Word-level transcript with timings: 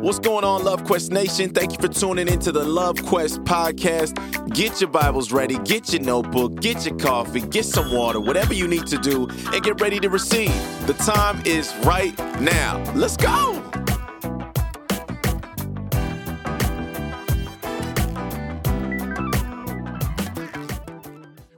What's 0.00 0.18
going 0.18 0.44
on, 0.44 0.62
Love 0.62 0.84
Quest 0.84 1.10
Nation? 1.10 1.50
Thank 1.50 1.72
you 1.72 1.78
for 1.78 1.88
tuning 1.88 2.28
into 2.28 2.52
the 2.52 2.62
Love 2.62 3.02
Quest 3.06 3.42
podcast. 3.44 4.14
Get 4.54 4.80
your 4.80 4.90
Bibles 4.90 5.32
ready, 5.32 5.58
get 5.60 5.92
your 5.92 6.02
notebook, 6.02 6.60
get 6.60 6.84
your 6.84 6.96
coffee, 6.96 7.40
get 7.40 7.64
some 7.64 7.92
water, 7.92 8.20
whatever 8.20 8.52
you 8.52 8.68
need 8.68 8.86
to 8.88 8.98
do, 8.98 9.26
and 9.52 9.62
get 9.62 9.80
ready 9.80 9.98
to 10.00 10.08
receive. 10.08 10.52
The 10.86 10.92
time 10.92 11.42
is 11.46 11.74
right 11.84 12.16
now. 12.40 12.82
Let's 12.94 13.16
go. 13.16 13.54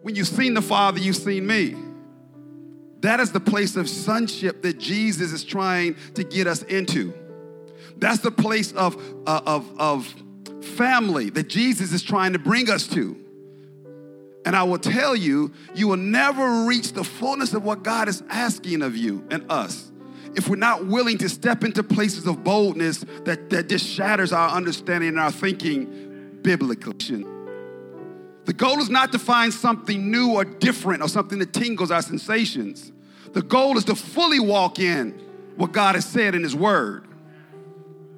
When 0.03 0.15
you've 0.15 0.29
seen 0.29 0.55
the 0.55 0.63
Father, 0.63 1.01
you've 1.01 1.17
seen 1.17 1.47
me. 1.47 1.77
That 3.01 3.21
is 3.21 3.33
the 3.33 3.41
place 3.41 3.77
of 3.77 3.89
sonship 3.89 4.63
that 4.63 4.79
Jesus 4.79 5.33
is 5.33 5.45
trying 5.45 5.97
to 6.15 6.25
get 6.25 6.47
us 6.47 6.63
into. 6.63 7.13
That's 7.99 8.21
the 8.21 8.31
place 8.31 8.73
of, 8.73 8.97
uh, 9.27 9.41
of, 9.47 9.81
of 9.81 10.15
family 10.63 11.31
that 11.31 11.49
Jesus 11.49 11.93
is 11.93 12.03
trying 12.03 12.33
to 12.33 12.39
bring 12.39 12.71
us 12.71 12.87
to. 12.89 13.17
And 14.47 14.57
I 14.57 14.63
will 14.63 14.79
tell 14.79 15.15
you, 15.15 15.53
you 15.75 15.89
will 15.89 15.97
never 15.97 16.65
reach 16.65 16.93
the 16.93 17.05
fullness 17.05 17.53
of 17.53 17.65
what 17.65 17.83
God 17.83 18.09
is 18.09 18.23
asking 18.31 18.83
of 18.83 18.97
you 18.97 19.27
and 19.31 19.45
us 19.51 19.91
if 20.37 20.49
we're 20.49 20.57
not 20.57 20.87
willing 20.87 21.19
to 21.19 21.29
step 21.29 21.65
into 21.65 21.83
places 21.83 22.27
of 22.27 22.45
boldness 22.45 23.05
that, 23.25 23.51
that 23.51 23.69
just 23.69 23.85
shatters 23.85 24.33
our 24.33 24.51
understanding 24.51 25.09
and 25.09 25.19
our 25.19 25.33
thinking 25.33 26.39
biblically. 26.43 27.27
The 28.45 28.53
goal 28.53 28.79
is 28.79 28.89
not 28.89 29.11
to 29.13 29.19
find 29.19 29.53
something 29.53 30.11
new 30.11 30.35
or 30.35 30.45
different 30.45 31.03
or 31.03 31.09
something 31.09 31.41
that 31.41 31.53
tingles 31.53 31.91
our 31.91 32.03
sensations. 32.03 32.93
The 33.33 33.43
goal 33.43 33.77
is 33.77 33.85
to 33.87 33.97
fully 33.97 34.39
walk 34.39 34.79
in 34.79 35.11
what 35.57 35.73
God 35.73 35.97
has 35.97 36.07
said 36.07 36.37
in 36.37 36.45
His 36.45 36.55
Word. 36.55 37.08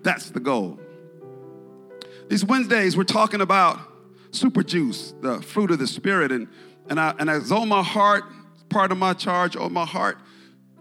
That's 0.03 0.31
the 0.31 0.41
goal. 0.41 0.79
These 2.29 2.45
Wednesdays, 2.45 2.97
we're 2.97 3.05
talking 3.05 3.41
about 3.41 3.79
super 4.31 4.63
juice, 4.63 5.13
the 5.21 5.43
fruit 5.43 5.71
of 5.71 5.79
the 5.79 5.87
Spirit. 5.87 6.33
And, 6.33 6.49
and, 6.89 7.01
I, 7.01 7.15
and 7.19 7.29
it's 7.29 7.51
on 7.51 7.69
my 7.69 7.83
heart, 7.83 8.25
part 8.69 8.93
of 8.93 8.99
my 8.99 9.13
charge 9.13 9.57
on 9.57 9.73
my 9.73 9.85
heart 9.85 10.19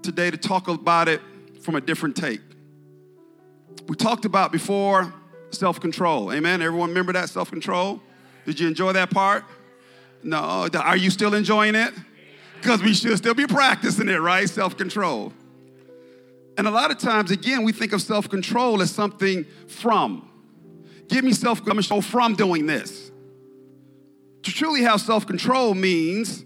today 0.02 0.32
to 0.32 0.38
talk 0.38 0.68
about 0.68 1.08
it 1.08 1.22
from 1.62 1.76
a 1.76 1.82
different 1.82 2.16
take. 2.16 2.42
We 3.88 3.96
talked 3.96 4.26
about 4.26 4.52
before 4.52 5.14
self 5.52 5.80
control. 5.80 6.32
Amen. 6.32 6.62
Everyone 6.62 6.90
remember 6.90 7.14
that 7.14 7.30
self 7.30 7.50
control? 7.50 8.02
Did 8.46 8.60
you 8.60 8.68
enjoy 8.68 8.94
that 8.94 9.10
part? 9.10 9.44
No. 10.24 10.70
Are 10.74 10.98
you 10.98 11.10
still 11.10 11.34
enjoying 11.34 11.76
it? 11.76 11.94
Because 12.56 12.84
we 12.84 12.94
should 12.94 13.18
still 13.18 13.34
be 13.34 13.48
practicing 13.48 14.10
it, 14.10 14.18
right? 14.18 14.50
Self 14.50 14.78
control. 14.78 15.34
And 16.60 16.68
a 16.68 16.72
lot 16.72 16.92
of 16.92 16.98
times, 16.98 17.32
again, 17.32 17.64
we 17.64 17.72
think 17.72 17.94
of 17.94 18.02
self 18.02 18.30
control 18.30 18.82
as 18.82 18.92
something 18.92 19.46
from. 19.70 20.30
Give 21.08 21.24
me 21.24 21.32
self 21.32 21.64
control 21.64 22.02
from 22.02 22.36
doing 22.36 22.66
this. 22.66 23.12
To 24.44 24.52
truly 24.52 24.82
have 24.82 25.00
self 25.00 25.26
control 25.26 25.74
means, 25.74 26.44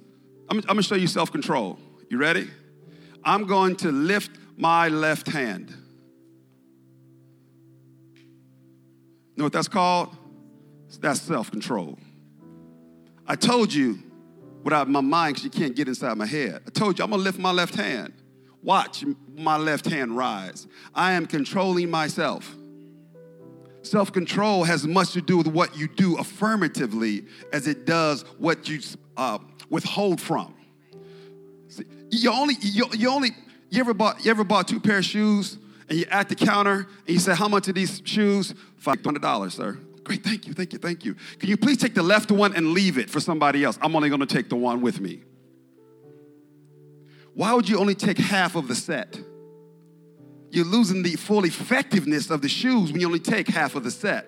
I'm, 0.51 0.59
I'm 0.59 0.61
gonna 0.61 0.83
show 0.83 0.93
you 0.93 1.07
self 1.07 1.31
control. 1.31 1.79
You 2.11 2.19
ready? 2.19 2.47
I'm 3.23 3.47
going 3.47 3.75
to 3.77 3.91
lift 3.91 4.29
my 4.55 4.87
left 4.87 5.27
hand. 5.27 5.73
Know 9.35 9.45
what 9.45 9.53
that's 9.53 9.67
called? 9.67 10.15
That's 10.99 11.21
self 11.21 11.49
control. 11.49 11.97
I 13.25 13.35
told 13.35 13.73
you 13.73 13.97
without 14.63 14.87
my 14.87 15.01
mind 15.01 15.37
because 15.37 15.43
you 15.43 15.49
can't 15.49 15.75
get 15.75 15.87
inside 15.87 16.15
my 16.19 16.27
head. 16.27 16.61
I 16.67 16.69
told 16.69 16.99
you 16.99 17.03
I'm 17.03 17.09
gonna 17.09 17.23
lift 17.23 17.39
my 17.39 17.51
left 17.51 17.73
hand. 17.73 18.13
Watch 18.63 19.03
my 19.35 19.57
left 19.57 19.85
hand 19.85 20.15
rise. 20.15 20.67
I 20.95 21.13
am 21.13 21.25
controlling 21.25 21.91
myself. 21.91 22.55
Self 23.81 24.13
control 24.13 24.63
has 24.63 24.87
much 24.87 25.11
to 25.11 25.21
do 25.21 25.37
with 25.37 25.47
what 25.47 25.77
you 25.77 25.89
do 25.89 26.17
affirmatively 26.17 27.25
as 27.51 27.67
it 27.67 27.85
does 27.85 28.23
what 28.37 28.69
you 28.69 28.79
uh, 29.17 29.39
withhold 29.69 30.21
from. 30.21 30.55
See, 31.67 31.83
you 32.09 32.31
only, 32.31 32.55
you, 32.61 32.85
you 32.93 33.09
only, 33.09 33.31
you 33.69 33.81
ever 33.81 33.93
bought, 33.93 34.23
you 34.23 34.31
ever 34.31 34.45
bought 34.45 34.69
two 34.69 34.79
pair 34.79 34.99
of 34.99 35.05
shoes 35.05 35.57
and 35.89 35.99
you're 35.99 36.11
at 36.13 36.29
the 36.29 36.35
counter 36.35 36.87
and 37.05 37.09
you 37.09 37.19
say, 37.19 37.35
How 37.35 37.49
much 37.49 37.67
are 37.67 37.73
these 37.73 38.01
shoes? 38.05 38.53
$500, 38.81 39.51
sir. 39.51 39.77
Great, 40.05 40.23
thank 40.23 40.47
you, 40.47 40.53
thank 40.53 40.71
you, 40.71 40.79
thank 40.79 41.03
you. 41.03 41.15
Can 41.39 41.49
you 41.49 41.57
please 41.57 41.77
take 41.77 41.93
the 41.93 42.03
left 42.03 42.31
one 42.31 42.55
and 42.55 42.71
leave 42.71 42.97
it 42.97 43.09
for 43.09 43.19
somebody 43.19 43.65
else? 43.65 43.77
I'm 43.81 43.95
only 43.95 44.09
gonna 44.09 44.25
take 44.25 44.47
the 44.47 44.55
one 44.55 44.81
with 44.81 45.01
me. 45.01 45.23
Why 47.33 47.53
would 47.53 47.67
you 47.67 47.79
only 47.79 47.95
take 47.95 48.17
half 48.17 48.55
of 48.55 48.67
the 48.67 48.75
set? 48.75 49.19
You're 50.51 50.65
losing 50.65 51.01
the 51.01 51.15
full 51.15 51.45
effectiveness 51.45 52.29
of 52.29 52.41
the 52.41 52.49
shoes 52.49 52.91
when 52.91 53.01
you 53.01 53.07
only 53.07 53.19
take 53.19 53.47
half 53.47 53.75
of 53.75 53.83
the 53.83 53.89
set, 53.89 54.27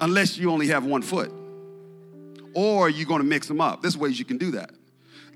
unless 0.00 0.38
you 0.38 0.50
only 0.50 0.68
have 0.68 0.86
one 0.86 1.02
foot. 1.02 1.30
Or 2.54 2.88
you're 2.88 3.06
gonna 3.06 3.24
mix 3.24 3.46
them 3.46 3.60
up. 3.60 3.82
There's 3.82 3.96
ways 3.96 4.18
you 4.18 4.24
can 4.24 4.38
do 4.38 4.52
that. 4.52 4.70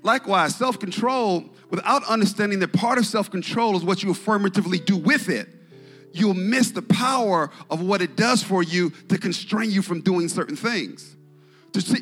Likewise, 0.01 0.55
self 0.55 0.79
control, 0.79 1.45
without 1.69 2.03
understanding 2.05 2.59
that 2.59 2.73
part 2.73 2.97
of 2.97 3.05
self 3.05 3.29
control 3.29 3.77
is 3.77 3.83
what 3.83 4.01
you 4.01 4.09
affirmatively 4.09 4.79
do 4.79 4.97
with 4.97 5.29
it, 5.29 5.47
you'll 6.11 6.33
miss 6.33 6.71
the 6.71 6.81
power 6.81 7.51
of 7.69 7.81
what 7.81 8.01
it 8.01 8.15
does 8.15 8.41
for 8.41 8.63
you 8.63 8.89
to 9.09 9.17
constrain 9.19 9.69
you 9.69 9.83
from 9.83 10.01
doing 10.01 10.27
certain 10.27 10.55
things. 10.55 11.15
To 11.73 11.81
see, 11.81 12.01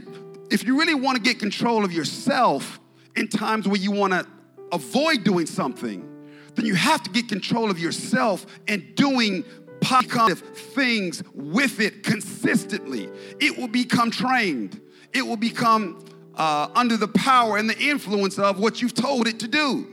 if 0.50 0.64
you 0.64 0.80
really 0.80 0.96
wanna 0.96 1.20
get 1.20 1.40
control 1.40 1.84
of 1.84 1.92
yourself 1.92 2.80
in 3.18 3.28
times 3.28 3.68
where 3.68 3.80
you 3.80 3.92
wanna 3.92 4.26
avoid 4.72 5.24
doing 5.24 5.46
something, 5.46 6.08
then 6.56 6.66
you 6.66 6.76
have 6.76 7.04
to 7.04 7.09
get 7.09 7.28
control 7.28 7.72
of 7.72 7.80
yourself 7.80 8.46
and 8.68 8.96
doing 8.96 9.44
positive 9.82 10.40
things 10.40 11.24
with 11.34 11.80
it 11.80 12.04
consistently. 12.04 13.10
It 13.40 13.58
will 13.58 13.68
become 13.68 14.12
trained, 14.12 14.80
it 15.14 15.26
will 15.26 15.38
become 15.38 16.06
uh, 16.36 16.70
under 16.76 16.98
the 16.98 17.08
power 17.08 17.58
and 17.58 17.70
the 17.70 17.78
influence 17.78 18.40
of 18.40 18.60
what 18.60 18.81
you've 18.81 18.94
told 18.94 19.28
it 19.28 19.40
to 19.40 19.48
do. 19.48 19.88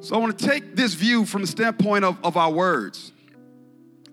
So 0.00 0.14
I 0.14 0.18
want 0.18 0.38
to 0.38 0.46
take 0.46 0.76
this 0.76 0.94
view 0.94 1.24
from 1.24 1.40
the 1.40 1.48
standpoint 1.48 2.04
of, 2.04 2.16
of 2.22 2.36
our 2.36 2.50
words. 2.52 3.12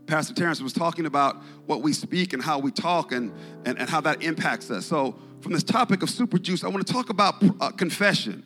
Pastor 0.07 0.33
Terrence 0.33 0.61
was 0.61 0.73
talking 0.73 1.05
about 1.05 1.37
what 1.65 1.81
we 1.81 1.93
speak 1.93 2.33
and 2.33 2.41
how 2.41 2.59
we 2.59 2.71
talk 2.71 3.11
and, 3.11 3.31
and, 3.65 3.77
and 3.77 3.89
how 3.89 4.01
that 4.01 4.23
impacts 4.23 4.69
us. 4.71 4.85
So, 4.85 5.15
from 5.43 5.51
this 5.51 5.63
topic 5.63 6.01
of 6.01 6.09
super 6.09 6.39
juice, 6.39 6.63
I 6.63 6.69
want 6.69 6.87
to 6.87 6.93
talk 6.93 7.09
about 7.09 7.35
uh, 7.59 7.69
confession 7.71 8.45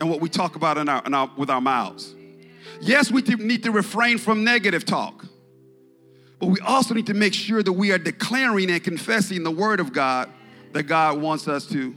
and 0.00 0.10
what 0.10 0.20
we 0.20 0.28
talk 0.28 0.54
about 0.54 0.76
in 0.76 0.88
our, 0.88 1.02
in 1.06 1.14
our, 1.14 1.30
with 1.36 1.48
our 1.48 1.62
mouths. 1.62 2.14
Yes, 2.80 3.10
we 3.10 3.22
need 3.22 3.62
to 3.62 3.70
refrain 3.70 4.18
from 4.18 4.44
negative 4.44 4.84
talk, 4.84 5.24
but 6.38 6.48
we 6.48 6.60
also 6.60 6.92
need 6.92 7.06
to 7.06 7.14
make 7.14 7.32
sure 7.32 7.62
that 7.62 7.72
we 7.72 7.90
are 7.90 7.98
declaring 7.98 8.70
and 8.70 8.84
confessing 8.84 9.44
the 9.44 9.50
word 9.50 9.80
of 9.80 9.94
God 9.94 10.28
that 10.72 10.82
God 10.84 11.20
wants 11.20 11.48
us 11.48 11.66
to 11.68 11.96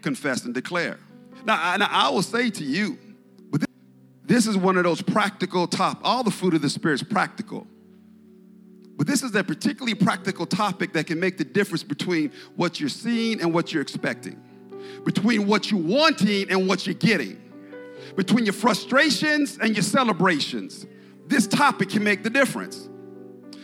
confess 0.00 0.46
and 0.46 0.54
declare. 0.54 0.98
Now, 1.44 1.58
I, 1.60 1.76
now 1.76 1.88
I 1.90 2.08
will 2.08 2.22
say 2.22 2.48
to 2.48 2.64
you, 2.64 2.98
but 3.50 3.62
this 4.24 4.46
is 4.46 4.56
one 4.56 4.78
of 4.78 4.84
those 4.84 5.02
practical 5.02 5.66
top. 5.66 6.00
All 6.02 6.22
the 6.22 6.30
fruit 6.30 6.54
of 6.54 6.62
the 6.62 6.70
spirit 6.70 6.94
is 6.94 7.02
practical. 7.02 7.66
But 9.00 9.06
this 9.06 9.22
is 9.22 9.34
a 9.34 9.42
particularly 9.42 9.94
practical 9.94 10.44
topic 10.44 10.92
that 10.92 11.06
can 11.06 11.18
make 11.18 11.38
the 11.38 11.44
difference 11.44 11.82
between 11.82 12.32
what 12.56 12.80
you're 12.80 12.90
seeing 12.90 13.40
and 13.40 13.54
what 13.54 13.72
you're 13.72 13.80
expecting, 13.80 14.38
between 15.06 15.46
what 15.46 15.70
you're 15.70 15.80
wanting 15.80 16.50
and 16.50 16.68
what 16.68 16.86
you're 16.86 16.92
getting, 16.92 17.40
between 18.14 18.44
your 18.44 18.52
frustrations 18.52 19.56
and 19.56 19.74
your 19.74 19.84
celebrations. 19.84 20.84
This 21.26 21.46
topic 21.46 21.88
can 21.88 22.04
make 22.04 22.22
the 22.22 22.28
difference. 22.28 22.90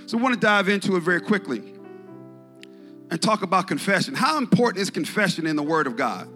So 0.07 0.19
I 0.19 0.23
want 0.23 0.33
to 0.33 0.41
dive 0.41 0.71
into 0.71 0.97
it 0.97 1.01
very 1.01 1.21
quickly 1.21 1.63
and 3.11 3.21
talk 3.21 3.43
about 3.43 3.69
confession. 3.69 4.15
How 4.15 4.39
important 4.39 4.81
is 4.81 4.89
confession 4.89 5.47
in 5.47 5.55
the 5.55 5.63
Word 5.63 5.87
of 5.87 5.99
God? 5.99 6.31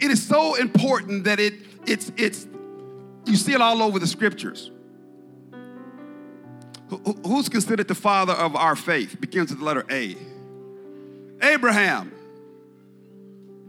It 0.00 0.10
is 0.10 0.20
so 0.20 0.56
important 0.56 1.22
that 1.22 1.38
it 1.38 1.54
it's 1.86 2.10
it's 2.16 2.48
you 3.26 3.36
see 3.36 3.52
it 3.52 3.60
all 3.60 3.80
over 3.80 4.00
the 4.00 4.08
scriptures. 4.08 4.72
Who's 7.26 7.48
considered 7.48 7.88
the 7.88 7.94
father 7.94 8.32
of 8.32 8.56
our 8.56 8.74
faith? 8.74 9.20
Begins 9.20 9.50
with 9.50 9.58
the 9.58 9.64
letter 9.64 9.84
A. 9.90 10.16
Abraham. 11.42 12.12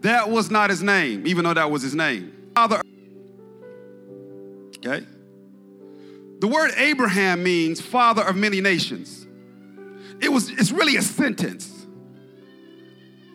That 0.02 0.30
was 0.30 0.50
not 0.50 0.70
his 0.70 0.82
name, 0.82 1.28
even 1.28 1.44
though 1.44 1.54
that 1.54 1.70
was 1.70 1.82
his 1.82 1.94
name. 1.94 2.52
Father. 2.56 2.82
Okay? 4.78 5.06
The 6.40 6.48
word 6.48 6.72
Abraham 6.78 7.44
means 7.44 7.82
father 7.82 8.22
of 8.24 8.38
many 8.38 8.62
nations. 8.62 9.28
It 10.22 10.30
was, 10.30 10.50
it's 10.50 10.72
really 10.72 10.96
a 10.96 11.02
sentence, 11.02 11.86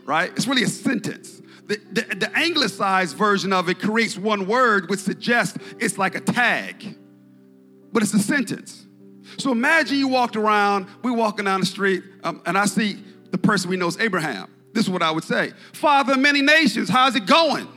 right? 0.07 0.31
It's 0.37 0.47
really 0.47 0.63
a 0.63 0.69
sentence. 0.69 1.43
The, 1.67 1.81
the, 1.93 2.03
the 2.17 2.31
anglicized 2.35 3.17
version 3.17 3.53
of 3.53 3.69
it 3.69 3.79
creates 3.79 4.17
one 4.17 4.47
word, 4.47 4.89
which 4.89 5.01
suggests 5.01 5.59
it's 5.79 5.99
like 5.99 6.15
a 6.15 6.21
tag, 6.21 6.97
but 7.93 8.03
it's 8.03 8.15
a 8.15 8.19
sentence. 8.19 8.84
So 9.39 9.53
imagine 9.53 9.99
you 9.99 10.09
walked 10.09 10.37
around, 10.37 10.87
we 11.03 11.11
walking 11.11 11.45
down 11.45 11.61
the 11.61 11.67
street, 11.67 12.05
um, 12.23 12.43
and 12.47 12.57
I 12.57 12.67
see 12.67 12.99
the 13.31 13.39
person 13.39 13.71
we 13.71 13.77
know 13.77 13.89
is 13.89 13.99
Abraham. 13.99 14.51
This 14.73 14.85
is 14.85 14.91
what 14.91 15.03
I 15.03 15.11
would 15.11 15.25
say 15.25 15.53
Father 15.73 16.15
of 16.15 16.19
many 16.19 16.43
nations, 16.43 16.89
how's 16.89 17.17
it 17.17 17.27
going? 17.27 17.69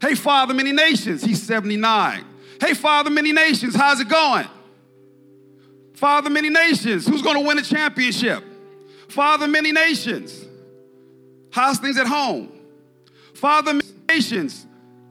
Hey, 0.00 0.14
Father 0.14 0.52
of 0.52 0.56
many 0.56 0.72
nations, 0.72 1.24
he's 1.24 1.42
79. 1.42 2.24
Hey, 2.60 2.74
Father, 2.74 3.10
many 3.10 3.32
nations, 3.32 3.74
how's 3.74 4.00
it 4.00 4.08
going? 4.08 4.46
Father, 5.94 6.28
many 6.28 6.50
nations, 6.50 7.06
who's 7.06 7.22
going 7.22 7.40
to 7.40 7.46
win 7.46 7.58
a 7.58 7.62
championship? 7.62 8.44
Father, 9.08 9.48
many 9.48 9.72
nations, 9.72 10.44
how's 11.50 11.78
things 11.78 11.98
at 11.98 12.06
home? 12.06 12.52
Father, 13.34 13.74
many 13.74 13.88
nations, 14.08 14.66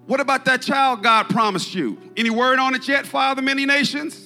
what 0.06 0.20
about 0.20 0.46
that 0.46 0.62
child 0.62 1.02
God 1.02 1.30
promised 1.30 1.74
you? 1.74 1.98
Any 2.18 2.30
word 2.30 2.60
on 2.60 2.76
it 2.76 2.88
yet, 2.88 3.06
Father, 3.06 3.42
many 3.42 3.66
nations? 3.66 4.23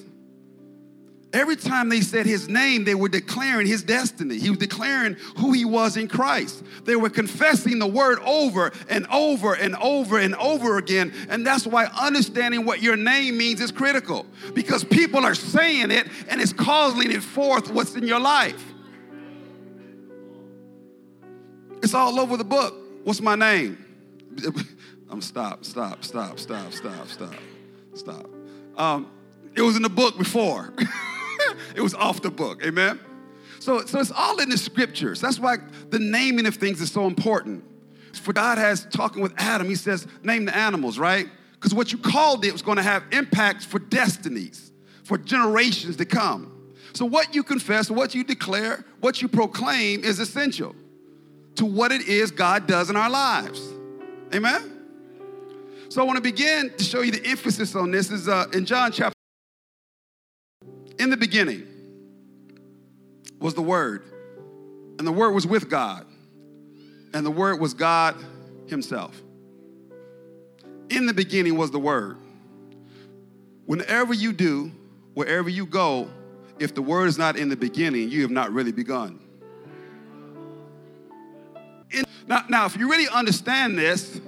Every 1.30 1.56
time 1.56 1.90
they 1.90 2.00
said 2.00 2.24
his 2.24 2.48
name, 2.48 2.84
they 2.84 2.94
were 2.94 3.10
declaring 3.10 3.66
his 3.66 3.82
destiny. 3.82 4.38
He 4.38 4.48
was 4.48 4.58
declaring 4.58 5.14
who 5.36 5.52
he 5.52 5.66
was 5.66 5.98
in 5.98 6.08
Christ. 6.08 6.64
They 6.84 6.96
were 6.96 7.10
confessing 7.10 7.78
the 7.78 7.86
word 7.86 8.18
over 8.24 8.72
and 8.88 9.06
over 9.12 9.54
and 9.54 9.76
over 9.76 10.18
and 10.18 10.34
over 10.36 10.78
again. 10.78 11.12
And 11.28 11.46
that's 11.46 11.66
why 11.66 11.84
understanding 12.00 12.64
what 12.64 12.80
your 12.80 12.96
name 12.96 13.36
means 13.36 13.60
is 13.60 13.70
critical 13.70 14.24
because 14.54 14.84
people 14.84 15.22
are 15.22 15.34
saying 15.34 15.90
it 15.90 16.08
and 16.28 16.40
it's 16.40 16.54
calling 16.54 17.10
it 17.10 17.22
forth 17.22 17.70
what's 17.70 17.94
in 17.94 18.06
your 18.06 18.20
life. 18.20 18.64
It's 21.82 21.92
all 21.92 22.18
over 22.18 22.38
the 22.38 22.44
book. 22.44 22.74
What's 23.04 23.20
my 23.20 23.34
name? 23.34 23.84
I'm 25.10 25.20
stop, 25.20 25.66
stop, 25.66 26.04
stop, 26.04 26.38
stop, 26.38 26.72
stop, 26.72 27.08
stop, 27.08 27.34
stop. 27.94 28.26
Um, 28.76 29.10
it 29.54 29.60
was 29.60 29.76
in 29.76 29.82
the 29.82 29.90
book 29.90 30.16
before. 30.16 30.72
it 31.74 31.80
was 31.80 31.94
off 31.94 32.22
the 32.22 32.30
book. 32.30 32.62
Amen. 32.64 33.00
So, 33.60 33.84
so 33.84 33.98
it's 34.00 34.12
all 34.12 34.38
in 34.40 34.50
the 34.50 34.58
scriptures. 34.58 35.20
That's 35.20 35.38
why 35.38 35.56
the 35.90 35.98
naming 35.98 36.46
of 36.46 36.56
things 36.56 36.80
is 36.80 36.90
so 36.90 37.06
important. 37.06 37.64
For 38.12 38.32
God 38.32 38.58
has 38.58 38.86
talking 38.86 39.22
with 39.22 39.34
Adam, 39.36 39.68
he 39.68 39.74
says, 39.74 40.06
name 40.22 40.44
the 40.44 40.56
animals, 40.56 40.98
right? 40.98 41.28
Because 41.52 41.74
what 41.74 41.92
you 41.92 41.98
called 41.98 42.44
it 42.44 42.52
was 42.52 42.62
going 42.62 42.76
to 42.76 42.82
have 42.82 43.02
impacts 43.12 43.64
for 43.64 43.78
destinies, 43.78 44.72
for 45.04 45.18
generations 45.18 45.96
to 45.96 46.04
come. 46.04 46.54
So 46.92 47.04
what 47.04 47.34
you 47.34 47.42
confess, 47.42 47.90
what 47.90 48.14
you 48.14 48.24
declare, 48.24 48.84
what 49.00 49.20
you 49.20 49.28
proclaim 49.28 50.04
is 50.04 50.20
essential 50.20 50.74
to 51.56 51.66
what 51.66 51.92
it 51.92 52.02
is 52.02 52.30
God 52.30 52.66
does 52.66 52.90
in 52.90 52.96
our 52.96 53.10
lives. 53.10 53.60
Amen? 54.34 54.78
So 55.88 56.00
I 56.00 56.04
want 56.04 56.16
to 56.16 56.22
begin 56.22 56.70
to 56.76 56.84
show 56.84 57.00
you 57.00 57.10
the 57.10 57.26
emphasis 57.26 57.74
on 57.74 57.90
this 57.90 58.10
is 58.10 58.28
uh, 58.28 58.46
in 58.52 58.64
John 58.64 58.92
chapter. 58.92 59.17
In 60.98 61.10
the 61.10 61.16
beginning 61.16 61.66
was 63.38 63.54
the 63.54 63.62
Word, 63.62 64.02
and 64.98 65.06
the 65.06 65.12
Word 65.12 65.30
was 65.32 65.46
with 65.46 65.70
God, 65.70 66.06
and 67.14 67.24
the 67.24 67.30
Word 67.30 67.60
was 67.60 67.74
God 67.74 68.16
Himself. 68.66 69.20
In 70.90 71.06
the 71.06 71.14
beginning 71.14 71.56
was 71.56 71.70
the 71.70 71.78
Word. 71.78 72.16
Whenever 73.66 74.14
you 74.14 74.32
do, 74.32 74.72
wherever 75.14 75.48
you 75.48 75.66
go, 75.66 76.10
if 76.58 76.74
the 76.74 76.82
Word 76.82 77.06
is 77.06 77.18
not 77.18 77.36
in 77.36 77.48
the 77.48 77.56
beginning, 77.56 78.10
you 78.10 78.22
have 78.22 78.30
not 78.30 78.52
really 78.52 78.72
begun. 78.72 79.20
In, 81.90 82.04
now, 82.26 82.44
now, 82.48 82.66
if 82.66 82.76
you 82.76 82.90
really 82.90 83.08
understand 83.08 83.78
this, 83.78 84.20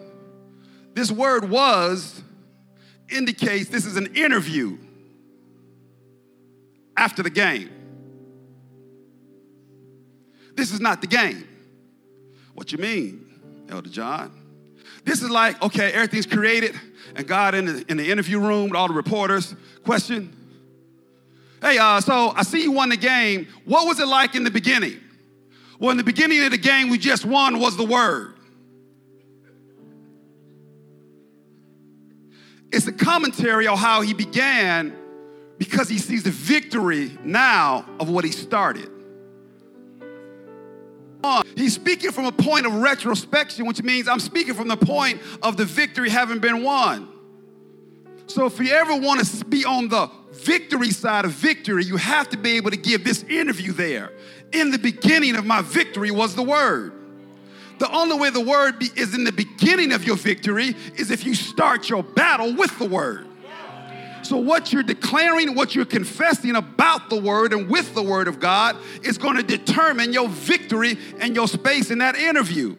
this 0.94 1.10
word 1.10 1.48
was 1.48 2.22
indicates 3.08 3.68
this 3.68 3.86
is 3.86 3.96
an 3.96 4.14
interview 4.14 4.76
after 7.00 7.22
the 7.22 7.30
game. 7.30 7.70
This 10.54 10.70
is 10.70 10.80
not 10.80 11.00
the 11.00 11.06
game. 11.06 11.48
What 12.52 12.70
you 12.72 12.78
mean, 12.78 13.24
Elder 13.70 13.88
John? 13.88 14.30
This 15.04 15.22
is 15.22 15.30
like, 15.30 15.60
okay, 15.62 15.90
everything's 15.92 16.26
created, 16.26 16.78
and 17.16 17.26
God 17.26 17.54
in 17.54 17.64
the, 17.64 17.84
in 17.88 17.96
the 17.96 18.10
interview 18.10 18.38
room 18.38 18.64
with 18.64 18.74
all 18.74 18.86
the 18.86 18.92
reporters, 18.92 19.54
question, 19.82 20.36
hey, 21.62 21.78
uh, 21.78 22.02
so 22.02 22.34
I 22.36 22.42
see 22.42 22.62
you 22.62 22.72
won 22.72 22.90
the 22.90 22.98
game. 22.98 23.48
What 23.64 23.86
was 23.86 23.98
it 23.98 24.06
like 24.06 24.34
in 24.34 24.44
the 24.44 24.50
beginning? 24.50 25.00
Well, 25.78 25.92
in 25.92 25.96
the 25.96 26.04
beginning 26.04 26.44
of 26.44 26.50
the 26.50 26.58
game 26.58 26.90
we 26.90 26.98
just 26.98 27.24
won 27.24 27.58
was 27.58 27.78
the 27.78 27.84
word. 27.86 28.34
It's 32.70 32.86
a 32.86 32.92
commentary 32.92 33.66
on 33.66 33.78
how 33.78 34.02
he 34.02 34.12
began 34.12 34.94
because 35.60 35.90
he 35.90 35.98
sees 35.98 36.22
the 36.22 36.30
victory 36.30 37.16
now 37.22 37.84
of 38.00 38.08
what 38.08 38.24
he 38.24 38.32
started. 38.32 38.90
He's 41.54 41.74
speaking 41.74 42.12
from 42.12 42.24
a 42.24 42.32
point 42.32 42.64
of 42.64 42.72
retrospection, 42.72 43.66
which 43.66 43.82
means 43.82 44.08
I'm 44.08 44.20
speaking 44.20 44.54
from 44.54 44.68
the 44.68 44.76
point 44.78 45.20
of 45.42 45.58
the 45.58 45.66
victory 45.66 46.08
having 46.08 46.38
been 46.38 46.62
won. 46.62 47.08
So, 48.26 48.46
if 48.46 48.58
you 48.58 48.70
ever 48.70 48.96
want 48.96 49.22
to 49.22 49.44
be 49.44 49.66
on 49.66 49.88
the 49.88 50.10
victory 50.32 50.92
side 50.92 51.26
of 51.26 51.32
victory, 51.32 51.84
you 51.84 51.98
have 51.98 52.30
to 52.30 52.38
be 52.38 52.56
able 52.56 52.70
to 52.70 52.78
give 52.78 53.04
this 53.04 53.22
interview 53.24 53.72
there. 53.72 54.12
In 54.52 54.70
the 54.70 54.78
beginning 54.78 55.36
of 55.36 55.44
my 55.44 55.60
victory 55.60 56.10
was 56.10 56.34
the 56.34 56.42
word. 56.42 56.94
The 57.80 57.94
only 57.94 58.18
way 58.18 58.30
the 58.30 58.40
word 58.40 58.78
be, 58.78 58.88
is 58.96 59.14
in 59.14 59.24
the 59.24 59.32
beginning 59.32 59.92
of 59.92 60.06
your 60.06 60.16
victory 60.16 60.74
is 60.96 61.10
if 61.10 61.26
you 61.26 61.34
start 61.34 61.90
your 61.90 62.02
battle 62.02 62.56
with 62.56 62.78
the 62.78 62.86
word. 62.86 63.26
So, 64.30 64.36
what 64.36 64.72
you're 64.72 64.84
declaring, 64.84 65.56
what 65.56 65.74
you're 65.74 65.84
confessing 65.84 66.54
about 66.54 67.10
the 67.10 67.20
word 67.20 67.52
and 67.52 67.68
with 67.68 67.96
the 67.96 68.02
word 68.04 68.28
of 68.28 68.38
God 68.38 68.76
is 69.02 69.18
going 69.18 69.34
to 69.34 69.42
determine 69.42 70.12
your 70.12 70.28
victory 70.28 70.96
and 71.18 71.34
your 71.34 71.48
space 71.48 71.90
in 71.90 71.98
that 71.98 72.14
interview. 72.14 72.76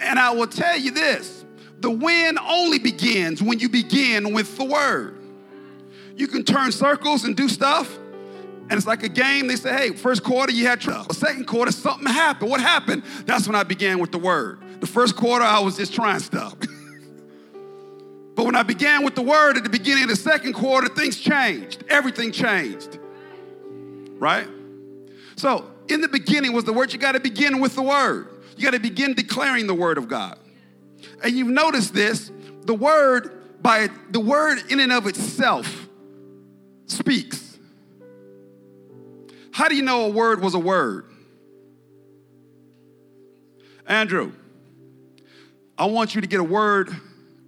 And 0.00 0.18
I 0.18 0.32
will 0.32 0.48
tell 0.48 0.76
you 0.76 0.90
this 0.90 1.44
the 1.78 1.92
win 1.92 2.40
only 2.40 2.80
begins 2.80 3.40
when 3.40 3.60
you 3.60 3.68
begin 3.68 4.32
with 4.32 4.56
the 4.56 4.64
word. 4.64 5.16
You 6.16 6.26
can 6.26 6.42
turn 6.42 6.72
circles 6.72 7.22
and 7.22 7.36
do 7.36 7.48
stuff, 7.48 7.96
and 7.96 8.72
it's 8.72 8.84
like 8.84 9.04
a 9.04 9.08
game. 9.08 9.46
They 9.46 9.54
say, 9.54 9.76
hey, 9.76 9.90
first 9.94 10.24
quarter 10.24 10.50
you 10.50 10.66
had 10.66 10.80
trouble. 10.80 11.14
Second 11.14 11.46
quarter, 11.46 11.70
something 11.70 12.12
happened. 12.12 12.50
What 12.50 12.60
happened? 12.60 13.04
That's 13.26 13.46
when 13.46 13.54
I 13.54 13.62
began 13.62 14.00
with 14.00 14.10
the 14.10 14.18
word. 14.18 14.58
The 14.80 14.88
first 14.88 15.14
quarter, 15.14 15.44
I 15.44 15.60
was 15.60 15.76
just 15.76 15.94
trying 15.94 16.18
stuff. 16.18 16.56
but 18.36 18.44
when 18.44 18.54
I 18.54 18.62
began 18.62 19.02
with 19.02 19.14
the 19.14 19.22
word 19.22 19.56
at 19.56 19.64
the 19.64 19.70
beginning 19.70 20.04
of 20.04 20.10
the 20.10 20.16
second 20.16 20.52
quarter, 20.52 20.88
things 20.88 21.18
changed. 21.18 21.82
Everything 21.88 22.30
changed. 22.30 22.98
Right? 24.18 24.46
So, 25.36 25.70
in 25.88 26.02
the 26.02 26.08
beginning 26.08 26.52
was 26.52 26.64
the 26.64 26.72
word. 26.74 26.92
You 26.92 26.98
got 26.98 27.12
to 27.12 27.20
begin 27.20 27.60
with 27.60 27.74
the 27.74 27.82
word. 27.82 28.28
You 28.58 28.64
got 28.64 28.74
to 28.74 28.78
begin 28.78 29.14
declaring 29.14 29.66
the 29.66 29.74
word 29.74 29.96
of 29.96 30.06
God. 30.06 30.38
And 31.24 31.34
you've 31.34 31.48
noticed 31.48 31.94
this 31.94 32.30
the 32.66 32.74
word, 32.74 33.62
by 33.62 33.88
the 34.10 34.20
word 34.20 34.58
in 34.70 34.80
and 34.80 34.92
of 34.92 35.06
itself, 35.06 35.88
speaks. 36.84 37.58
How 39.50 39.68
do 39.68 39.76
you 39.76 39.82
know 39.82 40.04
a 40.04 40.10
word 40.10 40.42
was 40.42 40.52
a 40.52 40.58
word? 40.58 41.06
Andrew, 43.86 44.32
I 45.78 45.86
want 45.86 46.14
you 46.14 46.20
to 46.20 46.26
get 46.26 46.40
a 46.40 46.44
word 46.44 46.94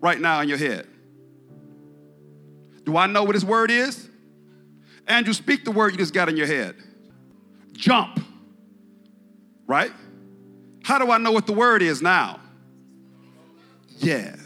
right 0.01 0.21
now 0.21 0.41
in 0.41 0.49
your 0.49 0.59
head. 0.59 0.87
Do 2.85 2.97
I 2.97 3.07
know 3.07 3.25
what 3.25 3.35
his 3.35 3.45
word 3.45 3.71
is? 3.71 4.09
Andrew, 5.07 5.33
speak 5.33 5.65
the 5.65 5.71
word 5.71 5.93
you 5.93 5.99
just 5.99 6.15
got 6.15 6.29
in 6.29 6.37
your 6.37 6.47
head. 6.47 6.75
Jump. 7.73 8.21
Right? 9.67 9.93
How 10.83 10.99
do 10.99 11.11
I 11.11 11.19
know 11.19 11.33
what 11.33 11.47
the 11.47 11.53
word 11.53 11.83
is 11.83 12.01
now? 12.01 12.41
Yeah. 13.99 14.37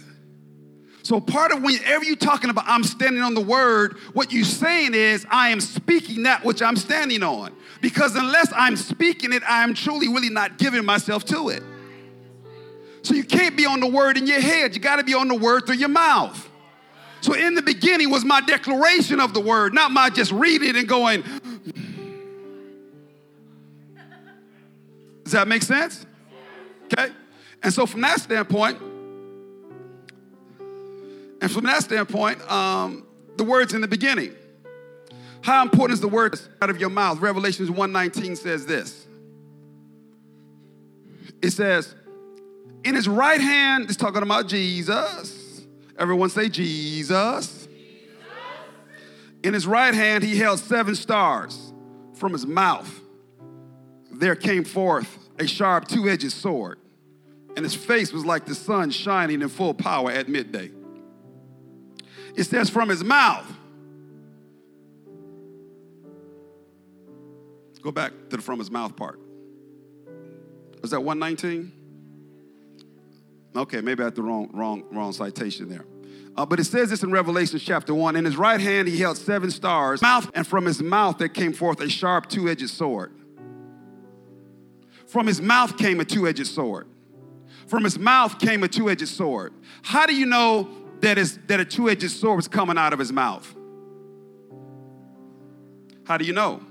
So 1.02 1.20
part 1.20 1.52
of 1.52 1.62
whenever 1.62 2.04
you're 2.04 2.16
talking 2.16 2.50
about 2.50 2.64
I'm 2.66 2.84
standing 2.84 3.22
on 3.22 3.34
the 3.34 3.40
word, 3.40 3.96
what 4.12 4.32
you're 4.32 4.44
saying 4.44 4.94
is 4.94 5.26
I 5.30 5.48
am 5.48 5.60
speaking 5.60 6.24
that 6.24 6.44
which 6.44 6.62
I'm 6.62 6.76
standing 6.76 7.22
on. 7.22 7.52
Because 7.80 8.14
unless 8.14 8.52
I'm 8.54 8.76
speaking 8.76 9.32
it, 9.32 9.42
I 9.48 9.64
am 9.64 9.74
truly 9.74 10.08
really 10.08 10.30
not 10.30 10.58
giving 10.58 10.84
myself 10.84 11.24
to 11.26 11.48
it. 11.48 11.62
So 13.02 13.14
you 13.14 13.24
can't 13.24 13.56
be 13.56 13.66
on 13.66 13.80
the 13.80 13.86
word 13.86 14.16
in 14.16 14.26
your 14.26 14.40
head. 14.40 14.74
You 14.74 14.80
got 14.80 14.96
to 14.96 15.04
be 15.04 15.14
on 15.14 15.28
the 15.28 15.34
word 15.34 15.66
through 15.66 15.76
your 15.76 15.88
mouth. 15.88 16.48
So 17.20 17.34
in 17.34 17.54
the 17.54 17.62
beginning 17.62 18.10
was 18.10 18.24
my 18.24 18.40
declaration 18.40 19.20
of 19.20 19.34
the 19.34 19.40
word, 19.40 19.74
not 19.74 19.90
my 19.90 20.10
just 20.10 20.32
reading 20.32 20.70
it 20.70 20.76
and 20.76 20.88
going. 20.88 21.22
Does 25.24 25.32
that 25.32 25.46
make 25.48 25.62
sense? 25.62 26.04
Okay. 26.92 27.12
And 27.62 27.72
so 27.72 27.86
from 27.86 28.00
that 28.02 28.20
standpoint, 28.20 28.80
and 31.40 31.50
from 31.50 31.64
that 31.64 31.82
standpoint, 31.82 32.40
um, 32.50 33.06
the 33.36 33.44
word's 33.44 33.74
in 33.74 33.80
the 33.80 33.88
beginning. 33.88 34.34
How 35.42 35.62
important 35.62 35.94
is 35.94 36.00
the 36.00 36.08
word 36.08 36.38
out 36.60 36.70
of 36.70 36.78
your 36.78 36.90
mouth? 36.90 37.20
Revelations 37.20 37.68
1:19 37.68 38.36
says 38.36 38.66
this. 38.66 39.06
It 41.40 41.50
says, 41.50 41.94
in 42.84 42.94
his 42.94 43.08
right 43.08 43.40
hand, 43.40 43.84
it's 43.84 43.96
talking 43.96 44.22
about 44.22 44.48
Jesus. 44.48 45.64
Everyone 45.98 46.30
say 46.30 46.48
Jesus. 46.48 47.66
Jesus. 47.66 47.68
In 49.42 49.54
his 49.54 49.66
right 49.66 49.94
hand, 49.94 50.24
he 50.24 50.36
held 50.36 50.58
seven 50.58 50.94
stars. 50.94 51.72
From 52.14 52.32
his 52.32 52.46
mouth, 52.46 53.00
there 54.12 54.36
came 54.36 54.62
forth 54.62 55.18
a 55.38 55.46
sharp 55.46 55.88
two 55.88 56.08
edged 56.08 56.30
sword, 56.30 56.78
and 57.56 57.64
his 57.64 57.74
face 57.74 58.12
was 58.12 58.24
like 58.24 58.44
the 58.44 58.54
sun 58.54 58.90
shining 58.90 59.42
in 59.42 59.48
full 59.48 59.74
power 59.74 60.10
at 60.12 60.28
midday. 60.28 60.70
It 62.36 62.44
says 62.44 62.70
from 62.70 62.88
his 62.88 63.02
mouth. 63.02 63.50
Go 67.82 67.90
back 67.90 68.12
to 68.30 68.36
the 68.36 68.42
from 68.42 68.60
his 68.60 68.70
mouth 68.70 68.94
part. 68.94 69.18
Was 70.80 70.92
that 70.92 71.00
119? 71.00 71.81
Okay, 73.54 73.80
maybe 73.80 74.02
I 74.02 74.06
had 74.06 74.14
the 74.14 74.22
wrong, 74.22 74.50
wrong, 74.52 74.84
wrong 74.90 75.12
citation 75.12 75.68
there. 75.68 75.84
Uh, 76.34 76.46
but 76.46 76.58
it 76.58 76.64
says 76.64 76.88
this 76.88 77.02
in 77.02 77.10
Revelation 77.10 77.58
chapter 77.58 77.94
1. 77.94 78.16
In 78.16 78.24
his 78.24 78.36
right 78.36 78.60
hand 78.60 78.88
he 78.88 78.98
held 78.98 79.18
seven 79.18 79.50
stars, 79.50 80.00
mouth, 80.00 80.30
and 80.34 80.46
from 80.46 80.64
his 80.64 80.82
mouth 80.82 81.18
there 81.18 81.28
came 81.28 81.52
forth 81.52 81.80
a 81.80 81.88
sharp 81.88 82.28
two 82.28 82.48
edged 82.48 82.70
sword. 82.70 83.12
From 85.06 85.26
his 85.26 85.42
mouth 85.42 85.76
came 85.76 86.00
a 86.00 86.06
two 86.06 86.26
edged 86.26 86.46
sword. 86.46 86.88
From 87.66 87.84
his 87.84 87.98
mouth 87.98 88.38
came 88.38 88.62
a 88.62 88.68
two 88.68 88.88
edged 88.88 89.08
sword. 89.08 89.52
How 89.82 90.06
do 90.06 90.14
you 90.14 90.24
know 90.24 90.70
that, 91.00 91.18
is, 91.18 91.38
that 91.48 91.60
a 91.60 91.64
two 91.66 91.90
edged 91.90 92.10
sword 92.10 92.36
was 92.36 92.48
coming 92.48 92.78
out 92.78 92.94
of 92.94 92.98
his 92.98 93.12
mouth? 93.12 93.54
How 96.04 96.16
do 96.16 96.24
you 96.24 96.32
know? 96.32 96.62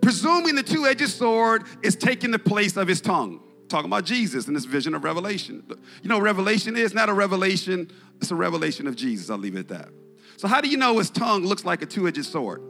Presuming 0.00 0.54
the 0.54 0.62
two 0.62 0.86
edged 0.86 1.08
sword 1.08 1.64
is 1.82 1.96
taking 1.96 2.30
the 2.30 2.38
place 2.38 2.76
of 2.76 2.86
his 2.86 3.00
tongue. 3.00 3.40
Talking 3.68 3.90
about 3.90 4.04
Jesus 4.04 4.46
in 4.46 4.54
this 4.54 4.64
vision 4.64 4.94
of 4.94 5.02
revelation. 5.02 5.64
You 6.02 6.08
know, 6.08 6.20
revelation 6.20 6.76
is 6.76 6.94
not 6.94 7.08
a 7.08 7.12
revelation, 7.12 7.90
it's 8.20 8.30
a 8.30 8.36
revelation 8.36 8.86
of 8.86 8.94
Jesus. 8.94 9.28
I'll 9.28 9.38
leave 9.38 9.56
it 9.56 9.60
at 9.60 9.68
that. 9.68 9.88
So, 10.36 10.46
how 10.46 10.60
do 10.60 10.68
you 10.68 10.76
know 10.76 10.98
his 10.98 11.10
tongue 11.10 11.44
looks 11.44 11.64
like 11.64 11.82
a 11.82 11.86
two 11.86 12.06
edged 12.06 12.24
sword? 12.24 12.62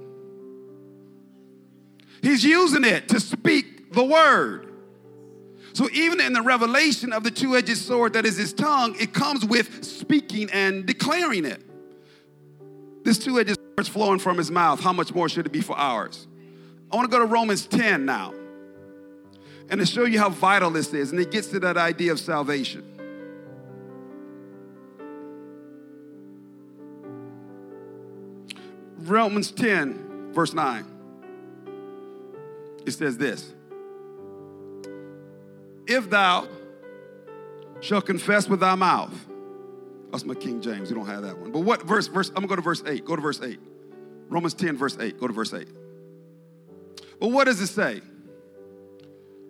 He's 2.23 2.45
using 2.45 2.85
it 2.85 3.09
to 3.09 3.21
speak 3.21 3.93
the 3.93 4.05
word. 4.05 4.73
So, 5.75 5.91
even 5.93 6.21
in 6.21 6.33
the 6.33 6.41
revelation 6.41 7.13
of 7.13 7.25
the 7.25 7.31
two 7.31 7.57
edged 7.57 7.77
sword 7.77 8.15
that 8.15 8.25
is 8.25 8.39
his 8.39 8.55
tongue, 8.55 8.97
it 8.99 9.13
comes 9.13 9.45
with 9.45 9.85
speaking 9.85 10.49
and 10.51 10.87
declaring 10.87 11.45
it. 11.45 11.63
This 13.05 13.19
two 13.19 13.39
edged 13.39 13.57
sword 13.57 13.81
is 13.81 13.89
flowing 13.89 14.19
from 14.19 14.39
his 14.39 14.51
mouth. 14.51 14.81
How 14.81 14.95
much 14.95 15.15
more 15.15 15.29
should 15.29 15.45
it 15.45 15.53
be 15.53 15.61
for 15.61 15.77
ours? 15.77 16.27
I 16.91 16.97
want 16.97 17.11
to 17.11 17.15
go 17.15 17.19
to 17.19 17.31
Romans 17.31 17.67
10 17.67 18.07
now 18.07 18.33
and 19.69 19.81
to 19.81 19.87
show 19.87 20.05
you 20.05 20.19
how 20.19 20.29
vital 20.29 20.71
this 20.71 20.93
is. 20.93 21.11
And 21.11 21.21
it 21.21 21.31
gets 21.31 21.49
to 21.49 21.61
that 21.61 21.77
idea 21.77 22.13
of 22.13 22.21
salvation. 22.21 22.85
Romans 28.99 29.51
10, 29.53 30.33
verse 30.33 30.53
9. 30.53 30.85
It 32.85 32.93
says 32.93 33.17
this 33.17 33.53
If 35.87 36.11
thou 36.11 36.49
shalt 37.81 38.07
confess 38.07 38.49
with 38.49 38.61
thy 38.61 38.75
mouth, 38.75 39.15
that's 40.11 40.25
my 40.25 40.35
King 40.35 40.61
James, 40.61 40.89
you 40.89 40.97
don't 40.97 41.07
have 41.07 41.23
that 41.23 41.39
one. 41.39 41.53
But 41.53 41.61
what 41.61 41.83
verse? 41.83 42.07
Verse, 42.07 42.29
I'm 42.31 42.35
gonna 42.37 42.49
go 42.49 42.57
to 42.57 42.63
verse 42.63 42.83
8. 42.87 43.05
Go 43.05 43.17
to 43.17 43.23
verse 43.23 43.41
8. 43.43 43.59
Romans 44.29 44.55
10, 44.55 44.77
verse 44.77 44.97
8. 44.99 45.21
Go 45.21 45.27
to 45.27 45.33
verse 45.33 45.53
8. 45.53 45.69
But 47.21 47.29
what 47.29 47.45
does 47.45 47.61
it 47.61 47.69
say? 47.69 48.03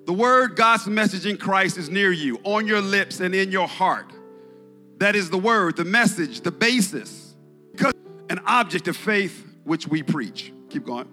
The 0.07 0.13
word, 0.13 0.55
God's 0.55 0.87
message 0.87 1.27
in 1.27 1.37
Christ 1.37 1.77
is 1.77 1.91
near 1.91 2.13
you, 2.13 2.39
on 2.45 2.67
your 2.67 2.81
lips 2.81 3.19
and 3.19 3.35
in 3.35 3.51
your 3.51 3.67
heart. 3.67 4.13
That 4.99 5.17
is 5.17 5.31
the 5.31 5.39
word, 5.39 5.77
the 5.77 5.85
message, 5.85 6.43
the 6.43 6.53
basis, 6.53 7.35
because 7.73 7.93
an 8.31 8.41
object 8.47 8.87
of 8.87 8.97
faith 8.97 9.45
which 9.65 9.89
we 9.89 10.05
preach. 10.05 10.53
Keep 10.71 10.87
going. 10.87 11.09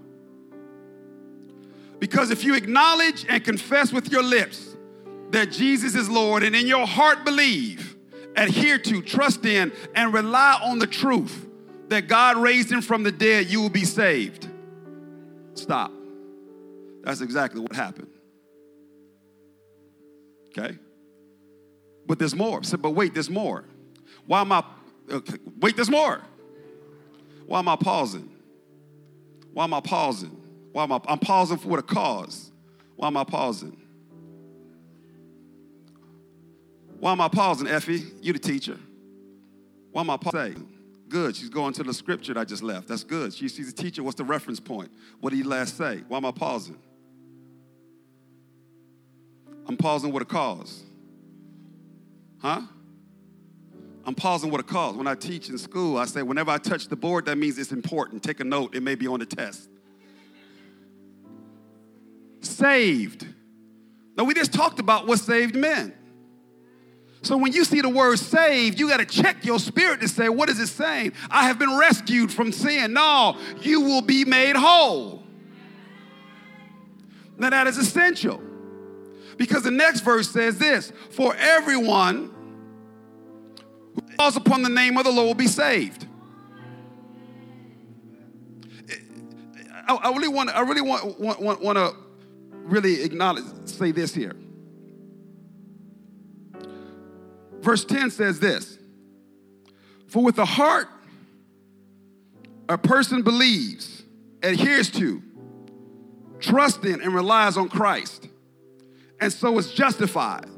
Because 2.00 2.30
if 2.30 2.44
you 2.44 2.54
acknowledge 2.54 3.26
and 3.28 3.44
confess 3.44 3.92
with 3.92 4.12
your 4.12 4.24
lips 4.24 4.78
that 5.32 5.52
Jesus 5.52 5.96
is 5.96 6.08
Lord 6.08 6.44
and 6.44 6.56
in 6.56 6.68
your 6.68 6.86
heart 6.86 7.26
believe, 7.26 7.98
adhere 8.36 8.78
to, 8.78 9.02
trust 9.02 9.44
in, 9.46 9.72
and 9.96 10.14
rely 10.14 10.60
on 10.62 10.78
the 10.78 10.88
truth 10.88 11.48
that 11.88 12.08
God 12.08 12.38
raised 12.38 12.72
him 12.72 12.82
from 12.82 13.02
the 13.02 13.12
dead, 13.12 13.48
you 13.48 13.60
will 13.60 13.70
be 13.70 13.86
saved. 13.86 14.48
Stop. 15.56 15.92
That's 17.04 17.22
exactly 17.22 17.60
what 17.60 17.74
happened. 17.74 18.13
Okay? 20.58 20.78
But 22.06 22.20
there's 22.20 22.36
more. 22.36 22.64
So, 22.64 22.78
but 22.78 22.92
wait, 22.92 23.14
there's 23.14 23.30
more. 23.30 23.66
Why 24.26 24.42
am 24.42 24.52
I, 24.52 24.64
okay, 25.10 25.38
wait, 25.60 25.76
there's 25.76 25.90
more. 25.90 26.22
Why 27.46 27.60
am 27.60 27.68
I 27.68 27.76
pausing? 27.76 28.30
Why 29.54 29.64
am 29.66 29.74
I 29.74 29.82
pausing? 29.82 30.38
Why 30.72 30.84
am 30.84 30.92
I, 30.92 31.00
I'm 31.08 31.20
pausing 31.20 31.58
for 31.58 31.78
a 31.78 31.84
cause. 31.84 32.52
Why 32.96 33.08
am 33.08 33.18
I 33.18 33.24
pausing? 33.24 33.78
Why 37.00 37.12
am 37.12 37.22
I 37.22 37.28
pausing, 37.28 37.68
Effie? 37.68 38.04
You 38.22 38.34
the 38.34 38.40
teacher. 38.40 38.78
Why 39.92 40.02
am 40.02 40.10
I 40.10 40.18
pausing? 40.18 40.70
Good. 41.10 41.36
She's 41.36 41.50
going 41.50 41.74
to 41.74 41.84
the 41.84 41.94
scripture 41.94 42.34
that 42.34 42.40
I 42.40 42.46
just 42.46 42.64
left. 42.64 42.88
That's 42.88 43.04
good. 43.04 43.34
She, 43.34 43.48
she's 43.50 43.70
a 43.70 43.74
teacher. 43.74 44.02
What's 44.04 44.18
the 44.18 44.24
reference 44.24 44.60
point? 44.60 44.92
What 45.20 45.32
did 45.32 45.38
he 45.38 45.44
last 45.44 45.78
say? 45.78 46.04
Why 46.08 46.18
am 46.18 46.26
I 46.26 46.32
pausing? 46.32 46.78
I'm 49.68 49.78
pausing 49.78 50.12
with 50.12 50.24
a 50.24 50.26
cause. 50.26 50.84
Huh? 52.40 52.62
I'm 54.06 54.16
pausing 54.16 54.52
with 54.52 54.60
a 54.60 54.66
cause. 54.66 54.96
When 54.96 55.08
I 55.08 55.16
teach 55.16 55.50
in 55.50 55.58
school, 55.58 55.98
I 55.98 56.06
say, 56.06 56.22
whenever 56.22 56.52
I 56.52 56.58
touch 56.58 56.90
the 56.90 56.96
board, 56.96 57.26
that 57.26 57.38
means 57.38 57.58
it's 57.58 57.72
important. 57.72 58.22
Take 58.22 58.42
a 58.42 58.44
note, 58.44 58.76
it 58.76 58.84
may 58.84 58.96
be 58.96 59.08
on 59.08 59.20
the 59.20 59.26
test. 59.26 59.70
Saved. 62.42 63.26
Now, 64.18 64.26
we 64.26 64.34
just 64.34 64.54
talked 64.54 64.80
about 64.80 65.08
what 65.08 65.20
saved 65.20 65.56
men. 65.56 65.94
So 67.22 67.38
when 67.38 67.54
you 67.54 67.64
see 67.64 67.80
the 67.80 67.88
word 67.88 68.20
saved, 68.20 68.78
you 68.78 68.90
got 68.90 68.98
to 68.98 69.06
check 69.06 69.46
your 69.46 69.58
spirit 69.58 70.02
to 70.02 70.10
say, 70.10 70.28
what 70.28 70.50
is 70.50 70.60
it 70.60 70.68
saying? 70.68 71.14
I 71.30 71.48
have 71.48 71.58
been 71.58 71.78
rescued 71.78 72.34
from 72.34 72.52
sin. 72.52 72.92
No, 72.92 73.38
you 73.62 73.80
will 73.80 74.02
be 74.02 74.26
made 74.26 74.58
whole. 74.58 75.24
Now, 77.38 77.50
that 77.50 77.68
is 77.68 77.78
essential. 77.78 78.44
Because 79.38 79.64
the 79.64 79.72
next 79.72 80.02
verse 80.02 80.30
says 80.30 80.58
this 80.58 80.92
For 81.12 81.36
everyone 81.36 82.32
who 83.96 84.02
calls 84.18 84.36
upon 84.36 84.64
the 84.64 84.70
name 84.70 84.98
of 84.98 85.06
the 85.06 85.12
Lord 85.12 85.28
will 85.28 85.34
be 85.36 85.48
saved. 85.48 86.08
I, 89.86 90.12
really 90.12 90.30
want 90.30 90.50
I 90.50 90.62
really 90.62 90.82
want, 90.82 91.20
want, 91.20 91.42
want, 91.42 91.62
want 91.62 91.78
to 91.78 91.94
really 92.64 93.04
acknowledge, 93.04 93.44
say 93.66 93.92
this 93.92 94.14
here. 94.14 94.36
Verse 97.60 97.84
10 97.86 98.12
says 98.12 98.40
this 98.40 98.78
For 100.08 100.24
with 100.24 100.36
the 100.36 100.46
heart 100.46 100.88
a 102.70 102.78
person 102.78 103.24
believes, 103.24 104.04
adheres 104.42 104.90
to, 104.92 105.22
trusts 106.40 106.86
in, 106.86 107.02
and 107.02 107.14
relies 107.14 107.58
on 107.58 107.68
Christ 107.68 108.30
and 109.24 109.32
so 109.32 109.58
is 109.58 109.72
justified, 109.72 110.50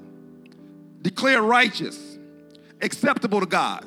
declared 1.00 1.44
righteous, 1.44 2.18
acceptable 2.82 3.40
to 3.40 3.46
God. 3.46 3.86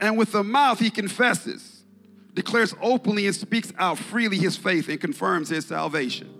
And 0.00 0.18
with 0.18 0.32
the 0.32 0.42
mouth 0.42 0.80
he 0.80 0.90
confesses, 0.90 1.84
declares 2.34 2.74
openly, 2.82 3.26
and 3.26 3.36
speaks 3.36 3.72
out 3.78 3.98
freely 3.98 4.36
his 4.36 4.56
faith 4.56 4.88
and 4.88 5.00
confirms 5.00 5.48
his 5.48 5.64
salvation. 5.64 6.34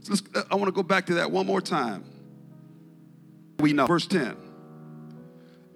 So 0.00 0.14
uh, 0.34 0.42
I 0.50 0.56
want 0.56 0.66
to 0.66 0.72
go 0.72 0.82
back 0.82 1.06
to 1.06 1.14
that 1.14 1.30
one 1.30 1.46
more 1.46 1.60
time. 1.60 2.04
We 3.60 3.72
know, 3.72 3.86
verse 3.86 4.08
10. 4.08 4.36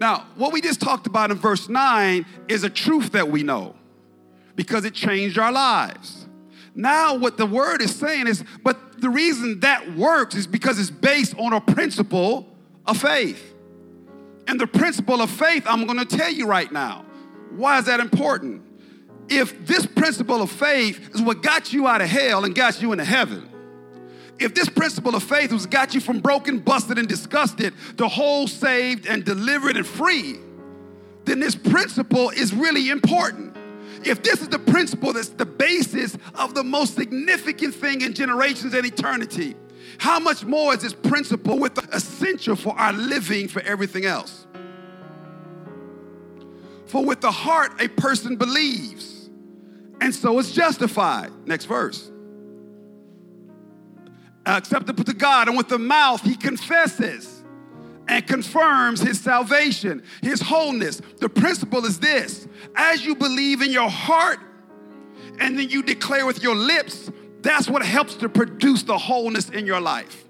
Now, 0.01 0.27
what 0.35 0.53
we 0.53 0.61
just 0.61 0.81
talked 0.81 1.07
about 1.07 1.31
in 1.31 1.37
verse 1.37 1.69
9 1.69 2.27
is 2.49 2.65
a 2.65 2.71
truth 2.71 3.13
that 3.13 3.29
we 3.29 3.45
know 3.45 3.77
because 4.57 4.85
it 4.85 4.95
changed 4.95 5.39
our 5.39 5.53
lives. 5.53 6.18
Now, 6.79 7.17
what 7.17 7.37
the 7.37 7.45
word 7.45 7.83
is 7.83 7.93
saying 7.93 8.29
is, 8.29 8.45
but 8.63 9.01
the 9.01 9.11
reason 9.11 9.59
that 9.61 9.97
works 9.97 10.37
is 10.37 10.47
because 10.47 10.79
it's 10.79 10.91
based 10.91 11.37
on 11.37 11.53
a 11.53 11.61
principle 11.61 12.47
of 12.87 12.97
faith. 12.99 13.53
And 14.47 14.61
the 14.61 14.69
principle 14.69 15.21
of 15.21 15.29
faith, 15.29 15.65
I'm 15.67 15.89
gonna 15.89 16.05
tell 16.05 16.33
you 16.33 16.47
right 16.47 16.71
now. 16.71 17.05
Why 17.51 17.81
is 17.81 17.87
that 17.87 17.99
important? 17.99 18.63
If 19.29 19.67
this 19.67 19.87
principle 19.87 20.41
of 20.41 20.53
faith 20.53 21.17
is 21.17 21.21
what 21.21 21.43
got 21.43 21.73
you 21.73 21.89
out 21.89 22.01
of 22.01 22.09
hell 22.09 22.45
and 22.45 22.55
got 22.55 22.81
you 22.81 22.93
into 22.93 23.05
heaven, 23.05 23.49
if 24.39 24.55
this 24.55 24.69
principle 24.69 25.17
of 25.17 25.25
faith 25.25 25.51
was 25.53 25.67
got 25.67 25.95
you 25.95 26.01
from 26.01 26.21
broken, 26.21 26.61
busted, 26.61 26.97
and 26.97 27.09
disgusted 27.09 27.75
to 27.97 28.07
whole, 28.07 28.47
saved, 28.47 29.05
and 29.09 29.25
delivered 29.25 29.77
and 29.77 29.85
free, 29.85 30.37
then 31.25 31.41
this 31.41 31.57
principle 31.57 32.31
is 32.31 32.55
really 32.55 32.89
important. 32.89 33.48
If 34.05 34.23
this 34.23 34.41
is 34.43 34.49
the 34.49 34.59
principle 34.59 35.13
that's 35.13 35.29
the 35.31 35.47
basis 35.47 36.17
of 36.35 36.55
the 36.55 36.65
most 36.65 36.95
significant 36.95 37.75
thing 37.75 38.03
in 38.03 38.15
generations 38.15 38.75
and 38.75 38.87
eternity, 38.87 39.55
how 39.99 40.19
much 40.19 40.45
more 40.45 40.75
is 40.75 40.83
this 40.83 40.95
principle 40.95 41.59
with 41.59 41.77
essential 41.95 42.55
for 42.55 42.79
our 42.79 42.93
living 42.93 43.49
for 43.49 43.61
everything 43.63 44.05
else? 44.05 44.47
For 46.87 47.05
with 47.05 47.21
the 47.21 47.31
heart 47.31 47.81
a 47.81 47.89
person 47.89 48.37
believes, 48.37 49.29
and 50.01 50.15
so 50.15 50.39
is 50.39 50.53
justified. 50.53 51.33
Next 51.47 51.67
verse. 51.67 52.11
Acceptable 54.47 55.05
to 55.05 55.13
God, 55.13 55.49
and 55.49 55.57
with 55.57 55.69
the 55.69 55.79
mouth 55.79 56.23
he 56.23 56.35
confesses, 56.35 57.38
and 58.09 58.27
confirms 58.27 59.01
his 59.01 59.21
salvation, 59.21 60.03
his 60.23 60.41
wholeness. 60.41 61.01
The 61.19 61.29
principle 61.29 61.85
is 61.85 62.01
this 62.01 62.49
as 62.75 63.05
you 63.05 63.15
believe 63.15 63.63
in 63.63 63.71
your 63.71 63.91
heart 63.91 64.41
and 65.39 65.59
then 65.59 65.69
you 65.69 65.83
declare 65.83 66.27
with 66.27 66.43
your 66.43 66.57
lips, 66.57 67.11
that's 67.43 67.69
what 67.69 67.85
helps 67.85 68.15
to 68.17 68.29
produce 68.29 68.83
the 68.83 68.99
wholeness 68.99 69.51
in 69.51 69.67
your 69.67 69.81
life. 69.81 70.25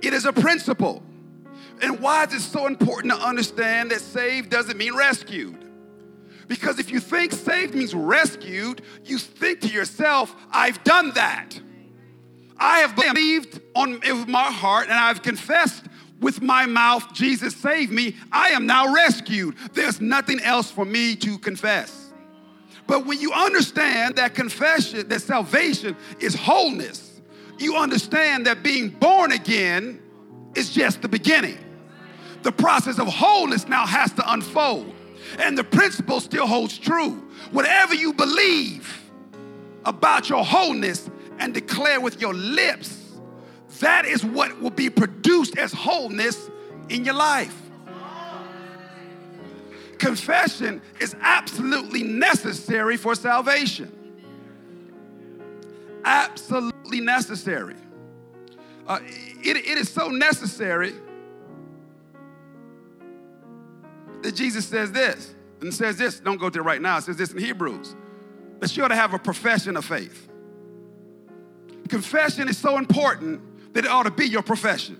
It 0.00 0.12
is 0.12 0.24
a 0.26 0.32
principle. 0.32 1.02
And 1.80 2.00
why 2.00 2.24
is 2.24 2.34
it 2.34 2.40
so 2.40 2.66
important 2.66 3.12
to 3.14 3.18
understand 3.20 3.90
that 3.90 4.00
saved 4.00 4.50
doesn't 4.50 4.76
mean 4.76 4.94
rescued? 4.94 5.64
Because 6.46 6.78
if 6.78 6.90
you 6.90 7.00
think 7.00 7.32
saved 7.32 7.74
means 7.74 7.94
rescued, 7.94 8.82
you 9.04 9.18
think 9.18 9.60
to 9.60 9.68
yourself, 9.68 10.34
I've 10.50 10.82
done 10.84 11.12
that. 11.14 11.60
I 12.58 12.80
have 12.80 12.96
believed 12.96 13.60
on 13.74 14.00
with 14.00 14.28
my 14.28 14.44
heart 14.44 14.88
and 14.88 14.98
I've 14.98 15.22
confessed 15.22 15.84
with 16.20 16.42
my 16.42 16.66
mouth, 16.66 17.12
Jesus 17.14 17.54
saved 17.54 17.92
me. 17.92 18.16
I 18.32 18.48
am 18.48 18.66
now 18.66 18.92
rescued. 18.92 19.56
There's 19.72 20.00
nothing 20.00 20.40
else 20.40 20.70
for 20.70 20.84
me 20.84 21.14
to 21.16 21.38
confess. 21.38 22.12
But 22.86 23.06
when 23.06 23.20
you 23.20 23.32
understand 23.32 24.16
that 24.16 24.34
confession, 24.34 25.08
that 25.08 25.20
salvation 25.20 25.96
is 26.18 26.34
wholeness, 26.34 27.20
you 27.58 27.76
understand 27.76 28.46
that 28.46 28.62
being 28.62 28.88
born 28.88 29.32
again 29.32 30.00
is 30.56 30.72
just 30.72 31.02
the 31.02 31.08
beginning. 31.08 31.58
The 32.42 32.52
process 32.52 32.98
of 32.98 33.06
wholeness 33.08 33.68
now 33.68 33.86
has 33.86 34.12
to 34.14 34.32
unfold. 34.32 34.94
And 35.38 35.58
the 35.58 35.64
principle 35.64 36.20
still 36.20 36.46
holds 36.46 36.78
true. 36.78 37.28
Whatever 37.52 37.94
you 37.94 38.12
believe 38.12 39.10
about 39.84 40.28
your 40.28 40.44
wholeness 40.44 41.10
and 41.38 41.54
declare 41.54 42.00
with 42.00 42.20
your 42.20 42.34
lips, 42.34 43.04
that 43.80 44.04
is 44.04 44.24
what 44.24 44.60
will 44.60 44.70
be 44.70 44.90
produced 44.90 45.56
as 45.56 45.72
wholeness 45.72 46.50
in 46.88 47.04
your 47.04 47.14
life. 47.14 47.54
Confession 49.98 50.80
is 51.00 51.16
absolutely 51.20 52.02
necessary 52.02 52.96
for 52.96 53.14
salvation. 53.14 53.92
Absolutely 56.04 57.00
necessary. 57.00 57.74
Uh, 58.86 59.00
it, 59.02 59.56
it 59.56 59.78
is 59.78 59.88
so 59.88 60.08
necessary 60.08 60.94
that 64.22 64.34
Jesus 64.34 64.66
says 64.66 64.92
this 64.92 65.34
and 65.60 65.74
says 65.74 65.98
this. 65.98 66.20
Don't 66.20 66.38
go 66.38 66.48
there 66.48 66.62
right 66.62 66.80
now. 66.80 66.98
It 66.98 67.02
says 67.02 67.16
this 67.16 67.32
in 67.32 67.38
Hebrews 67.38 67.94
that 68.60 68.76
you 68.76 68.84
ought 68.84 68.88
to 68.88 68.96
have 68.96 69.14
a 69.14 69.18
profession 69.18 69.76
of 69.76 69.84
faith. 69.84 70.27
Confession 71.88 72.48
is 72.48 72.58
so 72.58 72.78
important 72.78 73.74
that 73.74 73.84
it 73.84 73.90
ought 73.90 74.04
to 74.04 74.10
be 74.10 74.26
your 74.26 74.42
profession. 74.42 74.98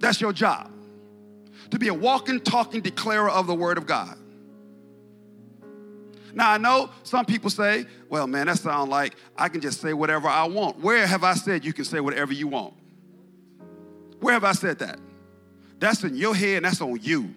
That's 0.00 0.20
your 0.20 0.32
job. 0.32 0.70
To 1.70 1.78
be 1.78 1.88
a 1.88 1.94
walking, 1.94 2.40
talking 2.40 2.80
declarer 2.80 3.28
of 3.28 3.46
the 3.46 3.54
Word 3.54 3.78
of 3.78 3.86
God. 3.86 4.16
Now, 6.32 6.52
I 6.52 6.58
know 6.58 6.90
some 7.02 7.24
people 7.24 7.50
say, 7.50 7.84
well, 8.08 8.26
man, 8.26 8.46
that 8.46 8.58
sounds 8.58 8.88
like 8.88 9.16
I 9.36 9.48
can 9.48 9.60
just 9.60 9.80
say 9.80 9.92
whatever 9.92 10.28
I 10.28 10.44
want. 10.44 10.78
Where 10.78 11.06
have 11.06 11.24
I 11.24 11.34
said 11.34 11.64
you 11.64 11.72
can 11.72 11.84
say 11.84 12.00
whatever 12.00 12.32
you 12.32 12.46
want? 12.46 12.74
Where 14.20 14.34
have 14.34 14.44
I 14.44 14.52
said 14.52 14.78
that? 14.78 14.98
That's 15.78 16.04
in 16.04 16.16
your 16.16 16.34
head 16.34 16.58
and 16.58 16.66
that's 16.66 16.80
on 16.80 16.98
you. 17.02 17.34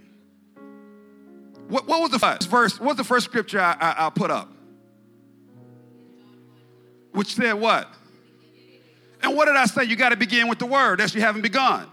What, 1.71 1.87
what 1.87 2.01
was 2.01 2.11
the 2.11 2.19
first 2.19 2.49
verse? 2.49 2.79
What 2.81 2.89
was 2.89 2.97
the 2.97 3.05
first 3.05 3.25
scripture 3.25 3.61
I, 3.61 3.77
I, 3.79 4.07
I 4.07 4.09
put 4.09 4.29
up? 4.29 4.49
Which 7.13 7.33
said 7.33 7.53
what? 7.53 7.87
And 9.23 9.37
what 9.37 9.45
did 9.45 9.55
I 9.55 9.65
say? 9.65 9.85
You 9.85 9.95
got 9.95 10.09
to 10.09 10.17
begin 10.17 10.49
with 10.49 10.59
the 10.59 10.65
word. 10.65 10.99
That's 10.99 11.15
you 11.15 11.21
haven't 11.21 11.43
begun. 11.43 11.87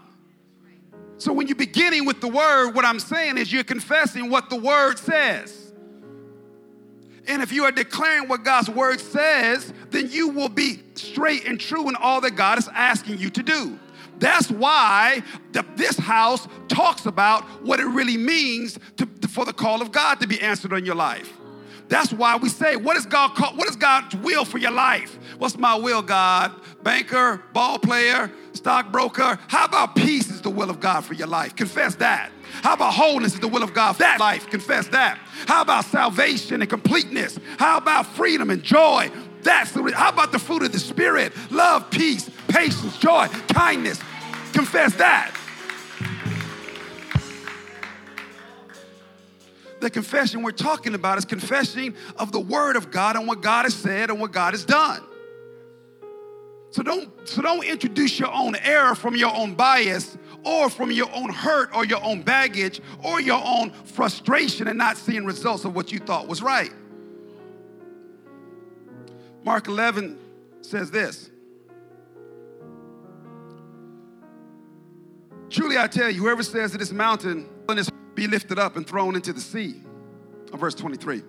So 1.17 1.31
when 1.31 1.47
you're 1.47 1.55
beginning 1.55 2.05
with 2.05 2.19
the 2.19 2.27
word, 2.27 2.71
what 2.71 2.83
I'm 2.83 2.99
saying 2.99 3.37
is 3.37 3.53
you're 3.53 3.63
confessing 3.63 4.29
what 4.29 4.49
the 4.49 4.57
word 4.57 4.99
says. 4.99 5.71
And 7.29 7.41
if 7.41 7.53
you 7.53 7.63
are 7.63 7.71
declaring 7.71 8.27
what 8.27 8.43
God's 8.43 8.69
word 8.69 8.99
says, 8.99 9.73
then 9.91 10.11
you 10.11 10.27
will 10.29 10.49
be 10.49 10.83
straight 10.95 11.45
and 11.47 11.57
true 11.57 11.87
in 11.87 11.95
all 11.95 12.19
that 12.21 12.31
God 12.31 12.57
is 12.57 12.67
asking 12.73 13.19
you 13.19 13.29
to 13.29 13.43
do. 13.43 13.79
That's 14.19 14.51
why 14.51 15.23
the, 15.53 15.65
this 15.75 15.97
house 15.97 16.47
talks 16.67 17.05
about 17.05 17.43
what 17.63 17.79
it 17.79 17.85
really 17.85 18.17
means 18.17 18.77
to, 18.97 19.07
for 19.29 19.45
the 19.45 19.53
call 19.53 19.81
of 19.81 19.91
God 19.91 20.19
to 20.19 20.27
be 20.27 20.39
answered 20.41 20.73
in 20.73 20.85
your 20.85 20.95
life. 20.95 21.33
That's 21.89 22.13
why 22.13 22.35
we 22.37 22.49
say, 22.49 22.75
what 22.75 22.97
is 22.97 23.07
God 23.07 23.35
call, 23.35 23.55
what 23.55 23.67
is 23.67 23.75
God's 23.75 24.15
will 24.17 24.45
for 24.45 24.59
your 24.59 24.71
life? 24.71 25.17
What's 25.39 25.57
my 25.57 25.75
will, 25.75 26.03
God? 26.03 26.53
Banker, 26.83 27.41
ball 27.51 27.79
player, 27.79 28.31
stockbroker. 28.53 29.39
How 29.47 29.65
about 29.65 29.95
peace 29.95 30.29
is 30.29 30.41
the 30.41 30.51
will 30.51 30.69
of 30.69 30.79
God 30.79 31.01
for 31.03 31.15
your 31.15 31.27
life? 31.27 31.55
Confess 31.55 31.95
that. 31.95 32.31
How 32.61 32.73
about 32.73 32.93
wholeness 32.93 33.33
is 33.33 33.39
the 33.39 33.47
will 33.47 33.63
of 33.63 33.73
God 33.73 33.93
for 33.93 34.03
that 34.03 34.19
life? 34.19 34.47
Confess 34.51 34.87
that. 34.89 35.17
How 35.47 35.61
about 35.61 35.85
salvation 35.85 36.61
and 36.61 36.69
completeness? 36.69 37.39
How 37.57 37.77
about 37.77 38.05
freedom 38.05 38.51
and 38.51 38.61
joy? 38.61 39.09
That's 39.41 39.71
the, 39.71 39.91
how 39.95 40.09
about 40.09 40.31
the 40.31 40.39
fruit 40.39 40.63
of 40.63 40.71
the 40.71 40.79
spirit? 40.79 41.33
Love, 41.49 41.89
peace, 41.89 42.29
patience, 42.47 42.97
joy, 42.97 43.27
kindness. 43.47 43.99
Confess 44.53 44.95
that. 44.95 45.35
The 49.79 49.89
confession 49.89 50.43
we're 50.43 50.51
talking 50.51 50.93
about 50.93 51.17
is 51.17 51.25
confessing 51.25 51.95
of 52.17 52.31
the 52.31 52.39
word 52.39 52.75
of 52.75 52.91
God 52.91 53.15
and 53.15 53.27
what 53.27 53.41
God 53.41 53.63
has 53.63 53.73
said 53.73 54.09
and 54.09 54.19
what 54.19 54.31
God 54.31 54.53
has 54.53 54.65
done. 54.65 55.01
So 56.71 56.83
don't, 56.83 57.09
so 57.27 57.41
don't 57.41 57.63
introduce 57.63 58.19
your 58.19 58.31
own 58.31 58.55
error 58.57 58.93
from 58.93 59.15
your 59.15 59.33
own 59.33 59.55
bias 59.55 60.17
or 60.43 60.69
from 60.69 60.91
your 60.91 61.09
own 61.13 61.29
hurt 61.29 61.75
or 61.75 61.85
your 61.85 62.03
own 62.03 62.21
baggage 62.21 62.81
or 63.03 63.19
your 63.19 63.41
own 63.43 63.71
frustration 63.71 64.67
and 64.67 64.77
not 64.77 64.97
seeing 64.97 65.25
results 65.25 65.65
of 65.65 65.75
what 65.75 65.91
you 65.91 65.99
thought 65.99 66.27
was 66.27 66.43
right. 66.43 66.71
Mark 69.43 69.67
11 69.67 70.17
says 70.61 70.91
this 70.91 71.31
Truly 75.49 75.77
I 75.77 75.87
tell 75.87 76.09
you, 76.09 76.21
whoever 76.21 76.43
says 76.43 76.71
to 76.71 76.77
this 76.77 76.91
mountain, 76.91 77.49
be 78.15 78.27
lifted 78.27 78.59
up 78.59 78.75
and 78.75 78.85
thrown 78.85 79.15
into 79.15 79.33
the 79.33 79.41
sea, 79.41 79.81
verse 80.53 80.75
23, 80.75 81.23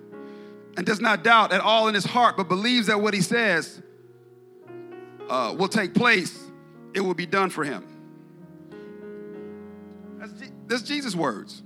and 0.76 0.86
does 0.86 1.00
not 1.00 1.22
doubt 1.22 1.52
at 1.52 1.60
all 1.60 1.88
in 1.88 1.94
his 1.94 2.04
heart, 2.04 2.36
but 2.36 2.48
believes 2.48 2.88
that 2.88 3.00
what 3.00 3.14
he 3.14 3.20
says 3.20 3.80
uh, 5.28 5.54
will 5.56 5.68
take 5.68 5.94
place, 5.94 6.38
it 6.94 7.00
will 7.00 7.14
be 7.14 7.26
done 7.26 7.50
for 7.50 7.64
him. 7.64 7.86
That's, 10.18 10.32
that's 10.66 10.82
Jesus' 10.82 11.14
words. 11.14 11.62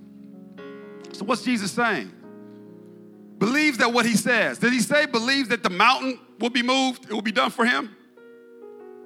So, 1.12 1.24
what's 1.24 1.42
Jesus 1.42 1.72
saying? 1.72 2.12
Believes 3.38 3.78
that 3.78 3.92
what 3.92 4.06
he 4.06 4.16
says. 4.16 4.58
Did 4.58 4.72
he 4.72 4.80
say 4.80 5.06
believes 5.06 5.48
that 5.48 5.62
the 5.62 5.70
mountain 5.70 6.20
will 6.38 6.50
be 6.50 6.62
moved? 6.62 7.04
It 7.04 7.12
will 7.12 7.22
be 7.22 7.32
done 7.32 7.50
for 7.50 7.64
him? 7.64 7.96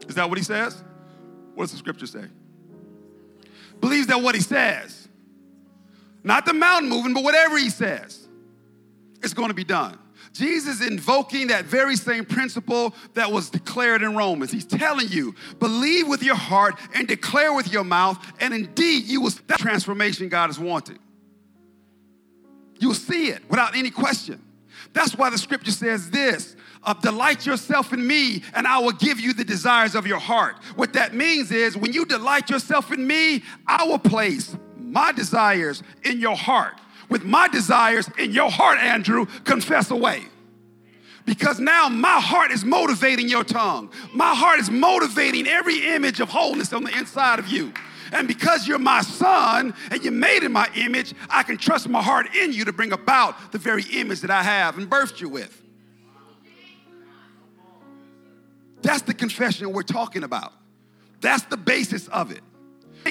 Is 0.06 0.14
that 0.16 0.28
what 0.28 0.38
he 0.38 0.44
says? 0.44 0.82
What 1.54 1.64
does 1.64 1.72
the 1.72 1.78
scripture 1.78 2.06
say? 2.06 2.24
Believes 3.80 4.08
that 4.08 4.20
what 4.20 4.34
he 4.34 4.40
says, 4.40 5.08
not 6.24 6.44
the 6.44 6.54
mountain 6.54 6.90
moving, 6.90 7.14
but 7.14 7.22
whatever 7.22 7.56
he 7.56 7.70
says, 7.70 8.26
it's 9.22 9.34
going 9.34 9.48
to 9.48 9.54
be 9.54 9.64
done. 9.64 9.98
Jesus 10.32 10.86
invoking 10.86 11.48
that 11.48 11.64
very 11.64 11.96
same 11.96 12.24
principle 12.24 12.94
that 13.14 13.32
was 13.32 13.50
declared 13.50 14.02
in 14.02 14.14
Romans. 14.14 14.52
He's 14.52 14.64
telling 14.64 15.08
you, 15.08 15.34
believe 15.58 16.06
with 16.06 16.22
your 16.22 16.36
heart 16.36 16.76
and 16.94 17.08
declare 17.08 17.52
with 17.52 17.72
your 17.72 17.84
mouth, 17.84 18.24
and 18.40 18.54
indeed 18.54 19.04
you 19.04 19.20
will 19.20 19.32
that 19.46 19.58
transformation 19.58 20.28
God 20.28 20.50
is 20.50 20.58
wanting. 20.58 20.98
You'll 22.78 22.94
see 22.94 23.28
it 23.28 23.42
without 23.48 23.76
any 23.76 23.90
question. 23.90 24.40
That's 24.92 25.16
why 25.16 25.30
the 25.30 25.38
scripture 25.38 25.72
says 25.72 26.10
this 26.10 26.56
uh, 26.82 26.94
delight 26.94 27.46
yourself 27.46 27.92
in 27.92 28.06
me, 28.06 28.42
and 28.54 28.66
I 28.66 28.78
will 28.78 28.92
give 28.92 29.20
you 29.20 29.32
the 29.32 29.44
desires 29.44 29.94
of 29.94 30.06
your 30.06 30.18
heart. 30.18 30.56
What 30.76 30.92
that 30.94 31.14
means 31.14 31.50
is 31.50 31.76
when 31.76 31.92
you 31.92 32.04
delight 32.04 32.50
yourself 32.50 32.92
in 32.92 33.06
me, 33.06 33.42
I 33.66 33.84
will 33.84 33.98
place 33.98 34.56
my 34.76 35.12
desires 35.12 35.82
in 36.04 36.20
your 36.20 36.36
heart. 36.36 36.74
With 37.08 37.24
my 37.24 37.48
desires 37.48 38.08
in 38.18 38.32
your 38.32 38.50
heart, 38.50 38.78
Andrew, 38.78 39.26
confess 39.44 39.90
away. 39.90 40.24
Because 41.24 41.60
now 41.60 41.88
my 41.88 42.20
heart 42.20 42.50
is 42.52 42.64
motivating 42.64 43.28
your 43.28 43.44
tongue. 43.44 43.90
My 44.14 44.34
heart 44.34 44.60
is 44.60 44.70
motivating 44.70 45.46
every 45.46 45.86
image 45.94 46.20
of 46.20 46.30
wholeness 46.30 46.72
on 46.72 46.84
the 46.84 46.96
inside 46.96 47.38
of 47.38 47.48
you. 47.48 47.72
And 48.12 48.26
because 48.26 48.66
you're 48.66 48.78
my 48.78 49.02
son 49.02 49.74
and 49.90 50.02
you're 50.02 50.12
made 50.12 50.42
in 50.42 50.52
my 50.52 50.68
image, 50.74 51.14
I 51.28 51.42
can 51.42 51.58
trust 51.58 51.88
my 51.88 52.02
heart 52.02 52.34
in 52.34 52.52
you 52.54 52.64
to 52.64 52.72
bring 52.72 52.92
about 52.92 53.52
the 53.52 53.58
very 53.58 53.84
image 53.92 54.22
that 54.22 54.30
I 54.30 54.42
have 54.42 54.78
and 54.78 54.88
birthed 54.88 55.20
you 55.20 55.28
with. 55.28 55.62
That's 58.88 59.02
the 59.02 59.12
confession 59.12 59.74
we're 59.74 59.82
talking 59.82 60.24
about. 60.24 60.50
That's 61.20 61.42
the 61.42 61.58
basis 61.58 62.08
of 62.08 62.30
it. 62.30 62.40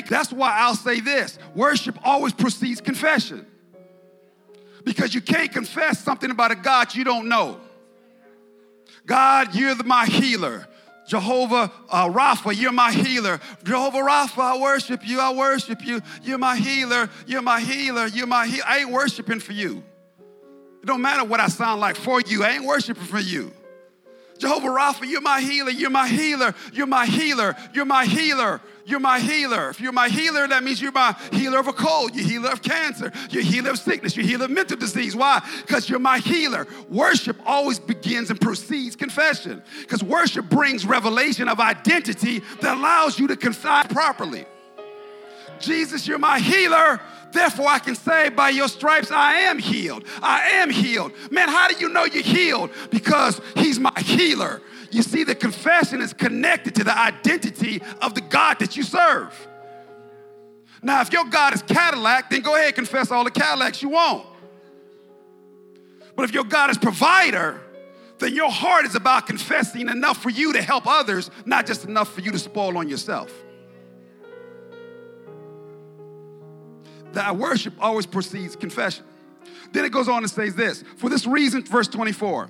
That's 0.10 0.34
why 0.34 0.58
I'll 0.58 0.74
say 0.74 1.02
this 1.02 1.38
worship 1.54 2.00
always 2.04 2.34
precedes 2.34 2.82
confession. 2.82 3.46
Because 4.84 5.14
you 5.14 5.22
can't 5.22 5.52
confess 5.52 6.00
something 6.00 6.32
about 6.32 6.50
a 6.50 6.56
God 6.56 6.96
you 6.96 7.04
don't 7.04 7.30
know. 7.30 7.60
God, 9.06 9.54
you're 9.54 9.76
the, 9.76 9.84
my 9.84 10.08
healer. 10.08 10.68
Jehovah 11.08 11.72
uh, 11.92 12.10
Rapha, 12.10 12.60
you're 12.60 12.72
my 12.72 12.92
healer. 12.92 13.40
Jehovah 13.64 14.00
Rapha, 14.00 14.40
I 14.40 14.58
worship 14.60 15.08
you. 15.08 15.20
I 15.20 15.32
worship 15.36 15.86
you. 15.86 16.02
You're 16.24 16.40
my 16.40 16.56
healer. 16.56 17.08
You're 17.28 17.44
my 17.44 17.62
healer. 17.62 18.08
You're 18.08 18.26
my 18.26 18.48
healer. 18.48 18.66
I 18.68 18.80
ain't 18.80 18.90
worshiping 18.90 19.42
for 19.42 19.54
you. 19.54 19.84
It 20.82 20.88
don't 20.88 21.04
matter 21.04 21.24
what 21.24 21.40
I 21.40 21.50
sound 21.50 21.82
like 21.82 21.98
for 21.98 22.20
you. 22.20 22.44
I 22.44 22.54
ain't 22.54 22.66
worshiping 22.66 23.04
for 23.04 23.20
you. 23.20 23.54
Jehovah 24.38 24.68
Rapha, 24.68 25.10
you're 25.10 25.22
my 25.22 25.42
healer. 25.42 25.72
You're 25.72 25.90
my 25.90 26.08
healer. 26.08 26.54
You're 26.74 26.88
my 26.88 27.06
healer. 27.06 27.56
You're 27.74 27.86
my 27.86 28.06
healer. 28.06 28.62
You're 28.88 29.02
my 29.02 29.20
healer. 29.20 29.70
If 29.70 29.82
you're 29.82 29.92
my 29.92 30.08
healer, 30.08 30.48
that 30.48 30.64
means 30.64 30.82
you're 30.82 30.94
my 30.94 31.14
healer 31.34 31.60
of 31.60 31.68
a 31.68 31.74
cold, 31.74 32.16
you're 32.16 32.26
healer 32.26 32.52
of 32.52 32.62
cancer, 32.62 33.12
you're 33.30 33.44
healer 33.44 33.72
of 33.72 33.80
sickness, 33.80 34.16
you're 34.16 34.26
healer 34.26 34.46
of 34.46 34.52
mental 34.52 34.78
disease. 34.78 35.14
Why? 35.14 35.46
Because 35.62 35.90
you're 35.90 36.00
my 36.00 36.20
healer. 36.20 36.66
Worship 36.90 37.36
always 37.46 37.80
begins 37.80 38.30
and 38.30 38.40
precedes 38.40 38.96
confession. 38.96 39.62
Because 39.82 40.02
worship 40.02 40.50
brings 40.50 40.86
revelation 40.86 41.50
of 41.50 41.60
identity 41.60 42.40
that 42.62 42.78
allows 42.78 43.20
you 43.20 43.28
to 43.28 43.36
confide 43.36 43.90
properly. 43.90 44.46
Jesus, 45.60 46.08
you're 46.08 46.20
my 46.20 46.40
healer. 46.40 47.02
Therefore, 47.38 47.68
I 47.68 47.78
can 47.78 47.94
say, 47.94 48.30
by 48.30 48.50
your 48.50 48.68
stripes, 48.68 49.12
I 49.12 49.34
am 49.42 49.60
healed. 49.60 50.06
I 50.24 50.50
am 50.54 50.72
healed. 50.72 51.12
Man, 51.30 51.48
how 51.48 51.68
do 51.68 51.76
you 51.76 51.88
know 51.88 52.04
you're 52.04 52.24
healed? 52.24 52.72
Because 52.90 53.40
he's 53.56 53.80
my 53.80 53.94
healer. 54.00 54.60
You 54.90 55.04
see, 55.04 55.24
the 55.24 55.36
confession 55.36 56.02
is 56.02 56.14
connected 56.14 56.74
to 56.74 56.84
the 56.84 56.98
identity 56.98 57.84
of 58.02 58.16
the 58.16 58.22
God 58.22 58.58
that 58.58 58.76
you 58.76 58.82
serve. 58.82 59.32
Now, 60.82 61.02
if 61.02 61.14
your 61.14 61.26
God 61.26 61.54
is 61.54 61.62
Cadillac, 61.62 62.32
then 62.32 62.42
go 62.42 62.56
ahead 62.56 62.70
and 62.70 62.76
confess 62.76 63.12
all 63.12 63.24
the 63.24 63.30
Cadillacs 63.30 63.84
you 63.84 63.90
want. 63.90 64.26
But 66.16 66.24
if 66.24 66.34
your 66.34 66.44
God 66.44 66.72
is 66.72 66.80
provider, 66.80 67.62
then 68.18 68.34
your 68.34 68.50
heart 68.50 68.86
is 68.86 68.96
about 68.96 69.28
confessing 69.28 69.90
enough 69.90 70.24
for 70.24 70.32
you 70.32 70.54
to 70.54 70.62
help 70.64 70.88
others, 70.88 71.30
not 71.46 71.68
just 71.68 71.86
enough 71.86 72.12
for 72.12 72.22
you 72.22 72.32
to 72.32 72.40
spoil 72.40 72.76
on 72.80 72.90
yourself. 72.90 73.32
That 77.14 77.36
worship 77.36 77.74
always 77.80 78.06
precedes 78.06 78.56
confession. 78.56 79.06
Then 79.72 79.86
it 79.86 79.92
goes 79.92 80.08
on 80.08 80.24
and 80.24 80.30
says 80.30 80.56
this 80.56 80.84
For 80.98 81.10
this 81.10 81.26
reason, 81.26 81.64
verse 81.64 81.88
24, 81.88 82.50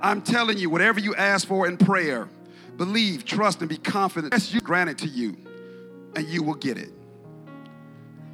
I'm 0.00 0.22
telling 0.22 0.58
you, 0.58 0.70
whatever 0.70 1.00
you 1.00 1.14
ask 1.14 1.46
for 1.46 1.66
in 1.66 1.76
prayer, 1.76 2.28
believe, 2.76 3.24
trust, 3.24 3.60
and 3.60 3.68
be 3.68 3.78
confident. 3.78 4.32
That's 4.32 4.52
you 4.52 4.60
granted 4.60 4.98
to 4.98 5.08
you, 5.08 5.36
and 6.14 6.26
you 6.26 6.42
will 6.42 6.54
get 6.54 6.78
it. 6.78 6.90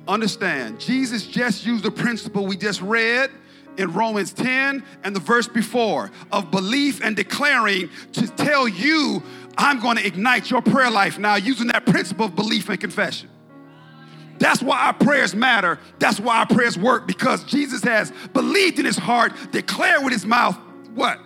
Understand, 0.09 0.81
Jesus 0.81 1.27
just 1.27 1.65
used 1.65 1.85
the 1.85 1.91
principle 1.91 2.47
we 2.47 2.57
just 2.57 2.83
read 2.83 3.31
in 3.77 3.93
Romans 3.93 4.33
10 4.33 4.85
and 5.05 5.17
the 5.17 5.21
verse 5.21 5.49
before 5.49 6.11
of 6.31 6.51
belief 6.51 7.01
and 7.03 7.15
declaring 7.15 7.89
to 8.13 8.27
tell 8.27 8.67
you, 8.67 9.23
I'm 9.57 9.81
going 9.81 9.97
to 9.97 10.07
ignite 10.07 10.51
your 10.51 10.61
prayer 10.61 10.91
life 10.91 11.19
now 11.19 11.37
using 11.37 11.69
that 11.69 11.87
principle 11.87 12.27
of 12.27 12.35
belief 12.35 12.69
and 12.69 12.81
confession. 12.81 13.29
That's 14.39 14.63
why 14.63 14.87
our 14.87 14.95
prayers 14.95 15.35
matter. 15.35 15.79
That's 15.99 16.19
why 16.19 16.39
our 16.39 16.47
prayers 16.47 16.77
work 16.77 17.07
because 17.07 17.45
Jesus 17.45 17.83
has 17.85 18.13
believed 18.33 18.79
in 18.79 18.85
his 18.85 18.99
heart, 18.99 19.33
declared 19.53 20.03
with 20.03 20.13
his 20.13 20.27
mouth, 20.27 20.57
what? 20.95 21.19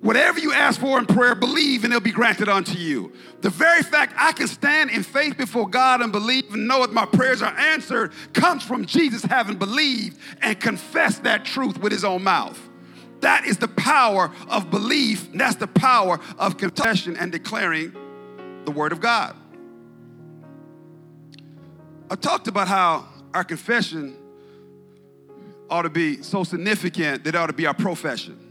Whatever 0.00 0.38
you 0.38 0.52
ask 0.52 0.78
for 0.78 0.98
in 0.98 1.06
prayer, 1.06 1.34
believe 1.34 1.82
and 1.82 1.90
it'll 1.90 2.02
be 2.02 2.12
granted 2.12 2.46
unto 2.46 2.76
you. 2.76 3.10
The 3.40 3.48
very 3.48 3.82
fact 3.82 4.12
I 4.18 4.32
can 4.32 4.48
stand 4.48 4.90
in 4.90 5.02
faith 5.02 5.38
before 5.38 5.66
God 5.66 6.02
and 6.02 6.12
believe 6.12 6.52
and 6.52 6.68
know 6.68 6.80
that 6.80 6.92
my 6.92 7.06
prayers 7.06 7.40
are 7.40 7.56
answered 7.58 8.12
comes 8.34 8.62
from 8.62 8.84
Jesus 8.84 9.22
having 9.22 9.56
believed 9.56 10.18
and 10.42 10.60
confessed 10.60 11.22
that 11.24 11.46
truth 11.46 11.78
with 11.78 11.90
his 11.90 12.04
own 12.04 12.22
mouth. 12.22 12.60
That 13.20 13.46
is 13.46 13.56
the 13.56 13.68
power 13.68 14.30
of 14.48 14.70
belief. 14.70 15.32
That's 15.32 15.56
the 15.56 15.68
power 15.68 16.20
of 16.38 16.58
confession 16.58 17.16
and 17.16 17.32
declaring 17.32 17.94
the 18.66 18.72
word 18.72 18.92
of 18.92 19.00
God. 19.00 19.34
I 22.10 22.16
talked 22.16 22.48
about 22.48 22.68
how 22.68 23.06
our 23.32 23.44
confession 23.44 24.16
ought 25.70 25.82
to 25.82 25.90
be 25.90 26.22
so 26.22 26.44
significant 26.44 27.24
that 27.24 27.34
it 27.34 27.38
ought 27.38 27.46
to 27.46 27.52
be 27.52 27.66
our 27.66 27.74
profession 27.74 28.44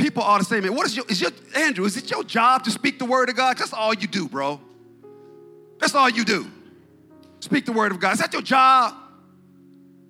people 0.00 0.22
ought 0.22 0.38
to 0.38 0.44
say, 0.44 0.60
man, 0.60 0.74
what 0.74 0.86
is 0.86 0.96
your, 0.96 1.04
is 1.08 1.20
your, 1.20 1.30
Andrew, 1.54 1.84
is 1.84 1.96
it 1.96 2.10
your 2.10 2.24
job 2.24 2.64
to 2.64 2.70
speak 2.70 2.98
the 2.98 3.04
word 3.04 3.28
of 3.28 3.36
God? 3.36 3.58
That's 3.58 3.72
all 3.72 3.94
you 3.94 4.06
do, 4.06 4.28
bro. 4.28 4.60
That's 5.78 5.94
all 5.94 6.08
you 6.08 6.24
do. 6.24 6.50
Speak 7.40 7.64
the 7.66 7.72
word 7.72 7.92
of 7.92 8.00
God. 8.00 8.14
Is 8.14 8.20
that 8.20 8.32
your 8.32 8.42
job? 8.42 8.94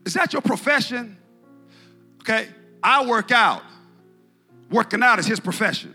Is 0.04 0.14
that 0.14 0.33
your 0.33 0.42
profession? 0.42 1.16
Okay, 2.22 2.48
I 2.83 3.06
work 3.06 3.30
out. 3.30 3.62
Working 4.70 5.02
out 5.02 5.18
is 5.18 5.26
his 5.26 5.40
profession. 5.40 5.94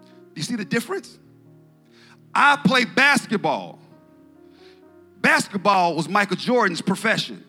Do 0.00 0.06
you 0.36 0.42
see 0.42 0.56
the 0.56 0.64
difference? 0.64 1.18
I 2.34 2.56
play 2.64 2.84
basketball. 2.84 3.78
Basketball 5.20 5.94
was 5.94 6.08
Michael 6.08 6.36
Jordan's 6.36 6.80
profession. 6.80 7.44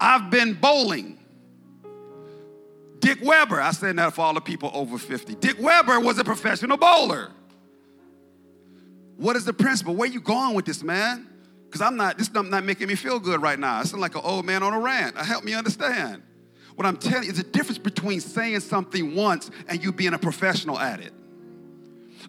I've 0.00 0.30
been 0.30 0.54
bowling. 0.54 1.18
Dick 2.98 3.18
Weber, 3.22 3.60
I 3.60 3.70
said 3.72 3.96
that 3.96 4.14
for 4.14 4.22
all 4.22 4.34
the 4.34 4.40
people 4.40 4.70
over 4.74 4.98
50. 4.98 5.34
Dick 5.36 5.56
Weber 5.58 6.00
was 6.00 6.18
a 6.18 6.24
professional 6.24 6.76
bowler. 6.76 7.30
What 9.16 9.36
is 9.36 9.44
the 9.44 9.52
principle? 9.52 9.94
Where 9.94 10.08
you 10.08 10.20
going 10.20 10.54
with 10.54 10.64
this, 10.64 10.82
man? 10.82 11.26
Because 11.66 11.80
I'm 11.80 11.96
not, 11.96 12.18
this 12.18 12.28
is 12.28 12.34
not 12.34 12.64
making 12.64 12.88
me 12.88 12.94
feel 12.94 13.18
good 13.18 13.40
right 13.40 13.58
now. 13.58 13.78
I 13.78 13.84
sound 13.84 14.00
like 14.00 14.14
an 14.14 14.22
old 14.24 14.44
man 14.44 14.62
on 14.62 14.72
a 14.72 14.80
rant. 14.80 15.16
Help 15.16 15.44
me 15.44 15.54
understand. 15.54 16.22
What 16.74 16.86
I'm 16.86 16.96
telling 16.96 17.24
you 17.24 17.30
is 17.30 17.38
the 17.38 17.44
difference 17.44 17.78
between 17.78 18.20
saying 18.20 18.60
something 18.60 19.14
once 19.14 19.50
and 19.68 19.82
you 19.82 19.92
being 19.92 20.14
a 20.14 20.18
professional 20.18 20.78
at 20.78 21.00
it. 21.00 21.12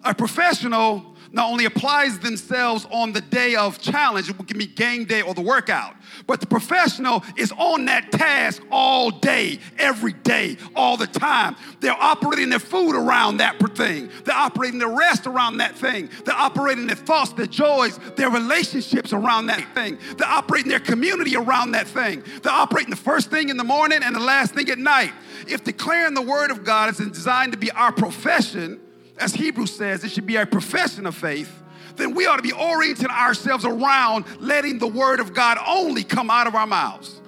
A 0.05 0.13
professional 0.13 1.15
not 1.35 1.51
only 1.51 1.65
applies 1.65 2.17
themselves 2.19 2.87
on 2.91 3.11
the 3.11 3.19
day 3.19 3.55
of 3.55 3.77
challenge, 3.79 4.29
it 4.29 4.47
can 4.47 4.57
be 4.57 4.67
game 4.67 5.03
day 5.03 5.21
or 5.21 5.33
the 5.33 5.41
workout, 5.41 5.93
but 6.27 6.39
the 6.39 6.47
professional 6.47 7.23
is 7.35 7.51
on 7.57 7.85
that 7.85 8.09
task 8.11 8.63
all 8.71 9.11
day, 9.11 9.59
every 9.77 10.13
day, 10.13 10.55
all 10.77 10.95
the 10.95 11.07
time. 11.07 11.57
They're 11.81 11.91
operating 11.91 12.49
their 12.49 12.59
food 12.59 12.95
around 12.95 13.37
that 13.37 13.59
thing. 13.75 14.09
They're 14.23 14.35
operating 14.35 14.79
their 14.79 14.95
rest 14.95 15.27
around 15.27 15.57
that 15.57 15.77
thing. 15.77 16.09
They're 16.23 16.35
operating 16.35 16.87
their 16.87 16.95
thoughts, 16.95 17.33
their 17.33 17.47
joys, 17.47 17.99
their 18.15 18.29
relationships 18.29 19.11
around 19.11 19.47
that 19.47 19.73
thing. 19.73 19.97
They're 20.17 20.29
operating 20.29 20.69
their 20.69 20.79
community 20.79 21.35
around 21.35 21.71
that 21.71 21.87
thing. 21.87 22.23
They're 22.43 22.53
operating 22.53 22.91
the 22.91 22.95
first 22.95 23.29
thing 23.29 23.49
in 23.49 23.57
the 23.57 23.65
morning 23.65 23.99
and 24.03 24.15
the 24.15 24.21
last 24.21 24.53
thing 24.53 24.69
at 24.69 24.77
night. 24.77 25.11
If 25.47 25.65
declaring 25.65 26.13
the 26.13 26.21
word 26.21 26.49
of 26.49 26.63
God 26.63 26.91
is 26.91 26.97
designed 26.97 27.51
to 27.51 27.57
be 27.57 27.71
our 27.71 27.91
profession, 27.91 28.79
as 29.17 29.33
Hebrews 29.33 29.73
says, 29.73 30.03
it 30.03 30.11
should 30.11 30.25
be 30.25 30.35
a 30.35 30.45
profession 30.45 31.05
of 31.05 31.15
faith, 31.15 31.63
then 31.95 32.13
we 32.13 32.25
ought 32.25 32.37
to 32.37 32.41
be 32.41 32.51
orienting 32.51 33.09
ourselves 33.09 33.63
around 33.63 34.25
letting 34.39 34.79
the 34.79 34.87
word 34.87 35.19
of 35.19 35.33
God 35.33 35.57
only 35.65 36.03
come 36.03 36.29
out 36.29 36.47
of 36.47 36.55
our 36.55 36.67
mouths. 36.67 37.21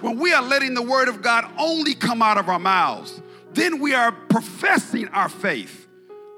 When 0.00 0.18
we 0.18 0.32
are 0.32 0.42
letting 0.42 0.74
the 0.74 0.82
word 0.82 1.08
of 1.08 1.22
God 1.22 1.50
only 1.58 1.94
come 1.94 2.22
out 2.22 2.38
of 2.38 2.48
our 2.48 2.58
mouths, 2.58 3.20
then 3.52 3.80
we 3.80 3.94
are 3.94 4.10
professing 4.10 5.08
our 5.08 5.28
faith, 5.28 5.86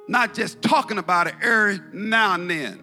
not 0.08 0.34
just 0.34 0.60
talking 0.60 0.98
about 0.98 1.28
it 1.28 1.34
every 1.40 1.78
now 1.92 2.34
and 2.34 2.50
then. 2.50 2.82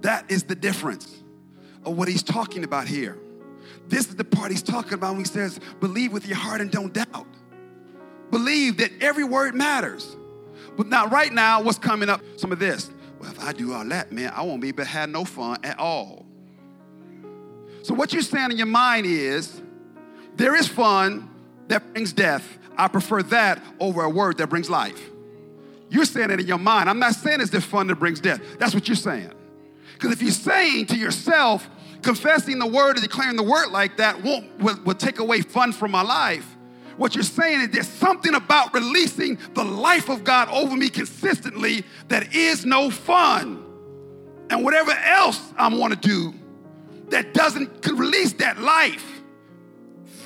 That 0.00 0.30
is 0.30 0.44
the 0.44 0.54
difference 0.54 1.22
of 1.84 1.96
what 1.98 2.08
he's 2.08 2.22
talking 2.22 2.64
about 2.64 2.86
here. 2.86 3.18
This 3.88 4.08
is 4.08 4.14
the 4.14 4.24
part 4.24 4.50
he's 4.50 4.62
talking 4.62 4.94
about 4.94 5.12
when 5.12 5.20
he 5.20 5.26
says, 5.26 5.58
believe 5.80 6.12
with 6.12 6.26
your 6.26 6.36
heart 6.36 6.60
and 6.60 6.70
don't 6.70 6.92
doubt 6.92 7.26
believe 8.30 8.78
that 8.78 8.90
every 9.00 9.24
word 9.24 9.54
matters. 9.54 10.16
But 10.76 10.86
now, 10.86 11.06
right 11.06 11.32
now, 11.32 11.62
what's 11.62 11.78
coming 11.78 12.08
up? 12.08 12.20
Some 12.36 12.52
of 12.52 12.58
this. 12.58 12.90
Well, 13.20 13.30
if 13.30 13.42
I 13.42 13.52
do 13.52 13.72
all 13.72 13.84
that, 13.86 14.12
man, 14.12 14.32
I 14.34 14.42
won't 14.42 14.60
be 14.60 14.68
able 14.68 14.84
to 14.84 14.90
have 14.90 15.08
no 15.08 15.24
fun 15.24 15.58
at 15.64 15.78
all. 15.78 16.24
So, 17.82 17.94
what 17.94 18.12
you're 18.12 18.22
saying 18.22 18.52
in 18.52 18.56
your 18.56 18.66
mind 18.66 19.06
is 19.06 19.60
there 20.36 20.54
is 20.54 20.68
fun 20.68 21.28
that 21.68 21.92
brings 21.92 22.12
death. 22.12 22.58
I 22.76 22.86
prefer 22.86 23.22
that 23.24 23.60
over 23.80 24.04
a 24.04 24.10
word 24.10 24.38
that 24.38 24.48
brings 24.48 24.70
life. 24.70 25.00
You're 25.90 26.04
saying 26.04 26.30
it 26.30 26.40
in 26.40 26.46
your 26.46 26.58
mind. 26.58 26.88
I'm 26.88 26.98
not 26.98 27.14
saying 27.14 27.40
it's 27.40 27.50
the 27.50 27.60
fun 27.60 27.86
that 27.88 27.96
brings 27.96 28.20
death. 28.20 28.40
That's 28.58 28.74
what 28.74 28.86
you're 28.88 28.94
saying. 28.94 29.32
Because 29.94 30.12
if 30.12 30.22
you're 30.22 30.30
saying 30.30 30.86
to 30.86 30.96
yourself, 30.96 31.68
confessing 32.02 32.58
the 32.58 32.66
word 32.66 32.96
and 32.96 33.02
declaring 33.02 33.36
the 33.36 33.42
word 33.42 33.70
like 33.70 33.96
that 33.96 34.22
won't 34.22 34.58
will, 34.58 34.78
will 34.84 34.94
take 34.94 35.18
away 35.18 35.40
fun 35.40 35.72
from 35.72 35.90
my 35.90 36.02
life, 36.02 36.56
what 36.98 37.14
you're 37.14 37.22
saying 37.24 37.60
is 37.60 37.68
there's 37.70 37.88
something 37.88 38.34
about 38.34 38.74
releasing 38.74 39.38
the 39.54 39.64
life 39.64 40.08
of 40.08 40.24
God 40.24 40.48
over 40.50 40.76
me 40.76 40.88
consistently 40.90 41.84
that 42.08 42.34
is 42.34 42.66
no 42.66 42.90
fun. 42.90 43.64
And 44.50 44.64
whatever 44.64 44.90
else 44.90 45.40
I 45.56 45.68
want 45.74 45.94
to 45.94 46.08
do 46.08 46.34
that 47.10 47.32
doesn't 47.32 47.86
release 47.86 48.32
that 48.34 48.58
life, 48.58 49.22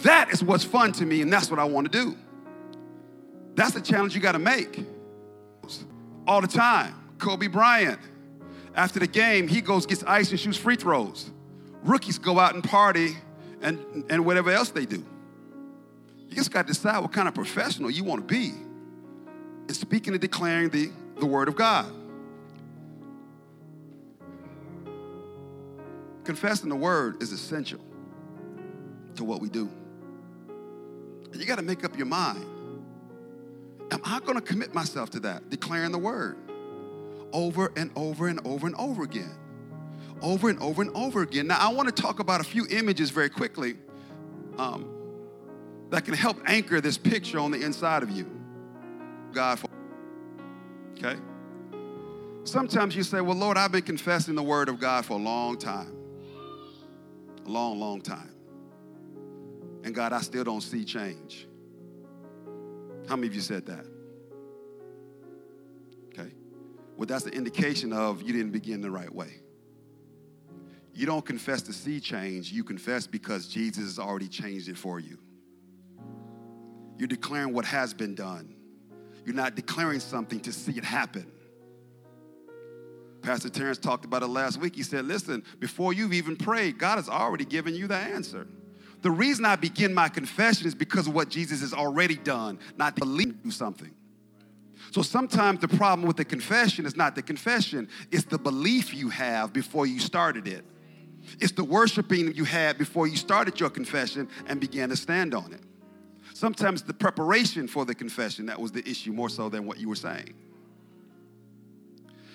that 0.02 0.30
is 0.32 0.42
what's 0.42 0.64
fun 0.64 0.92
to 0.92 1.04
me, 1.06 1.20
and 1.20 1.32
that's 1.32 1.50
what 1.50 1.60
I 1.60 1.64
want 1.64 1.92
to 1.92 1.98
do. 2.04 2.16
That's 3.54 3.74
the 3.74 3.80
challenge 3.80 4.14
you 4.14 4.20
got 4.20 4.32
to 4.32 4.38
make 4.38 4.84
all 6.26 6.40
the 6.40 6.48
time. 6.48 6.94
Kobe 7.18 7.48
Bryant, 7.48 8.00
After 8.74 8.98
the 8.98 9.06
game, 9.06 9.46
he 9.46 9.60
goes, 9.60 9.84
gets 9.84 10.02
ice 10.04 10.30
and 10.30 10.40
shoots 10.40 10.56
free 10.56 10.76
throws. 10.76 11.30
Rookies 11.84 12.18
go 12.18 12.38
out 12.38 12.54
and 12.54 12.64
party 12.64 13.16
and, 13.60 14.04
and 14.08 14.24
whatever 14.24 14.50
else 14.50 14.70
they 14.70 14.86
do. 14.86 15.04
You 16.32 16.36
just 16.36 16.50
got 16.50 16.62
to 16.62 16.68
decide 16.68 16.98
what 17.00 17.12
kind 17.12 17.28
of 17.28 17.34
professional 17.34 17.90
you 17.90 18.04
want 18.04 18.26
to 18.26 18.34
be 18.34 18.54
in 19.68 19.74
speaking 19.74 20.14
and 20.14 20.20
declaring 20.20 20.70
the, 20.70 20.90
the 21.18 21.26
word 21.26 21.46
of 21.46 21.56
God. 21.56 21.92
Confessing 26.24 26.70
the 26.70 26.76
word 26.76 27.22
is 27.22 27.32
essential 27.32 27.80
to 29.16 29.24
what 29.24 29.42
we 29.42 29.50
do. 29.50 29.68
You 31.34 31.44
got 31.44 31.56
to 31.56 31.62
make 31.62 31.84
up 31.84 31.98
your 31.98 32.06
mind. 32.06 32.46
Am 33.90 34.00
I 34.02 34.18
going 34.20 34.36
to 34.36 34.40
commit 34.40 34.72
myself 34.72 35.10
to 35.10 35.20
that? 35.20 35.50
Declaring 35.50 35.92
the 35.92 35.98
word 35.98 36.38
over 37.34 37.70
and 37.76 37.90
over 37.94 38.28
and 38.28 38.40
over 38.46 38.66
and 38.66 38.76
over 38.76 39.02
again. 39.02 39.36
Over 40.22 40.48
and 40.48 40.58
over 40.60 40.80
and 40.80 40.96
over 40.96 41.20
again. 41.20 41.48
Now, 41.48 41.58
I 41.58 41.70
want 41.74 41.94
to 41.94 42.02
talk 42.02 42.20
about 42.20 42.40
a 42.40 42.44
few 42.44 42.66
images 42.70 43.10
very 43.10 43.28
quickly 43.28 43.74
um, 44.56 45.01
that 45.92 46.06
can 46.06 46.14
help 46.14 46.38
anchor 46.46 46.80
this 46.80 46.96
picture 46.96 47.38
on 47.38 47.50
the 47.50 47.60
inside 47.60 48.02
of 48.02 48.10
you. 48.10 48.26
God, 49.30 49.58
for, 49.58 49.68
okay? 50.96 51.20
Sometimes 52.44 52.96
you 52.96 53.02
say, 53.02 53.20
Well, 53.20 53.36
Lord, 53.36 53.58
I've 53.58 53.72
been 53.72 53.82
confessing 53.82 54.34
the 54.34 54.42
word 54.42 54.70
of 54.70 54.80
God 54.80 55.04
for 55.04 55.12
a 55.18 55.22
long 55.22 55.58
time. 55.58 55.94
A 57.44 57.48
long, 57.48 57.78
long 57.78 58.00
time. 58.00 58.34
And 59.84 59.94
God, 59.94 60.14
I 60.14 60.22
still 60.22 60.44
don't 60.44 60.62
see 60.62 60.82
change. 60.82 61.46
How 63.06 63.16
many 63.16 63.26
of 63.26 63.34
you 63.34 63.42
said 63.42 63.66
that? 63.66 63.84
Okay. 66.06 66.32
Well, 66.96 67.04
that's 67.04 67.24
the 67.24 67.32
indication 67.32 67.92
of 67.92 68.22
you 68.22 68.32
didn't 68.32 68.52
begin 68.52 68.80
the 68.80 68.90
right 68.90 69.14
way. 69.14 69.42
You 70.94 71.04
don't 71.04 71.24
confess 71.24 71.60
to 71.62 71.74
see 71.74 72.00
change, 72.00 72.50
you 72.50 72.64
confess 72.64 73.06
because 73.06 73.46
Jesus 73.46 73.84
has 73.84 73.98
already 73.98 74.28
changed 74.28 74.68
it 74.68 74.78
for 74.78 74.98
you. 74.98 75.18
You're 76.98 77.08
declaring 77.08 77.52
what 77.52 77.64
has 77.64 77.94
been 77.94 78.14
done. 78.14 78.54
You're 79.24 79.34
not 79.34 79.54
declaring 79.54 80.00
something 80.00 80.40
to 80.40 80.52
see 80.52 80.72
it 80.72 80.84
happen. 80.84 81.30
Pastor 83.22 83.48
Terrence 83.48 83.78
talked 83.78 84.04
about 84.04 84.22
it 84.22 84.28
last 84.28 84.58
week. 84.58 84.74
He 84.74 84.82
said, 84.82 85.04
Listen, 85.04 85.44
before 85.60 85.92
you've 85.92 86.12
even 86.12 86.36
prayed, 86.36 86.78
God 86.78 86.96
has 86.96 87.08
already 87.08 87.44
given 87.44 87.74
you 87.74 87.86
the 87.86 87.96
answer. 87.96 88.48
The 89.02 89.10
reason 89.10 89.44
I 89.44 89.56
begin 89.56 89.94
my 89.94 90.08
confession 90.08 90.66
is 90.66 90.74
because 90.74 91.06
of 91.06 91.14
what 91.14 91.28
Jesus 91.28 91.60
has 91.60 91.72
already 91.72 92.16
done, 92.16 92.58
not 92.76 92.96
to 92.96 93.00
believe 93.00 93.42
do 93.42 93.50
something. 93.50 93.92
So 94.90 95.02
sometimes 95.02 95.60
the 95.60 95.68
problem 95.68 96.06
with 96.06 96.16
the 96.16 96.24
confession 96.24 96.84
is 96.84 96.96
not 96.96 97.14
the 97.14 97.22
confession, 97.22 97.88
it's 98.10 98.24
the 98.24 98.38
belief 98.38 98.92
you 98.94 99.08
have 99.08 99.52
before 99.52 99.86
you 99.86 99.98
started 99.98 100.46
it. 100.46 100.64
It's 101.40 101.52
the 101.52 101.64
worshiping 101.64 102.34
you 102.34 102.44
had 102.44 102.78
before 102.78 103.06
you 103.06 103.16
started 103.16 103.58
your 103.58 103.70
confession 103.70 104.28
and 104.46 104.60
began 104.60 104.88
to 104.88 104.96
stand 104.96 105.34
on 105.34 105.52
it. 105.52 105.62
Sometimes 106.42 106.82
the 106.82 106.92
preparation 106.92 107.68
for 107.68 107.84
the 107.84 107.94
confession 107.94 108.46
that 108.46 108.60
was 108.60 108.72
the 108.72 108.80
issue 108.80 109.12
more 109.12 109.28
so 109.28 109.48
than 109.48 109.64
what 109.64 109.78
you 109.78 109.88
were 109.88 109.94
saying. 109.94 110.34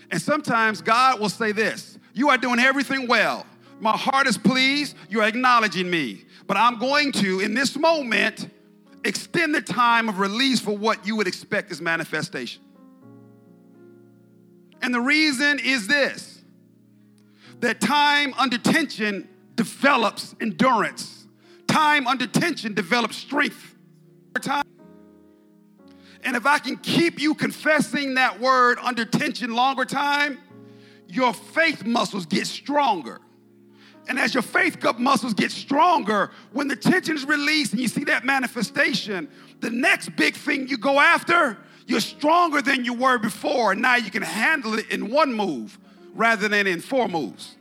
And 0.10 0.22
sometimes 0.22 0.82
God 0.82 1.20
will 1.20 1.28
say 1.28 1.52
this 1.52 2.00
You 2.14 2.30
are 2.30 2.38
doing 2.38 2.58
everything 2.58 3.10
well. 3.10 3.46
My 3.82 3.98
heart 3.98 4.26
is 4.26 4.38
pleased. 4.38 4.96
You're 5.10 5.26
acknowledging 5.26 5.90
me. 5.90 6.24
But 6.46 6.56
I'm 6.56 6.80
going 6.80 7.12
to, 7.24 7.42
in 7.42 7.54
this 7.54 7.76
moment, 7.76 8.50
extend 9.04 9.54
the 9.54 9.62
time 9.62 10.08
of 10.08 10.20
release 10.20 10.62
for 10.62 10.78
what 10.78 11.06
you 11.06 11.18
would 11.18 11.28
expect 11.28 11.70
as 11.72 11.82
manifestation. 11.82 12.62
And 14.82 14.94
the 14.94 15.02
reason 15.02 15.60
is 15.60 15.86
this 15.86 16.42
that 17.60 17.82
time 17.82 18.34
under 18.38 18.58
tension 18.58 19.28
develops 19.58 20.34
endurance, 20.40 21.28
time 21.68 22.08
under 22.08 22.26
tension 22.26 22.74
develops 22.74 23.18
strength. 23.18 23.74
Time. 24.40 24.64
And 26.24 26.36
if 26.36 26.46
I 26.46 26.60
can 26.60 26.78
keep 26.78 27.20
you 27.20 27.34
confessing 27.34 28.16
that 28.16 28.40
word 28.40 28.80
under 28.82 29.06
tension 29.06 29.56
longer 29.56 29.86
time, 29.86 30.40
your 31.08 31.34
faith 31.34 31.86
muscles 31.86 32.26
get 32.26 32.48
stronger. 32.48 33.22
And 34.10 34.18
as 34.18 34.34
your 34.34 34.44
faith 34.44 34.80
cup 34.80 35.00
muscles 35.00 35.34
get 35.34 35.52
stronger, 35.52 36.32
when 36.54 36.68
the 36.68 36.76
tension 36.76 37.16
is 37.16 37.26
released 37.26 37.74
and 37.74 37.82
you 37.82 37.88
see 37.88 38.06
that 38.06 38.26
manifestation, 38.26 39.28
the 39.60 39.70
next 39.70 40.16
big 40.16 40.36
thing 40.36 40.68
you 40.68 40.78
go 40.78 41.00
after, 41.00 41.58
you're 41.88 42.00
stronger 42.00 42.62
than 42.62 42.86
you 42.86 42.94
were 42.94 43.18
before. 43.18 43.74
And 43.74 43.82
now 43.82 43.96
you 43.96 44.12
can 44.12 44.24
handle 44.24 44.76
it 44.76 44.90
in 44.92 45.12
one 45.12 45.34
move 45.34 45.78
rather 46.14 46.48
than 46.48 46.68
in 46.68 46.82
four 46.82 47.08
moves. 47.08 47.56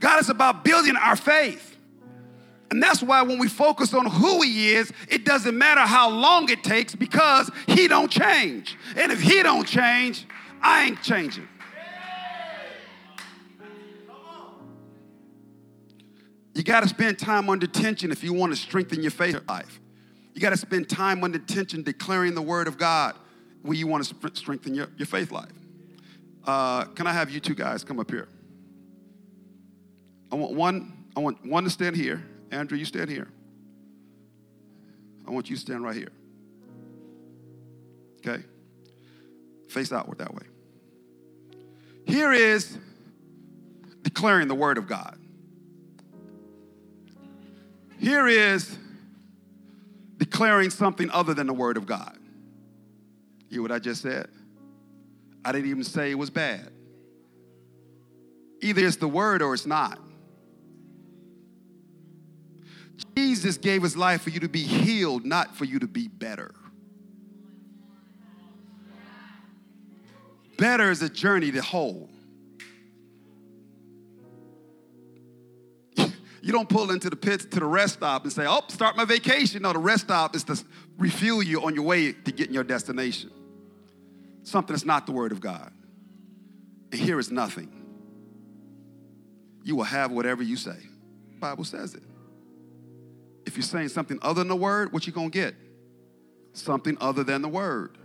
God 0.00 0.20
is 0.20 0.28
about 0.28 0.64
building 0.64 0.96
our 0.96 1.16
faith. 1.16 1.75
And 2.70 2.82
that's 2.82 3.02
why 3.02 3.22
when 3.22 3.38
we 3.38 3.48
focus 3.48 3.94
on 3.94 4.06
who 4.06 4.42
he 4.42 4.72
is, 4.72 4.92
it 5.08 5.24
doesn't 5.24 5.56
matter 5.56 5.80
how 5.80 6.10
long 6.10 6.50
it 6.50 6.64
takes 6.64 6.94
because 6.94 7.50
he 7.68 7.86
don't 7.86 8.10
change. 8.10 8.76
And 8.96 9.12
if 9.12 9.20
he 9.20 9.42
don't 9.42 9.66
change, 9.66 10.26
I 10.60 10.86
ain't 10.86 11.02
changing. 11.02 11.48
You 16.54 16.62
got 16.62 16.82
to 16.82 16.88
spend 16.88 17.18
time 17.18 17.50
under 17.50 17.66
tension 17.66 18.10
if 18.10 18.24
you 18.24 18.32
want 18.32 18.52
to 18.52 18.56
strengthen 18.56 19.02
your 19.02 19.10
faith 19.10 19.38
life. 19.46 19.78
You 20.34 20.40
got 20.40 20.50
to 20.50 20.56
spend 20.56 20.88
time 20.88 21.22
under 21.22 21.38
tension 21.38 21.82
declaring 21.82 22.34
the 22.34 22.42
word 22.42 22.66
of 22.66 22.78
God 22.78 23.14
when 23.62 23.76
you 23.76 23.86
want 23.86 24.04
to 24.04 24.30
strengthen 24.34 24.74
your, 24.74 24.88
your 24.96 25.06
faith 25.06 25.30
life. 25.30 25.52
Uh, 26.44 26.84
can 26.84 27.06
I 27.06 27.12
have 27.12 27.30
you 27.30 27.40
two 27.40 27.54
guys 27.54 27.84
come 27.84 28.00
up 28.00 28.10
here? 28.10 28.28
I 30.32 30.36
want 30.36 30.54
one. 30.54 31.04
I 31.16 31.20
want 31.20 31.44
one 31.44 31.64
to 31.64 31.70
stand 31.70 31.96
here. 31.96 32.22
Andrew, 32.50 32.78
you 32.78 32.84
stand 32.84 33.10
here. 33.10 33.28
I 35.26 35.30
want 35.30 35.50
you 35.50 35.56
to 35.56 35.60
stand 35.60 35.82
right 35.82 35.96
here. 35.96 36.12
Okay? 38.18 38.42
Face 39.68 39.92
outward 39.92 40.18
that 40.18 40.34
way. 40.34 40.44
Here 42.06 42.32
is 42.32 42.78
declaring 44.02 44.48
the 44.48 44.54
word 44.54 44.78
of 44.78 44.86
God. 44.86 45.18
Here 47.98 48.28
is 48.28 48.78
declaring 50.16 50.70
something 50.70 51.10
other 51.10 51.34
than 51.34 51.46
the 51.46 51.52
word 51.52 51.76
of 51.76 51.86
God. 51.86 52.16
You 53.48 53.56
hear 53.56 53.62
what 53.62 53.72
I 53.72 53.78
just 53.78 54.02
said? 54.02 54.28
I 55.44 55.52
didn't 55.52 55.70
even 55.70 55.84
say 55.84 56.10
it 56.10 56.18
was 56.18 56.30
bad. 56.30 56.70
Either 58.60 58.86
it's 58.86 58.96
the 58.96 59.08
word 59.08 59.42
or 59.42 59.54
it's 59.54 59.66
not. 59.66 59.98
Jesus 63.16 63.56
gave 63.56 63.82
his 63.82 63.96
life 63.96 64.22
for 64.22 64.30
you 64.30 64.40
to 64.40 64.48
be 64.48 64.62
healed, 64.62 65.24
not 65.24 65.56
for 65.56 65.64
you 65.64 65.78
to 65.78 65.86
be 65.86 66.08
better. 66.08 66.54
Better 70.56 70.90
is 70.90 71.02
a 71.02 71.08
journey 71.08 71.50
to 71.52 71.62
whole. 71.62 72.08
You 76.46 76.52
don't 76.52 76.68
pull 76.68 76.92
into 76.92 77.10
the 77.10 77.16
pits 77.16 77.44
to 77.44 77.58
the 77.58 77.66
rest 77.66 77.94
stop 77.94 78.22
and 78.22 78.32
say, 78.32 78.46
oh, 78.46 78.62
start 78.68 78.96
my 78.96 79.04
vacation. 79.04 79.62
No, 79.62 79.72
the 79.72 79.80
rest 79.80 80.04
stop 80.04 80.36
is 80.36 80.44
to 80.44 80.62
refuel 80.96 81.42
you 81.42 81.64
on 81.64 81.74
your 81.74 81.82
way 81.82 82.12
to 82.12 82.30
getting 82.30 82.54
your 82.54 82.62
destination. 82.62 83.30
Something 84.44 84.74
that's 84.74 84.84
not 84.84 85.06
the 85.06 85.12
word 85.12 85.32
of 85.32 85.40
God. 85.40 85.72
And 86.92 87.00
here 87.00 87.18
is 87.18 87.32
nothing. 87.32 87.72
You 89.64 89.74
will 89.74 89.84
have 89.84 90.12
whatever 90.12 90.44
you 90.44 90.56
say. 90.56 90.78
The 91.32 91.40
Bible 91.40 91.64
says 91.64 91.94
it. 91.94 92.04
If 93.46 93.56
you're 93.56 93.62
saying 93.62 93.88
something 93.88 94.18
other 94.22 94.40
than 94.40 94.48
the 94.48 94.56
word, 94.56 94.92
what 94.92 95.06
you 95.06 95.12
gonna 95.12 95.30
get? 95.30 95.54
Something 96.52 96.96
other 97.00 97.24
than 97.24 97.42
the 97.42 97.48
word. 97.48 97.96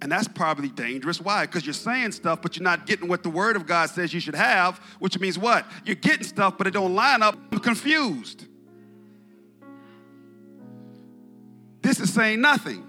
And 0.00 0.12
that's 0.12 0.28
probably 0.28 0.68
dangerous. 0.68 1.20
Why? 1.20 1.46
Because 1.46 1.66
you're 1.66 1.72
saying 1.72 2.12
stuff, 2.12 2.40
but 2.40 2.56
you're 2.56 2.64
not 2.64 2.86
getting 2.86 3.08
what 3.08 3.24
the 3.24 3.30
Word 3.30 3.56
of 3.56 3.66
God 3.66 3.90
says 3.90 4.14
you 4.14 4.20
should 4.20 4.36
have, 4.36 4.78
which 5.00 5.18
means 5.18 5.36
what? 5.36 5.66
You're 5.84 5.96
getting 5.96 6.22
stuff, 6.22 6.56
but 6.56 6.68
it 6.68 6.70
don't 6.70 6.94
line 6.94 7.20
up. 7.20 7.36
I'm 7.50 7.58
confused. 7.58 8.46
This 11.82 11.98
is 11.98 12.12
saying 12.14 12.40
nothing. 12.40 12.84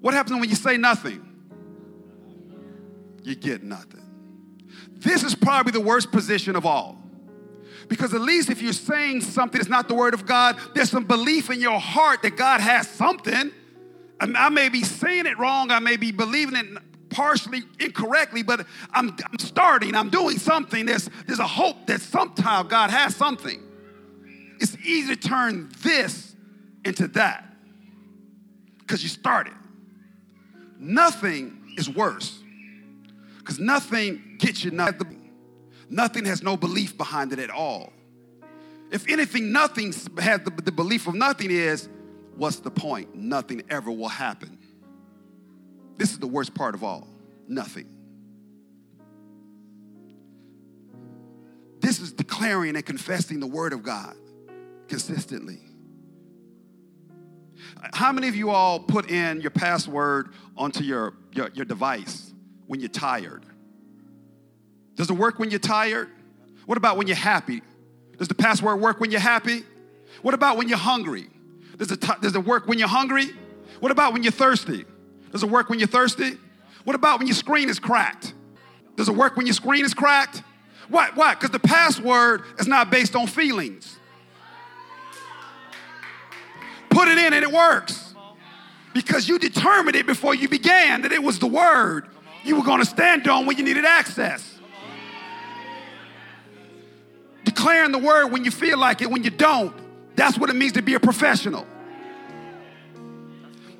What 0.00 0.14
happens 0.14 0.38
when 0.38 0.48
you 0.48 0.56
say 0.56 0.76
nothing? 0.76 1.28
You 3.24 3.34
get 3.34 3.64
nothing. 3.64 4.04
This 4.90 5.24
is 5.24 5.34
probably 5.34 5.72
the 5.72 5.80
worst 5.80 6.12
position 6.12 6.54
of 6.54 6.66
all. 6.66 7.01
Because 7.92 8.14
at 8.14 8.22
least 8.22 8.48
if 8.48 8.62
you're 8.62 8.72
saying 8.72 9.20
something 9.20 9.58
that's 9.58 9.68
not 9.68 9.86
the 9.86 9.92
word 9.94 10.14
of 10.14 10.24
God, 10.24 10.56
there's 10.74 10.88
some 10.88 11.04
belief 11.04 11.50
in 11.50 11.60
your 11.60 11.78
heart 11.78 12.22
that 12.22 12.38
God 12.38 12.62
has 12.62 12.88
something. 12.88 13.52
I 14.18 14.48
may 14.48 14.70
be 14.70 14.82
saying 14.82 15.26
it 15.26 15.38
wrong, 15.38 15.70
I 15.70 15.78
may 15.78 15.98
be 15.98 16.10
believing 16.10 16.56
it 16.56 16.66
partially 17.10 17.64
incorrectly, 17.78 18.42
but 18.42 18.66
I'm, 18.94 19.10
I'm 19.10 19.38
starting, 19.38 19.94
I'm 19.94 20.08
doing 20.08 20.38
something. 20.38 20.86
There's, 20.86 21.10
there's 21.26 21.38
a 21.38 21.46
hope 21.46 21.86
that 21.88 22.00
somehow 22.00 22.62
God 22.62 22.88
has 22.88 23.14
something. 23.14 23.62
It's 24.58 24.74
easy 24.78 25.14
to 25.14 25.28
turn 25.28 25.70
this 25.82 26.34
into 26.86 27.08
that 27.08 27.44
because 28.78 29.02
you 29.02 29.10
started. 29.10 29.52
Nothing 30.78 31.74
is 31.76 31.90
worse. 31.90 32.38
Because 33.40 33.58
nothing 33.58 34.36
gets 34.38 34.64
you 34.64 34.70
nothing. 34.70 35.21
Nothing 35.92 36.24
has 36.24 36.42
no 36.42 36.56
belief 36.56 36.96
behind 36.96 37.34
it 37.34 37.38
at 37.38 37.50
all. 37.50 37.92
If 38.90 39.06
anything, 39.10 39.52
nothing 39.52 39.92
has 40.18 40.40
the, 40.40 40.50
the 40.64 40.72
belief 40.72 41.06
of 41.06 41.14
nothing 41.14 41.50
is, 41.50 41.86
what's 42.34 42.60
the 42.60 42.70
point? 42.70 43.14
Nothing 43.14 43.62
ever 43.68 43.90
will 43.90 44.08
happen. 44.08 44.56
This 45.98 46.12
is 46.12 46.18
the 46.18 46.26
worst 46.26 46.54
part 46.54 46.74
of 46.74 46.82
all. 46.82 47.06
Nothing. 47.46 47.92
This 51.80 52.00
is 52.00 52.10
declaring 52.10 52.74
and 52.74 52.86
confessing 52.86 53.38
the 53.38 53.46
word 53.46 53.74
of 53.74 53.82
God 53.82 54.16
consistently. 54.88 55.58
How 57.92 58.12
many 58.12 58.28
of 58.28 58.34
you 58.34 58.48
all 58.48 58.80
put 58.80 59.10
in 59.10 59.42
your 59.42 59.50
password 59.50 60.32
onto 60.56 60.84
your, 60.84 61.12
your, 61.34 61.50
your 61.52 61.66
device 61.66 62.32
when 62.66 62.80
you're 62.80 62.88
tired? 62.88 63.44
Does 64.96 65.10
it 65.10 65.14
work 65.14 65.38
when 65.38 65.50
you're 65.50 65.58
tired? 65.58 66.08
What 66.66 66.78
about 66.78 66.96
when 66.96 67.06
you're 67.06 67.16
happy? 67.16 67.62
Does 68.18 68.28
the 68.28 68.34
password 68.34 68.80
work 68.80 69.00
when 69.00 69.10
you're 69.10 69.20
happy? 69.20 69.62
What 70.22 70.34
about 70.34 70.56
when 70.56 70.68
you're 70.68 70.78
hungry? 70.78 71.28
Does 71.76 71.90
it, 71.90 72.00
t- 72.00 72.12
does 72.20 72.34
it 72.34 72.44
work 72.44 72.68
when 72.68 72.78
you're 72.78 72.88
hungry? 72.88 73.26
What 73.80 73.90
about 73.90 74.12
when 74.12 74.22
you're 74.22 74.32
thirsty? 74.32 74.84
Does 75.32 75.42
it 75.42 75.48
work 75.48 75.68
when 75.68 75.78
you're 75.78 75.88
thirsty? 75.88 76.38
What 76.84 76.94
about 76.94 77.18
when 77.18 77.26
your 77.26 77.34
screen 77.34 77.68
is 77.68 77.78
cracked? 77.78 78.34
Does 78.96 79.08
it 79.08 79.16
work 79.16 79.36
when 79.36 79.46
your 79.46 79.54
screen 79.54 79.84
is 79.84 79.94
cracked? 79.94 80.42
What? 80.88 81.16
What? 81.16 81.40
Because 81.40 81.50
the 81.50 81.58
password 81.58 82.42
is 82.58 82.68
not 82.68 82.90
based 82.90 83.16
on 83.16 83.26
feelings. 83.26 83.98
Put 86.90 87.08
it 87.08 87.18
in 87.18 87.32
and 87.32 87.42
it 87.42 87.50
works. 87.50 88.14
Because 88.92 89.26
you 89.26 89.38
determined 89.38 89.96
it 89.96 90.06
before 90.06 90.34
you 90.34 90.48
began 90.48 91.02
that 91.02 91.12
it 91.12 91.22
was 91.22 91.38
the 91.38 91.46
word 91.46 92.08
you 92.44 92.56
were 92.56 92.62
going 92.62 92.80
to 92.80 92.86
stand 92.86 93.26
on 93.26 93.46
when 93.46 93.56
you 93.56 93.64
needed 93.64 93.86
access. 93.86 94.51
Declaring 97.54 97.92
the 97.92 97.98
word 97.98 98.28
when 98.28 98.44
you 98.44 98.50
feel 98.50 98.78
like 98.78 99.02
it, 99.02 99.10
when 99.10 99.24
you 99.24 99.30
don't, 99.30 99.74
that's 100.16 100.38
what 100.38 100.48
it 100.48 100.54
means 100.54 100.72
to 100.72 100.82
be 100.82 100.94
a 100.94 101.00
professional. 101.00 101.66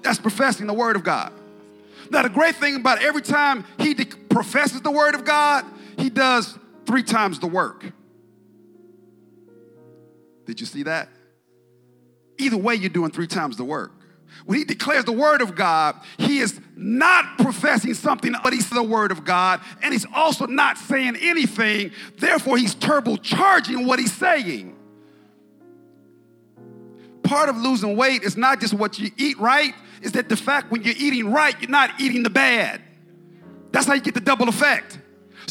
That's 0.03 0.19
professing 0.19 0.67
the 0.67 0.75
word 0.75 0.97
of 0.97 1.05
God. 1.05 1.33
Now, 2.11 2.23
the 2.23 2.29
great 2.29 2.57
thing 2.57 2.77
about 2.77 3.03
every 3.03 3.23
time 3.23 3.65
he 3.79 3.95
de- 3.95 4.05
professes 4.05 4.83
the 4.83 4.91
word 4.91 5.15
of 5.15 5.25
God, 5.25 5.65
he 5.97 6.11
does 6.11 6.59
three 6.85 7.03
times 7.03 7.39
the 7.39 7.47
work. 7.47 7.85
Did 10.45 10.61
you 10.61 10.67
see 10.67 10.83
that? 10.83 11.09
Either 12.39 12.59
way, 12.59 12.75
you're 12.75 12.91
doing 12.91 13.11
three 13.11 13.27
times 13.27 13.57
the 13.57 13.65
work. 13.65 13.93
When 14.45 14.59
he 14.59 14.65
declares 14.65 15.05
the 15.05 15.13
word 15.13 15.41
of 15.41 15.55
God, 15.55 15.97
he 16.19 16.39
is 16.39 16.61
not 16.77 17.39
professing 17.39 17.95
something, 17.95 18.35
but 18.43 18.53
he's 18.53 18.69
the 18.69 18.83
word 18.83 19.13
of 19.13 19.25
God, 19.25 19.61
and 19.83 19.93
he's 19.93 20.07
also 20.15 20.47
not 20.47 20.79
saying 20.79 21.17
anything. 21.21 21.93
Therefore, 22.19 22.57
he's 22.57 22.75
turbocharging 22.75 23.87
what 23.87 23.99
he's 23.99 24.13
saying. 24.13 24.77
Part 27.23 27.49
of 27.49 27.57
losing 27.57 27.97
weight 27.97 28.25
is 28.25 28.37
not 28.37 28.61
just 28.61 28.75
what 28.75 28.99
you 28.99 29.11
eat 29.17 29.39
right, 29.39 29.75
is 30.03 30.13
that 30.13 30.29
the 30.29 30.37
fact 30.37 30.71
when 30.71 30.83
you're 30.83 30.97
eating 30.99 31.31
right, 31.31 31.55
you're 31.61 31.71
not 31.71 32.01
eating 32.01 32.23
the 32.23 32.31
bad. 32.31 32.81
That's 33.71 33.87
how 33.87 33.95
you 33.95 34.01
get 34.01 34.15
the 34.15 34.21
double 34.21 34.49
effect. 34.49 34.99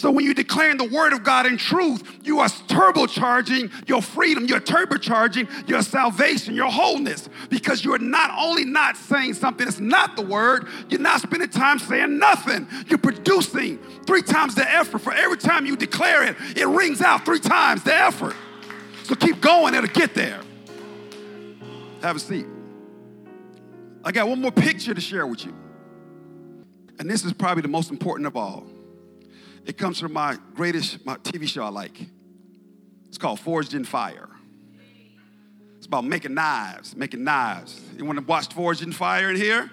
So 0.02 0.10
when 0.10 0.26
you're 0.26 0.34
declaring 0.34 0.78
the 0.78 0.90
word 0.90 1.14
of 1.14 1.24
God 1.24 1.46
in 1.46 1.58
truth, 1.58 2.02
you 2.24 2.40
are 2.40 2.48
turbocharging 2.48 3.88
your 3.88 4.02
freedom, 4.02 4.48
you're 4.48 4.60
turbocharging 4.60 5.70
your 5.70 5.84
salvation, 5.84 6.56
your 6.56 6.72
wholeness, 6.72 7.30
because 7.50 7.86
you're 7.86 8.00
not 8.00 8.32
only 8.36 8.66
not 8.66 8.98
saying 8.98 9.36
something 9.36 9.64
that's 9.64 9.80
not 9.80 10.16
the 10.16 10.24
word, 10.24 10.68
you're 10.90 11.00
not 11.00 11.22
spending 11.22 11.50
time 11.50 11.78
saying 11.78 12.18
nothing. 12.18 12.68
You're 12.88 12.98
producing 12.98 13.78
three 14.08 14.24
times 14.24 14.56
the 14.56 14.68
effort. 14.68 15.02
For 15.02 15.14
every 15.14 15.38
time 15.38 15.68
you 15.68 15.78
declare 15.78 16.24
it, 16.24 16.36
it 16.56 16.66
rings 16.66 17.04
out 17.04 17.24
three 17.24 17.40
times 17.40 17.84
the 17.84 17.94
effort. 17.94 18.36
So 19.04 19.14
keep 19.14 19.40
going, 19.40 19.76
it'll 19.76 19.88
get 19.88 20.16
there. 20.16 20.42
Have 22.02 22.16
a 22.16 22.20
seat. 22.20 22.48
I 24.04 24.12
got 24.12 24.28
one 24.28 24.42
more 24.42 24.52
picture 24.52 24.96
to 24.96 25.02
share 25.02 25.28
with 25.28 25.46
you. 25.46 25.54
And 26.98 27.08
this 27.08 27.24
is 27.24 27.34
probably 27.34 27.62
the 27.62 27.68
most 27.68 27.92
important 27.92 28.26
of 28.26 28.36
all. 28.36 28.66
It 29.66 29.78
comes 29.78 30.00
from 30.00 30.14
my 30.14 30.38
greatest 30.56 31.06
my 31.06 31.16
TV 31.18 31.48
show 31.48 31.64
I 31.64 31.70
like. 31.70 32.00
It's 33.08 33.18
called 33.18 33.40
Forged 33.40 33.74
in 33.74 33.84
Fire. 33.86 34.30
It's 35.78 35.86
about 35.86 36.06
making 36.06 36.34
knives, 36.34 36.96
making 36.96 37.24
knives. 37.24 37.80
You 37.98 38.06
want 38.06 38.20
to 38.20 38.26
watch 38.26 38.54
Forged 38.54 38.84
in 38.84 38.92
Fire 38.92 39.30
in 39.30 39.36
here? 39.36 39.70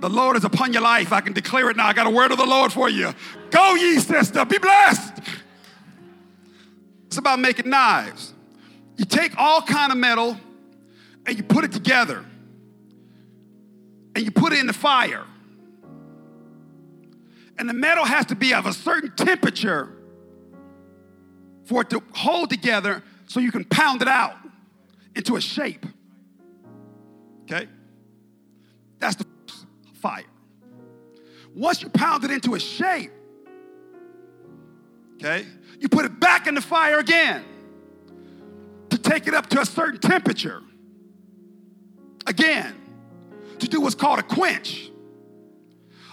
The 0.00 0.10
Lord 0.10 0.36
is 0.36 0.44
upon 0.44 0.72
your 0.72 0.82
life. 0.82 1.12
I 1.12 1.20
can 1.20 1.32
declare 1.32 1.70
it 1.70 1.76
now. 1.76 1.86
I 1.86 1.92
got 1.92 2.06
a 2.06 2.10
word 2.10 2.32
of 2.32 2.38
the 2.38 2.46
Lord 2.46 2.72
for 2.72 2.88
you. 2.88 3.14
Go 3.50 3.74
ye, 3.74 3.98
sister, 4.00 4.44
be 4.44 4.58
blessed. 4.58 5.12
It's 7.06 7.18
about 7.18 7.38
making 7.38 7.70
knives. 7.70 8.34
You 8.96 9.04
take 9.04 9.36
all 9.38 9.62
kind 9.62 9.92
of 9.92 9.98
metal 9.98 10.36
and 11.26 11.36
you 11.36 11.44
put 11.44 11.64
it 11.64 11.72
together 11.72 12.24
and 14.14 14.24
you 14.24 14.30
put 14.30 14.52
it 14.52 14.58
in 14.58 14.66
the 14.66 14.72
fire 14.72 15.24
and 17.58 17.68
the 17.68 17.74
metal 17.74 18.04
has 18.04 18.26
to 18.26 18.34
be 18.34 18.54
of 18.54 18.66
a 18.66 18.72
certain 18.72 19.14
temperature 19.14 19.92
for 21.64 21.82
it 21.82 21.90
to 21.90 22.02
hold 22.12 22.50
together 22.50 23.02
so 23.26 23.40
you 23.40 23.52
can 23.52 23.64
pound 23.64 24.02
it 24.02 24.08
out 24.08 24.36
into 25.14 25.36
a 25.36 25.40
shape. 25.40 25.86
Okay? 27.44 27.68
That's 28.98 29.16
the 29.16 29.26
fire. 29.94 30.24
Once 31.54 31.82
you 31.82 31.88
pound 31.88 32.24
it 32.24 32.30
into 32.30 32.54
a 32.54 32.60
shape, 32.60 33.10
okay, 35.16 35.44
you 35.78 35.88
put 35.88 36.04
it 36.04 36.18
back 36.18 36.46
in 36.46 36.54
the 36.54 36.60
fire 36.60 36.98
again 36.98 37.44
to 38.90 38.98
take 38.98 39.26
it 39.26 39.34
up 39.34 39.48
to 39.48 39.60
a 39.60 39.66
certain 39.66 40.00
temperature. 40.00 40.62
Again, 42.26 42.74
to 43.58 43.68
do 43.68 43.80
what's 43.80 43.94
called 43.94 44.18
a 44.18 44.22
quench. 44.22 44.91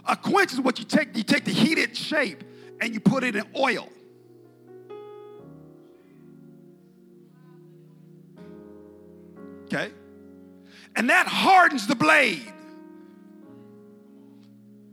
A 0.10 0.15
quench 0.15 0.52
is 0.52 0.60
what 0.60 0.80
you 0.80 0.86
take, 0.86 1.15
you 1.15 1.22
take 1.22 1.45
the 1.45 1.52
heated 1.52 1.95
shape 1.95 2.43
and 2.82 2.95
you 2.95 3.00
put 3.00 3.24
it 3.24 3.36
in 3.36 3.43
oil. 3.56 3.88
Okay? 9.65 9.91
And 10.95 11.12
that 11.12 11.28
hardens 11.28 11.86
the 11.86 11.93
blade 11.93 12.52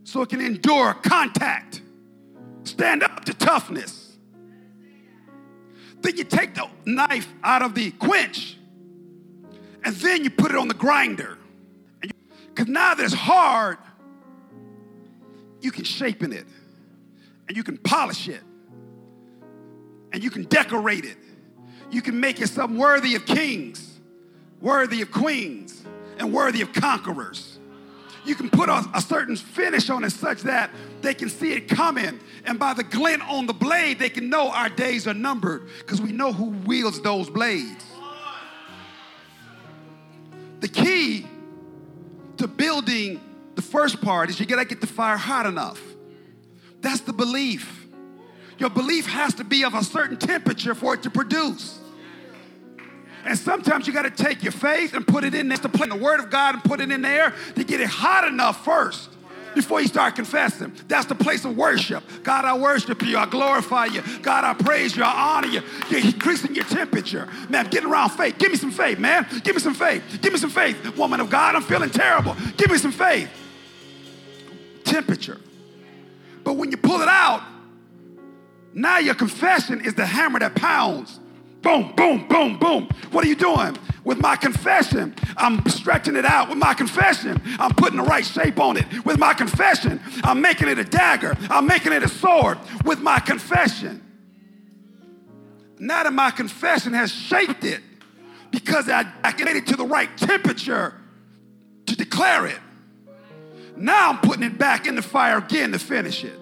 so 0.05 0.21
it 0.21 0.29
can 0.29 0.43
endure 0.43 0.93
contact, 0.93 1.81
stand 2.65 3.03
up 3.03 3.25
to 3.25 3.33
toughness. 3.33 4.19
Then 6.03 6.19
you 6.19 6.25
take 6.25 6.55
the 6.55 6.69
knife 6.85 7.33
out 7.43 7.63
of 7.63 7.75
the 7.75 7.91
quench 7.93 8.59
and 9.83 9.97
then 9.97 10.25
you 10.25 10.29
put 10.31 10.51
it 10.51 10.59
on 10.59 10.69
the 10.69 10.75
grinder. 10.75 11.39
Because 12.49 12.69
now 12.69 12.95
that 12.95 13.03
it's 13.03 13.15
hard, 13.15 13.79
you 15.61 15.71
can 15.71 15.85
shape 15.85 16.23
in 16.23 16.33
it 16.33 16.47
and 17.49 17.57
you 17.57 17.63
can 17.63 17.79
polish 17.79 18.29
it 18.29 18.43
and 20.13 20.23
you 20.23 20.31
can 20.31 20.45
decorate 20.45 21.05
it. 21.05 21.17
You 21.91 22.03
can 22.03 22.19
make 22.19 22.41
it 22.41 22.49
something 22.49 22.79
worthy 22.79 23.15
of 23.15 23.27
kings, 23.27 24.01
worthy 24.61 25.03
of 25.03 25.11
queens, 25.11 25.85
and 26.19 26.33
worthy 26.33 26.63
of 26.63 26.73
conquerors. 26.73 27.59
You 28.25 28.35
can 28.35 28.51
put 28.51 28.69
a, 28.69 28.85
a, 28.93 29.01
certain 29.01 29.37
finish 29.37 29.89
on 29.89 30.03
it 30.03 30.11
such 30.11 30.43
that 30.43 30.71
they 31.01 31.15
can 31.15 31.29
see 31.29 31.53
it 31.53 31.69
coming. 31.69 32.19
And 32.45 32.59
by 32.59 32.75
the 32.75 32.83
glint 32.83 33.23
on 33.29 33.47
the 33.47 33.53
blade, 33.53 34.01
they 34.01 34.09
can 34.09 34.29
know 34.29 34.51
our 34.51 34.69
days 34.69 35.07
are 35.07 35.15
numbered 35.15 35.69
because 35.79 36.01
we 36.01 36.11
know 36.11 36.33
who 36.33 36.47
wields 36.67 37.01
those 37.01 37.31
blades. 37.31 37.85
The 40.59 40.69
key 40.69 41.27
to 42.39 42.49
building 42.49 43.21
the 43.57 43.63
first 43.63 44.01
part 44.01 44.31
is 44.31 44.39
you 44.39 44.47
gotta 44.47 44.65
get 44.65 44.81
the 44.81 44.87
fire 44.87 45.17
hot 45.17 45.47
enough. 45.47 45.83
That's 46.81 47.01
the 47.01 47.13
belief. 47.13 47.87
Your 48.59 48.71
belief 48.71 49.07
has 49.07 49.35
to 49.35 49.45
be 49.45 49.65
of 49.65 49.75
a 49.75 49.83
certain 49.83 50.17
temperature 50.17 50.75
for 50.75 50.95
it 50.95 51.03
to 51.03 51.11
produce. 51.11 51.81
And 53.25 53.37
sometimes 53.37 53.87
you 53.87 53.93
got 53.93 54.03
to 54.03 54.11
take 54.11 54.45
your 54.45 54.53
faith 54.53 54.95
and 54.95 55.05
put 55.05 55.25
it 55.25 55.35
in 55.35 55.49
there 55.49 55.59
to 55.59 55.69
put 55.69 55.91
the 55.91 55.97
word 55.97 56.21
of 56.21 56.31
God 56.31 56.55
and 56.55 56.63
put 56.63 56.81
it 56.81 56.93
in 56.93 57.03
there 57.03 57.35
to 57.57 57.65
get 57.65 57.81
it 57.81 57.89
hot 57.89 58.25
enough 58.25 58.65
first 58.65 59.11
before 59.57 59.81
you 59.81 59.89
start 59.89 60.15
confessing. 60.15 60.73
That's 60.87 61.07
the 61.07 61.17
place 61.17 61.45
of 61.45 61.57
worship. 61.57 62.05
God, 62.23 62.45
I 62.45 62.57
worship 62.57 63.03
you. 63.03 63.19
I 63.19 63.27
glorify 63.27 63.87
you. 63.87 64.03
God, 64.23 64.45
I 64.45 64.55
praise 64.55 64.97
you. 64.97 65.03
I 65.03 65.39
honor 65.39 65.49
you. 65.49 65.63
You're 65.91 66.05
increasing 66.05 66.55
your 66.55 66.67
temperature. 66.67 67.29
Man, 67.49 67.67
get 67.67 67.85
around 67.85 68.11
faith. 68.11 68.39
Give 68.39 68.53
me 68.53 68.59
some 68.59 68.71
faith, 68.71 69.01
man. 69.01 69.27
Give 69.43 69.57
me 69.57 69.61
some 69.61 69.75
faith. 69.75 70.21
Give 70.23 70.33
me 70.33 70.39
some 70.39 70.51
faith. 70.51 70.97
Woman 70.97 71.19
of 71.19 71.29
God, 71.29 71.57
I'm 71.57 71.63
feeling 71.63 71.91
terrible. 71.91 72.37
Give 72.57 72.71
me 72.71 72.79
some 72.79 72.93
faith 72.93 73.29
temperature. 74.87 75.41
But 76.45 76.55
when 76.55 76.71
you 76.71 76.77
pull 76.77 77.03
it 77.03 77.09
out, 77.09 77.43
now 78.73 78.99
your 78.99 79.15
confession 79.15 79.85
is 79.85 79.95
the 79.95 80.07
hammer 80.07 80.39
that 80.39 80.55
pounds 80.55 81.19
Boom, 81.67 81.93
boom, 81.97 82.29
boom, 82.29 82.57
boom. 82.61 82.89
What 83.11 83.25
are 83.25 83.29
you 83.29 83.35
doing? 83.35 83.77
With 84.05 84.21
my 84.21 84.37
confession, 84.37 85.17
I'm 85.37 85.67
stretching 85.67 86.15
it 86.15 86.25
out. 86.25 86.49
With 86.49 86.59
my 86.59 86.75
confession, 86.75 87.43
I'm 87.59 87.75
putting 87.75 87.97
the 87.97 88.05
right 88.05 88.25
shape 88.25 88.61
on 88.61 88.77
it. 88.77 89.05
With 89.05 89.19
my 89.19 89.35
confession, 89.35 90.01
I'm 90.23 90.41
making 90.41 90.69
it 90.69 90.79
a 90.79 90.85
dagger. 90.85 91.37
I'm 91.51 91.67
making 91.67 91.93
it 91.93 92.05
a 92.05 92.09
sword. 92.09 92.59
With 92.85 93.01
my 93.01 93.19
confession. 93.19 94.01
Now 95.81 96.05
that 96.05 96.13
my 96.13 96.31
confession 96.31 96.93
has 96.93 97.11
shaped 97.11 97.65
it, 97.65 97.81
because 98.53 98.89
I, 98.89 99.05
I 99.25 99.35
made 99.43 99.57
it 99.57 99.67
to 99.67 99.77
the 99.77 99.87
right 99.87 100.17
temperature 100.17 100.95
to 101.87 101.97
declare 101.97 102.47
it. 102.47 102.61
Now 103.77 104.11
I'm 104.11 104.19
putting 104.19 104.43
it 104.43 104.59
back 104.59 104.87
in 104.87 104.97
the 104.97 105.03
fire 105.03 105.39
again 105.39 105.73
to 105.73 105.79
finish 105.79 106.25
it. 106.25 106.39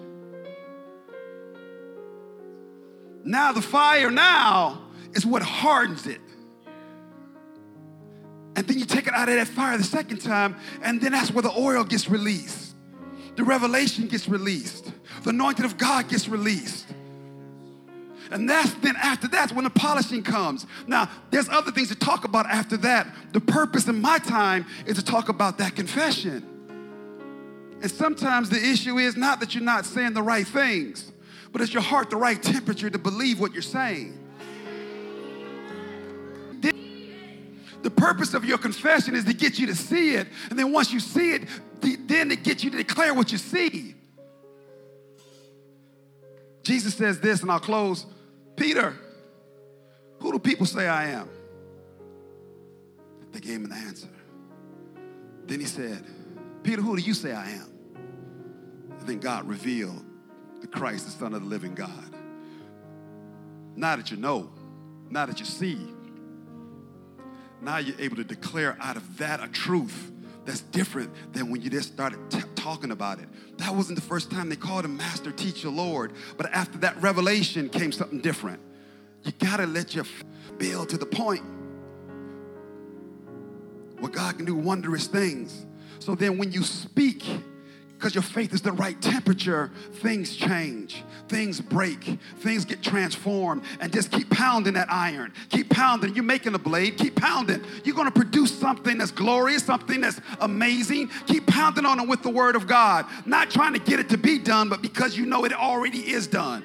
Now 3.23 3.51
the 3.51 3.61
fire 3.61 4.11
now 4.11 4.83
is 5.13 5.25
what 5.25 5.41
hardens 5.41 6.07
it. 6.07 6.21
And 8.55 8.65
then 8.65 8.79
you 8.79 8.85
take 8.85 9.07
it 9.07 9.13
out 9.13 9.27
of 9.27 9.35
that 9.35 9.47
fire 9.47 9.77
the 9.77 9.83
second 9.83 10.21
time, 10.21 10.55
and 10.81 11.01
then 11.01 11.11
that's 11.11 11.31
where 11.31 11.41
the 11.41 11.51
oil 11.51 11.83
gets 11.83 12.09
released. 12.09 12.73
The 13.35 13.43
revelation 13.43 14.07
gets 14.07 14.29
released. 14.29 14.91
The 15.23 15.31
anointing 15.31 15.65
of 15.65 15.77
God 15.77 16.07
gets 16.07 16.29
released. 16.29 16.85
And 18.31 18.49
that's 18.49 18.73
then 18.75 18.95
after 18.95 19.27
that's 19.27 19.51
when 19.51 19.65
the 19.65 19.69
polishing 19.69 20.23
comes. 20.23 20.65
Now, 20.87 21.09
there's 21.31 21.49
other 21.49 21.71
things 21.71 21.89
to 21.89 21.95
talk 21.95 22.23
about 22.23 22.45
after 22.45 22.77
that. 22.77 23.07
The 23.33 23.41
purpose 23.41 23.87
in 23.87 24.01
my 24.01 24.19
time 24.19 24.65
is 24.85 24.95
to 24.95 25.03
talk 25.03 25.27
about 25.27 25.57
that 25.57 25.75
confession. 25.75 26.54
And 27.81 27.91
sometimes 27.91 28.49
the 28.49 28.63
issue 28.63 28.97
is 28.97 29.15
not 29.15 29.39
that 29.41 29.53
you're 29.53 29.63
not 29.63 29.85
saying 29.85 30.13
the 30.13 30.23
right 30.23 30.47
things, 30.47 31.11
but 31.51 31.61
is 31.61 31.73
your 31.73 31.83
heart 31.83 32.09
the 32.09 32.17
right 32.17 32.41
temperature 32.41 32.89
to 32.89 32.97
believe 32.97 33.39
what 33.39 33.53
you're 33.53 33.61
saying? 33.61 34.19
The 37.81 37.91
purpose 37.91 38.33
of 38.33 38.43
your 38.43 38.57
confession 38.57 39.13
is 39.13 39.25
to 39.25 39.33
get 39.33 39.59
you 39.59 39.67
to 39.67 39.75
see 39.75 40.15
it. 40.15 40.25
And 40.49 40.57
then 40.57 40.71
once 40.71 40.91
you 40.91 40.99
see 40.99 41.33
it, 41.33 41.43
then 41.81 42.29
to 42.29 42.35
get 42.35 42.63
you 42.63 42.71
to 42.71 42.77
declare 42.77 43.13
what 43.13 43.31
you 43.31 43.37
see. 43.37 43.93
Jesus 46.63 46.95
says 46.95 47.19
this, 47.19 47.43
and 47.43 47.51
I'll 47.51 47.59
close. 47.59 48.07
Peter, 48.55 48.95
who 50.19 50.31
do 50.31 50.39
people 50.39 50.65
say 50.65 50.87
I 50.87 51.09
am? 51.09 51.29
They 53.31 53.39
gave 53.39 53.57
him 53.57 53.65
an 53.65 53.73
answer. 53.73 54.09
Then 55.45 55.59
he 55.59 55.67
said, 55.67 56.03
Peter, 56.65 56.81
who 56.81 56.97
do 56.97 57.03
you 57.03 57.13
say 57.13 57.31
I 57.31 57.51
am? 57.51 57.69
And 58.99 59.07
then 59.07 59.19
God 59.19 59.47
revealed 59.47 60.03
the 60.61 60.67
Christ, 60.67 61.05
the 61.05 61.11
Son 61.11 61.35
of 61.35 61.43
the 61.43 61.47
living 61.47 61.75
God. 61.75 62.15
Now 63.75 63.95
that 63.95 64.09
you 64.09 64.17
know, 64.17 64.49
now 65.11 65.27
that 65.27 65.39
you 65.39 65.45
see, 65.45 65.77
now 67.61 67.77
you're 67.77 67.99
able 67.99 68.15
to 68.15 68.23
declare 68.23 68.75
out 68.81 68.97
of 68.97 69.17
that 69.19 69.43
a 69.43 69.47
truth 69.47 70.11
that's 70.45 70.61
different 70.61 71.11
than 71.33 71.51
when 71.51 71.61
you 71.61 71.69
just 71.69 71.93
started 71.93 72.31
t- 72.31 72.41
talking 72.55 72.89
about 72.89 73.19
it. 73.19 73.27
That 73.59 73.75
wasn't 73.75 73.99
the 73.99 74.05
first 74.05 74.31
time 74.31 74.49
they 74.49 74.55
called 74.55 74.85
him 74.85 74.97
Master, 74.97 75.31
Teacher, 75.31 75.69
Lord. 75.69 76.13
But 76.35 76.51
after 76.51 76.79
that 76.79 76.99
revelation 76.99 77.69
came 77.69 77.91
something 77.91 78.21
different. 78.21 78.59
You 79.23 79.33
gotta 79.37 79.67
let 79.67 79.93
your 79.93 80.05
build 80.57 80.89
to 80.89 80.97
the 80.97 81.05
point 81.05 81.43
where 83.99 84.11
God 84.11 84.37
can 84.37 84.45
do 84.45 84.55
wondrous 84.55 85.05
things. 85.05 85.65
So 85.99 86.15
then 86.15 86.37
when 86.37 86.51
you 86.51 86.63
speak, 86.63 87.23
because 87.97 88.13
your 88.13 88.21
faith 88.21 88.53
is 88.53 88.61
the 88.61 88.71
right 88.71 89.01
temperature, 89.01 89.71
things 89.93 90.35
change, 90.35 91.03
things 91.27 91.61
break, 91.61 92.19
things 92.39 92.65
get 92.65 92.83
transformed, 92.83 93.63
and 93.79 93.91
just 93.91 94.11
keep 94.11 94.29
pounding 94.29 94.73
that 94.73 94.91
iron. 94.91 95.33
Keep 95.49 95.69
pounding. 95.69 96.13
You're 96.13 96.23
making 96.23 96.53
a 96.53 96.59
blade, 96.59 96.97
keep 96.97 97.15
pounding. 97.15 97.63
You're 97.83 97.95
gonna 97.95 98.11
produce 98.11 98.57
something 98.57 98.97
that's 98.97 99.11
glorious, 99.11 99.63
something 99.63 100.01
that's 100.01 100.19
amazing. 100.41 101.09
Keep 101.25 101.47
pounding 101.47 101.85
on 101.85 101.99
it 101.99 102.07
with 102.07 102.21
the 102.21 102.29
word 102.29 102.55
of 102.55 102.67
God. 102.67 103.05
Not 103.25 103.49
trying 103.49 103.73
to 103.73 103.79
get 103.79 103.99
it 103.99 104.09
to 104.09 104.17
be 104.17 104.37
done, 104.37 104.69
but 104.69 104.81
because 104.81 105.17
you 105.17 105.25
know 105.25 105.45
it 105.45 105.53
already 105.53 105.99
is 105.99 106.27
done. 106.27 106.63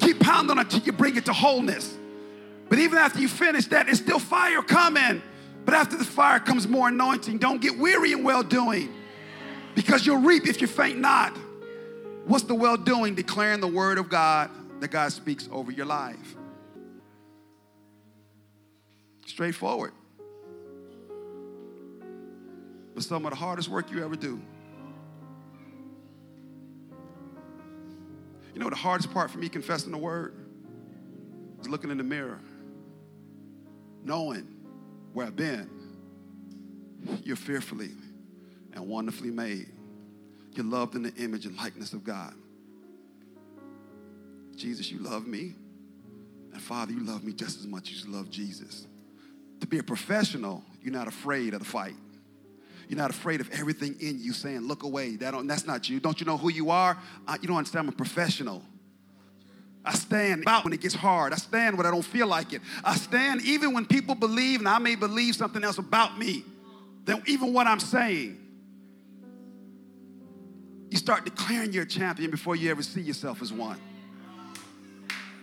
Keep 0.00 0.20
pounding 0.20 0.58
until 0.58 0.80
you 0.80 0.92
bring 0.92 1.16
it 1.16 1.26
to 1.26 1.32
wholeness. 1.32 1.96
But 2.68 2.78
even 2.78 2.98
after 2.98 3.20
you 3.20 3.28
finish 3.28 3.66
that, 3.66 3.88
it's 3.88 3.98
still 3.98 4.18
fire 4.18 4.62
coming. 4.62 5.22
But 5.70 5.76
after 5.76 5.96
the 5.96 6.04
fire 6.04 6.40
comes 6.40 6.66
more 6.66 6.88
anointing. 6.88 7.38
Don't 7.38 7.62
get 7.62 7.78
weary 7.78 8.10
in 8.10 8.24
well 8.24 8.42
doing 8.42 8.92
because 9.76 10.04
you'll 10.04 10.16
reap 10.16 10.48
if 10.48 10.60
you 10.60 10.66
faint 10.66 10.98
not. 10.98 11.30
What's 12.24 12.42
the 12.42 12.56
well 12.56 12.76
doing? 12.76 13.14
Declaring 13.14 13.60
the 13.60 13.68
word 13.68 13.96
of 13.96 14.08
God 14.08 14.50
that 14.80 14.88
God 14.88 15.12
speaks 15.12 15.48
over 15.52 15.70
your 15.70 15.86
life. 15.86 16.34
Straightforward. 19.26 19.92
But 22.92 23.04
some 23.04 23.24
of 23.24 23.30
the 23.30 23.36
hardest 23.36 23.68
work 23.68 23.92
you 23.92 24.04
ever 24.04 24.16
do. 24.16 24.42
You 28.54 28.60
know 28.60 28.70
the 28.70 28.74
hardest 28.74 29.14
part 29.14 29.30
for 29.30 29.38
me 29.38 29.48
confessing 29.48 29.92
the 29.92 29.98
word 29.98 30.34
is 31.60 31.68
looking 31.68 31.92
in 31.92 31.98
the 31.98 32.02
mirror, 32.02 32.40
knowing 34.02 34.48
where 35.12 35.26
I've 35.26 35.36
been. 35.36 35.68
You're 37.24 37.36
fearfully 37.36 37.90
and 38.74 38.88
wonderfully 38.88 39.30
made. 39.30 39.68
You're 40.52 40.66
loved 40.66 40.94
in 40.94 41.02
the 41.02 41.14
image 41.14 41.46
and 41.46 41.56
likeness 41.56 41.92
of 41.92 42.04
God. 42.04 42.34
Jesus, 44.56 44.90
you 44.90 44.98
love 44.98 45.26
me. 45.26 45.54
And 46.52 46.60
Father, 46.60 46.92
you 46.92 47.04
love 47.04 47.24
me 47.24 47.32
just 47.32 47.58
as 47.58 47.66
much 47.66 47.92
as 47.92 48.04
you 48.04 48.12
love 48.12 48.30
Jesus. 48.30 48.86
To 49.60 49.66
be 49.66 49.78
a 49.78 49.82
professional, 49.82 50.62
you're 50.82 50.92
not 50.92 51.08
afraid 51.08 51.54
of 51.54 51.60
the 51.60 51.66
fight. 51.66 51.94
You're 52.88 52.98
not 52.98 53.10
afraid 53.10 53.40
of 53.40 53.48
everything 53.52 53.96
in 54.00 54.20
you 54.20 54.32
saying, 54.32 54.60
look 54.60 54.82
away. 54.82 55.16
That 55.16 55.30
don't. 55.30 55.46
that's 55.46 55.64
not 55.64 55.88
you. 55.88 56.00
Don't 56.00 56.18
you 56.18 56.26
know 56.26 56.36
who 56.36 56.50
you 56.50 56.70
are? 56.70 56.98
Uh, 57.26 57.38
you 57.40 57.46
don't 57.46 57.56
understand. 57.56 57.86
I'm 57.86 57.94
a 57.94 57.96
professional. 57.96 58.64
I 59.84 59.94
stand 59.94 60.44
out 60.46 60.64
when 60.64 60.72
it 60.72 60.80
gets 60.80 60.94
hard. 60.94 61.32
I 61.32 61.36
stand 61.36 61.78
when 61.78 61.86
I 61.86 61.90
don't 61.90 62.04
feel 62.04 62.26
like 62.26 62.52
it. 62.52 62.60
I 62.84 62.96
stand 62.96 63.42
even 63.42 63.72
when 63.72 63.86
people 63.86 64.14
believe, 64.14 64.60
and 64.60 64.68
I 64.68 64.78
may 64.78 64.94
believe 64.94 65.34
something 65.34 65.64
else 65.64 65.78
about 65.78 66.18
me 66.18 66.44
than 67.06 67.22
even 67.26 67.52
what 67.52 67.66
I'm 67.66 67.80
saying. 67.80 68.38
You 70.90 70.98
start 70.98 71.24
declaring 71.24 71.72
you're 71.72 71.84
a 71.84 71.88
champion 71.88 72.30
before 72.30 72.56
you 72.56 72.70
ever 72.70 72.82
see 72.82 73.00
yourself 73.00 73.40
as 73.40 73.52
one. 73.52 73.78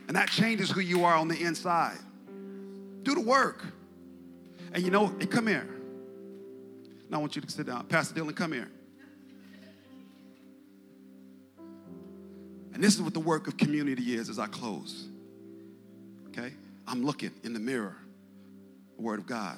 And 0.07 0.15
that 0.15 0.29
changes 0.29 0.69
who 0.69 0.81
you 0.81 1.03
are 1.05 1.15
on 1.15 1.27
the 1.27 1.41
inside. 1.41 1.97
Do 3.03 3.15
the 3.15 3.21
work. 3.21 3.65
And 4.73 4.83
you 4.83 4.91
know, 4.91 5.07
hey, 5.19 5.25
come 5.25 5.47
here. 5.47 5.67
Now 7.09 7.17
I 7.17 7.19
want 7.21 7.35
you 7.35 7.41
to 7.41 7.49
sit 7.49 7.65
down. 7.65 7.85
Pastor 7.87 8.19
Dylan, 8.19 8.35
come 8.35 8.51
here. 8.51 8.69
And 12.77 12.83
this 12.83 12.93
is 12.93 13.01
what 13.01 13.15
the 13.15 13.19
work 13.19 13.47
of 13.47 13.57
community 13.57 14.13
is 14.13 14.29
as 14.29 14.37
I 14.37 14.45
close. 14.45 15.07
Okay? 16.27 16.53
I'm 16.87 17.03
looking 17.03 17.31
in 17.43 17.53
the 17.53 17.59
mirror, 17.59 17.95
the 18.97 19.01
Word 19.01 19.17
of 19.17 19.25
God. 19.25 19.57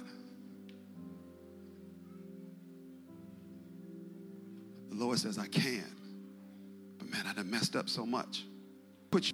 The 4.87 4.95
Lord 4.95 5.19
says, 5.19 5.37
I 5.37 5.47
can. 5.47 5.83
But 6.97 7.09
man, 7.09 7.25
I 7.27 7.33
done 7.33 7.51
messed 7.51 7.75
up 7.75 7.89
so 7.89 8.05
much. 8.05 8.45
Put 9.11 9.33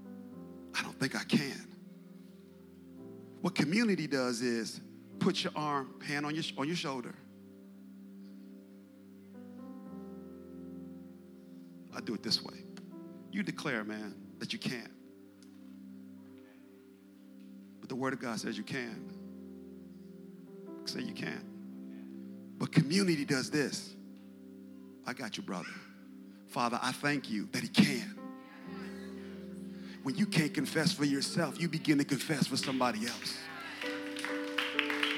I 0.74 0.82
don't 0.82 1.00
think 1.00 1.16
I 1.16 1.24
can. 1.24 1.68
What 3.42 3.54
community 3.54 4.08
does 4.08 4.42
is 4.42 4.82
put 5.20 5.44
your 5.44 5.54
arm, 5.56 5.94
hand 6.02 6.26
on 6.26 6.34
your, 6.34 6.44
on 6.58 6.66
your 6.66 6.76
shoulder. 6.76 7.14
I 11.96 12.02
do 12.02 12.16
it 12.16 12.24
this 12.24 12.42
way. 12.42 12.65
You 13.36 13.44
declare, 13.44 13.84
man, 13.84 14.16
that 14.40 14.54
you 14.54 14.60
can't. 14.60 14.90
But 17.82 17.90
the 17.90 17.96
Word 17.96 18.14
of 18.14 18.22
God 18.22 18.40
says 18.40 18.58
you 18.58 18.64
can. 18.64 19.12
Say 20.86 21.02
you 21.02 21.14
can't. 21.14 21.44
But 22.58 22.72
community 22.72 23.26
does 23.26 23.50
this. 23.50 23.94
I 25.06 25.12
got 25.12 25.36
you, 25.36 25.44
brother. 25.44 25.68
Father, 26.48 26.80
I 26.82 26.94
thank 26.94 27.30
you 27.30 27.50
that 27.52 27.62
He 27.62 27.68
can. 27.68 28.18
When 30.04 30.16
you 30.16 30.28
can't 30.28 30.54
confess 30.54 30.94
for 30.94 31.04
yourself, 31.04 31.60
you 31.60 31.68
begin 31.68 31.98
to 31.98 32.06
confess 32.06 32.48
for 32.48 32.56
somebody 32.56 33.06
else. 33.06 33.38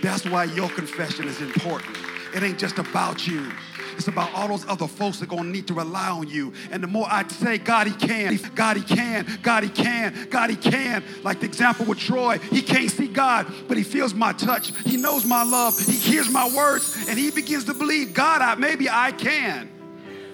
That's 0.02 0.26
why 0.26 0.46
your 0.46 0.70
confession 0.70 1.28
is 1.28 1.40
important. 1.40 1.96
It 2.34 2.42
ain't 2.42 2.58
just 2.58 2.80
about 2.80 3.28
you. 3.28 3.52
It's 3.98 4.08
about 4.08 4.34
all 4.34 4.48
those 4.48 4.68
other 4.68 4.88
folks 4.88 5.20
that 5.20 5.32
are 5.32 5.36
gonna 5.36 5.50
need 5.50 5.68
to 5.68 5.74
rely 5.74 6.10
on 6.10 6.28
you. 6.30 6.54
And 6.72 6.82
the 6.82 6.88
more 6.88 7.08
I 7.10 7.28
say, 7.28 7.58
God, 7.58 7.88
He 7.88 7.94
can, 7.94 8.38
God, 8.56 8.78
He 8.78 8.84
can, 8.84 9.40
God, 9.42 9.64
He 9.64 9.70
can, 9.70 10.28
God, 10.30 10.50
He 10.50 10.56
can. 10.56 11.04
Like 11.24 11.40
the 11.40 11.46
example 11.46 11.86
with 11.86 12.00
Troy, 12.00 12.38
he 12.52 12.62
can't 12.62 12.90
see 12.90 13.08
God, 13.08 13.52
but 13.68 13.78
he 13.78 13.84
feels 13.84 14.14
my 14.14 14.34
touch. 14.34 14.76
He 14.86 14.98
knows 14.98 15.26
my 15.26 15.44
love. 15.44 15.78
He 15.78 15.94
hears 15.94 16.30
my 16.30 16.50
words, 16.50 17.08
and 17.08 17.18
he 17.18 17.32
begins 17.32 17.66
to 17.66 17.74
believe, 17.74 18.14
God, 18.14 18.42
I, 18.42 18.56
maybe 18.56 18.90
I 18.90 19.12
can. 19.12 19.70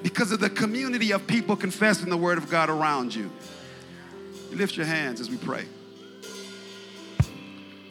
Because 0.01 0.31
of 0.31 0.39
the 0.39 0.49
community 0.49 1.11
of 1.11 1.25
people 1.27 1.55
confessing 1.55 2.09
the 2.09 2.17
word 2.17 2.37
of 2.37 2.49
God 2.49 2.69
around 2.69 3.15
you. 3.15 3.31
you 4.51 4.57
lift 4.57 4.75
your 4.75 4.85
hands 4.85 5.21
as 5.21 5.29
we 5.29 5.37
pray. 5.37 5.65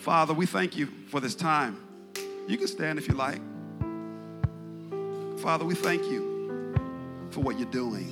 Father, 0.00 0.34
we 0.34 0.46
thank 0.46 0.76
you 0.76 0.88
for 1.08 1.20
this 1.20 1.34
time. 1.34 1.80
You 2.46 2.58
can 2.58 2.66
stand 2.66 2.98
if 2.98 3.08
you 3.08 3.14
like. 3.14 3.40
Father, 5.42 5.64
we 5.64 5.74
thank 5.74 6.04
you 6.04 6.72
for 7.32 7.40
what 7.40 7.58
you're 7.58 7.68
doing. 7.68 8.06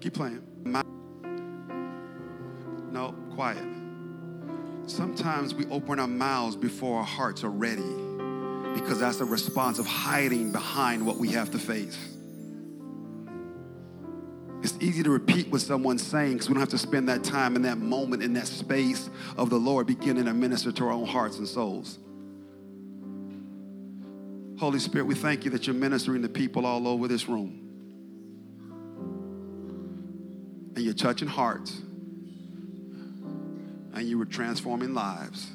Keep 0.00 0.14
playing. 0.14 0.42
No, 2.90 3.14
quiet. 3.36 3.62
Sometimes 4.86 5.54
we 5.54 5.66
open 5.66 6.00
our 6.00 6.08
mouths 6.08 6.56
before 6.56 6.98
our 6.98 7.04
hearts 7.04 7.44
are 7.44 7.48
ready 7.48 7.80
because 8.74 8.98
that's 8.98 9.18
the 9.18 9.24
response 9.24 9.78
of 9.78 9.86
hiding 9.86 10.50
behind 10.50 11.06
what 11.06 11.16
we 11.18 11.28
have 11.28 11.52
to 11.52 11.60
face. 11.60 12.13
Easy 14.84 15.02
to 15.02 15.08
repeat 15.08 15.50
what 15.50 15.62
someone's 15.62 16.02
saying 16.02 16.34
because 16.34 16.50
we 16.50 16.52
don't 16.52 16.60
have 16.60 16.68
to 16.68 16.76
spend 16.76 17.08
that 17.08 17.24
time 17.24 17.56
in 17.56 17.62
that 17.62 17.78
moment, 17.78 18.22
in 18.22 18.34
that 18.34 18.46
space 18.46 19.08
of 19.38 19.48
the 19.48 19.56
Lord 19.56 19.86
beginning 19.86 20.26
to 20.26 20.34
minister 20.34 20.70
to 20.72 20.84
our 20.84 20.92
own 20.92 21.06
hearts 21.06 21.38
and 21.38 21.48
souls. 21.48 21.98
Holy 24.58 24.78
Spirit, 24.78 25.06
we 25.06 25.14
thank 25.14 25.46
you 25.46 25.50
that 25.52 25.66
you're 25.66 25.74
ministering 25.74 26.20
to 26.20 26.28
people 26.28 26.66
all 26.66 26.86
over 26.86 27.08
this 27.08 27.30
room. 27.30 27.60
And 30.76 30.84
you're 30.84 30.92
touching 30.92 31.28
hearts. 31.28 31.80
And 33.94 34.02
you 34.02 34.18
were 34.18 34.26
transforming 34.26 34.92
lives. 34.92 35.50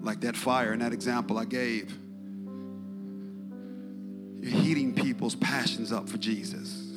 Like 0.00 0.20
that 0.20 0.36
fire 0.36 0.70
and 0.70 0.80
that 0.82 0.92
example 0.92 1.38
I 1.38 1.44
gave. 1.44 1.92
You're 4.40 4.60
heating 4.60 4.94
people's 4.94 5.34
passions 5.34 5.90
up 5.90 6.08
for 6.08 6.18
Jesus. 6.18 6.89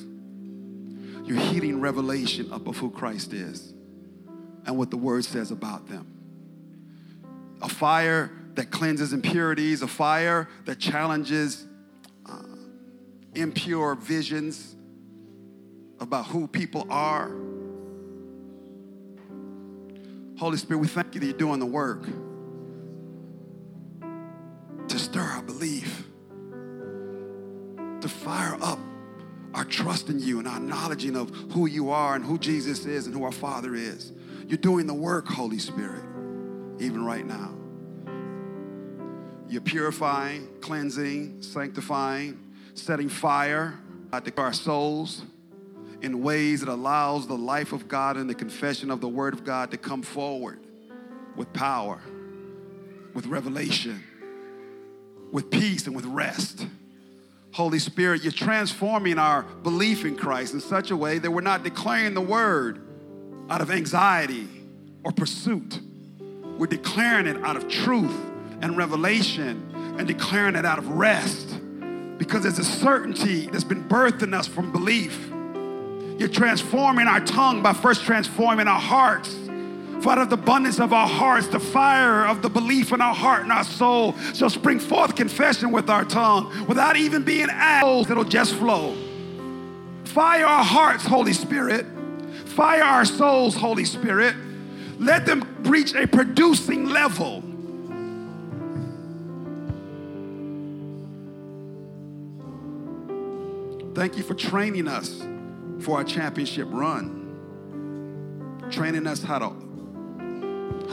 You're 1.24 1.40
heating 1.40 1.80
revelation 1.80 2.52
up 2.52 2.68
of 2.68 2.78
who 2.78 2.90
Christ 2.90 3.34
is 3.34 3.74
and 4.66 4.78
what 4.78 4.92
the 4.92 4.98
word 4.98 5.26
says 5.26 5.52
about 5.52 5.88
them. 5.88 6.08
A 7.62 7.70
fire 7.70 8.32
that 8.56 8.72
cleanses 8.72 9.14
impurities, 9.14 9.82
a 9.82 9.88
fire 9.88 10.50
that 10.66 10.80
challenges 10.80 11.66
uh, 12.30 12.40
impure 13.36 13.96
visions 13.96 14.76
about 16.00 16.26
who 16.26 16.48
people 16.48 16.86
are. 16.90 17.32
Holy 20.38 20.58
Spirit, 20.58 20.80
we 20.80 20.88
thank 20.88 21.14
you 21.16 21.22
that 21.22 21.26
you're 21.26 21.38
doing 21.38 21.60
the 21.60 21.66
work 21.66 22.06
to 24.88 25.00
stir 25.00 25.22
our 25.22 25.42
belief, 25.42 26.06
to 28.02 28.10
fire 28.10 28.58
up 28.62 28.73
our 29.64 29.70
trust 29.70 30.10
in 30.10 30.20
you 30.20 30.40
and 30.40 30.48
our 30.48 30.58
acknowledging 30.58 31.16
of 31.16 31.30
who 31.54 31.68
you 31.68 31.90
are 31.90 32.16
and 32.16 32.26
who 32.26 32.38
Jesus 32.38 32.86
is 32.86 33.06
and 33.06 33.16
who 33.16 33.24
our 33.24 33.32
Father 33.32 33.76
is. 33.76 34.12
You're 34.46 34.58
doing 34.58 34.88
the 34.88 34.94
work, 34.94 35.26
Holy 35.26 35.58
Spirit, 35.58 36.04
even 36.80 37.06
right 37.06 37.26
now. 37.26 37.54
You're 39.48 39.62
purifying, 39.62 40.50
cleansing, 40.60 41.42
sanctifying, 41.42 42.44
setting 42.74 43.08
fire 43.08 43.80
to 44.12 44.34
our 44.36 44.52
souls 44.52 45.24
in 46.02 46.22
ways 46.22 46.60
that 46.60 46.68
allows 46.68 47.26
the 47.26 47.38
life 47.38 47.72
of 47.72 47.88
God 47.88 48.18
and 48.18 48.30
the 48.30 48.36
confession 48.36 48.92
of 48.92 49.00
the 49.00 49.08
Word 49.08 49.34
of 49.34 49.46
God 49.46 49.72
to 49.72 49.78
come 49.78 50.02
forward 50.02 50.60
with 51.38 51.54
power, 51.54 52.02
with 53.14 53.28
revelation, 53.28 54.04
with 55.32 55.50
peace, 55.50 55.88
and 55.88 55.96
with 55.96 56.06
rest. 56.06 56.68
Holy 57.54 57.78
Spirit, 57.78 58.24
you're 58.24 58.32
transforming 58.32 59.20
our 59.20 59.44
belief 59.44 60.06
in 60.06 60.16
Christ 60.16 60.56
in 60.56 60.60
such 60.60 60.90
a 60.90 60.98
way 60.98 61.20
that 61.20 61.30
we're 61.30 61.42
not 61.42 61.64
declaring 61.64 62.16
the 62.16 62.22
Word 62.22 62.82
out 63.48 63.62
of 63.62 63.70
anxiety 63.70 64.48
or 65.04 65.12
pursuit. 65.12 65.80
We're 66.58 66.66
declaring 66.66 67.28
it 67.28 67.38
out 67.44 67.56
of 67.56 67.68
truth 67.68 68.16
and 68.62 68.76
revelation 68.76 69.70
and 70.00 70.08
declaring 70.08 70.56
it 70.56 70.66
out 70.66 70.80
of 70.80 70.88
rest 70.90 71.60
because 72.18 72.42
there's 72.42 72.58
a 72.58 72.64
certainty 72.64 73.46
that's 73.46 73.64
been 73.64 73.88
birthed 73.88 74.24
in 74.24 74.34
us 74.34 74.48
from 74.48 74.72
belief. 74.72 75.30
You're 76.18 76.30
transforming 76.30 77.08
our 77.08 77.20
tongue 77.20 77.62
by 77.62 77.74
first 77.74 78.04
transforming 78.04 78.68
our 78.68 78.80
hearts. 78.80 79.36
For 80.04 80.12
out 80.12 80.18
of 80.18 80.30
the 80.30 80.36
abundance 80.36 80.80
of 80.80 80.92
our 80.92 81.08
hearts, 81.08 81.48
the 81.48 81.62
fire 81.62 82.28
of 82.28 82.42
the 82.42 82.50
belief 82.50 82.92
in 82.92 83.00
our 83.00 83.16
heart 83.16 83.44
and 83.44 83.52
our 83.54 83.64
soul 83.64 84.18
shall 84.34 84.50
spring 84.50 84.80
forth 84.80 85.16
confession 85.16 85.72
with 85.72 85.90
our 85.90 86.04
tongue 86.04 86.68
without 86.68 86.98
even 86.98 87.24
being 87.24 87.48
asked. 87.50 88.10
It'll 88.10 88.26
just 88.26 88.54
flow. 88.56 88.98
Fire 90.04 90.46
our 90.46 90.64
hearts, 90.64 91.06
Holy 91.06 91.32
Spirit. 91.32 91.86
Fire 92.48 92.84
our 92.84 93.06
souls, 93.06 93.56
Holy 93.56 93.86
Spirit. 93.86 94.36
Let 95.00 95.26
them 95.26 95.42
reach 95.64 95.96
a 95.96 96.06
producing 96.06 96.90
level 96.90 97.42
Thank 103.96 104.18
you 104.18 104.24
for 104.24 104.34
training 104.34 104.88
us 104.88 105.22
for 105.82 105.98
our 105.98 106.04
championship 106.04 106.68
run. 106.72 107.20
Training 108.72 109.06
us 109.06 109.22
how 109.22 109.38
to 109.38 109.63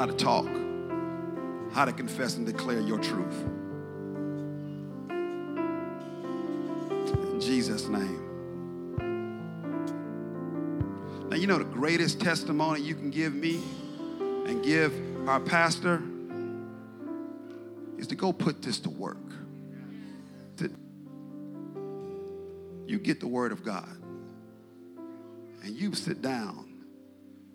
how 0.01 0.07
to 0.07 0.14
talk, 0.14 0.48
how 1.74 1.84
to 1.84 1.92
confess 1.92 2.38
and 2.38 2.46
declare 2.46 2.80
your 2.80 2.98
truth. 3.01 3.44
In 7.34 7.38
Jesus' 7.38 7.86
name. 7.86 8.16
Now, 11.28 11.36
you 11.36 11.46
know 11.46 11.59
the 11.59 11.64
greatest 11.64 12.18
testimony 12.18 12.80
you 12.80 12.94
can 12.94 13.11
give 13.11 13.34
me 13.34 13.61
and 14.46 14.64
give 14.64 14.94
our 15.28 15.38
pastor 15.38 16.03
is 17.98 18.07
to 18.07 18.14
go 18.14 18.32
put 18.32 18.62
this 18.62 18.78
to 18.78 18.88
work. 18.88 19.18
To, 20.57 20.70
you 22.86 22.98
get 22.98 23.20
the 23.20 23.28
Word 23.28 23.53
of 23.53 23.62
God 23.62 23.98
and 25.62 25.76
you 25.76 25.94
sit 25.94 26.22
down 26.22 26.72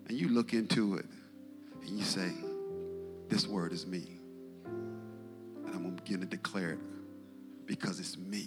and 0.06 0.16
you 0.16 0.28
look 0.28 0.54
into 0.54 0.94
it 0.94 1.06
and 1.88 1.98
you 1.98 2.04
say, 2.04 2.30
This 3.28 3.46
Word 3.46 3.72
is 3.72 3.86
me. 3.86 4.18
And 4.64 5.74
I'm 5.74 5.82
going 5.82 5.96
to 5.96 6.02
begin 6.02 6.20
to 6.20 6.26
declare 6.26 6.70
it 6.70 6.78
because 7.66 8.00
it's 8.00 8.16
me. 8.16 8.46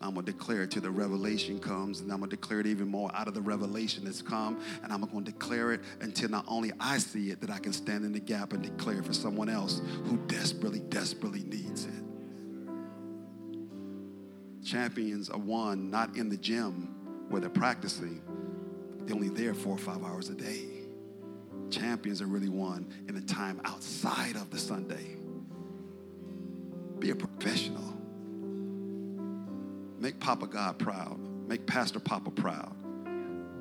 I'm 0.00 0.14
going 0.14 0.26
to 0.26 0.32
declare 0.32 0.62
it 0.62 0.70
till 0.70 0.82
the 0.82 0.90
revelation 0.90 1.58
comes, 1.58 2.00
and 2.00 2.12
I'm 2.12 2.18
going 2.18 2.30
to 2.30 2.36
declare 2.36 2.60
it 2.60 2.66
even 2.66 2.86
more 2.86 3.10
out 3.14 3.26
of 3.26 3.34
the 3.34 3.40
revelation 3.40 4.04
that's 4.04 4.22
come, 4.22 4.60
and 4.84 4.92
I'm 4.92 5.00
going 5.00 5.24
to 5.24 5.32
declare 5.32 5.72
it 5.72 5.80
until 6.00 6.28
not 6.28 6.44
only 6.46 6.70
I 6.78 6.98
see 6.98 7.30
it, 7.30 7.40
that 7.40 7.50
I 7.50 7.58
can 7.58 7.72
stand 7.72 8.04
in 8.04 8.12
the 8.12 8.20
gap 8.20 8.52
and 8.52 8.62
declare 8.62 9.02
for 9.02 9.12
someone 9.12 9.48
else 9.48 9.80
who 10.04 10.16
desperately, 10.28 10.80
desperately 10.80 11.42
needs 11.42 11.86
it. 11.86 12.04
Champions 14.64 15.30
are 15.30 15.38
won 15.38 15.90
not 15.90 16.16
in 16.16 16.28
the 16.28 16.36
gym 16.36 16.94
where 17.28 17.40
they're 17.40 17.50
practicing, 17.50 18.22
they're 19.00 19.16
only 19.16 19.30
there 19.30 19.54
four 19.54 19.74
or 19.74 19.78
five 19.78 20.04
hours 20.04 20.28
a 20.28 20.34
day. 20.34 20.77
Champions 21.70 22.22
are 22.22 22.26
really 22.26 22.48
won 22.48 22.86
in 23.08 23.14
the 23.14 23.20
time 23.20 23.60
outside 23.64 24.36
of 24.36 24.50
the 24.50 24.58
Sunday. 24.58 25.16
Be 26.98 27.10
a 27.10 27.16
professional. 27.16 27.96
Make 29.98 30.18
Papa 30.20 30.46
God 30.46 30.78
proud. 30.78 31.18
Make 31.48 31.66
Pastor 31.66 32.00
Papa 32.00 32.30
proud. 32.30 32.74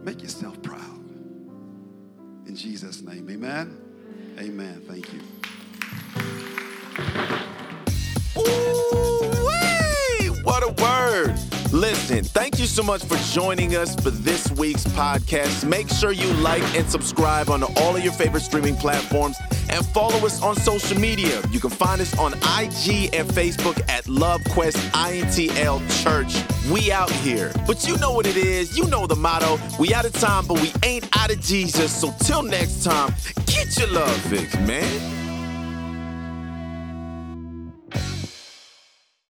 Make 0.03 0.21
yourself 0.21 0.61
proud. 0.61 1.05
In 2.45 2.55
Jesus' 2.55 3.01
name, 3.01 3.29
amen. 3.29 3.77
Amen. 4.39 4.81
Thank 4.87 5.11
you. 5.13 5.21
Listen, 11.71 12.23
thank 12.23 12.59
you 12.59 12.65
so 12.65 12.81
much 12.81 13.03
for 13.03 13.17
joining 13.33 13.75
us 13.75 13.93
for 13.95 14.09
this 14.09 14.49
week's 14.51 14.85
podcast. 14.85 15.67
Make 15.67 15.89
sure 15.89 16.11
you 16.11 16.31
like 16.35 16.63
and 16.75 16.89
subscribe 16.89 17.49
on 17.49 17.63
all 17.63 17.95
of 17.95 18.03
your 18.03 18.13
favorite 18.13 18.41
streaming 18.41 18.75
platforms 18.77 19.37
and 19.69 19.85
follow 19.87 20.25
us 20.25 20.41
on 20.41 20.55
social 20.55 20.97
media. 20.97 21.41
You 21.51 21.59
can 21.59 21.69
find 21.69 21.99
us 21.99 22.17
on 22.17 22.33
IG 22.33 23.13
and 23.13 23.27
Facebook 23.27 23.81
at 23.89 24.05
LoveQuest 24.05 24.77
INTL 24.91 26.03
Church. 26.03 26.41
We 26.71 26.91
out 26.91 27.11
here. 27.11 27.51
But 27.65 27.85
you 27.85 27.97
know 27.97 28.13
what 28.13 28.27
it 28.27 28.37
is. 28.37 28.77
You 28.77 28.87
know 28.87 29.05
the 29.05 29.17
motto. 29.17 29.59
We 29.77 29.93
out 29.93 30.05
of 30.05 30.13
time, 30.13 30.47
but 30.47 30.61
we 30.61 30.71
ain't 30.83 31.07
out 31.17 31.31
of 31.31 31.41
Jesus. 31.41 31.93
So 31.93 32.13
till 32.23 32.43
next 32.43 32.83
time, 32.83 33.13
get 33.45 33.77
your 33.77 33.89
love 33.89 34.15
fix, 34.21 34.55
man. 34.59 35.26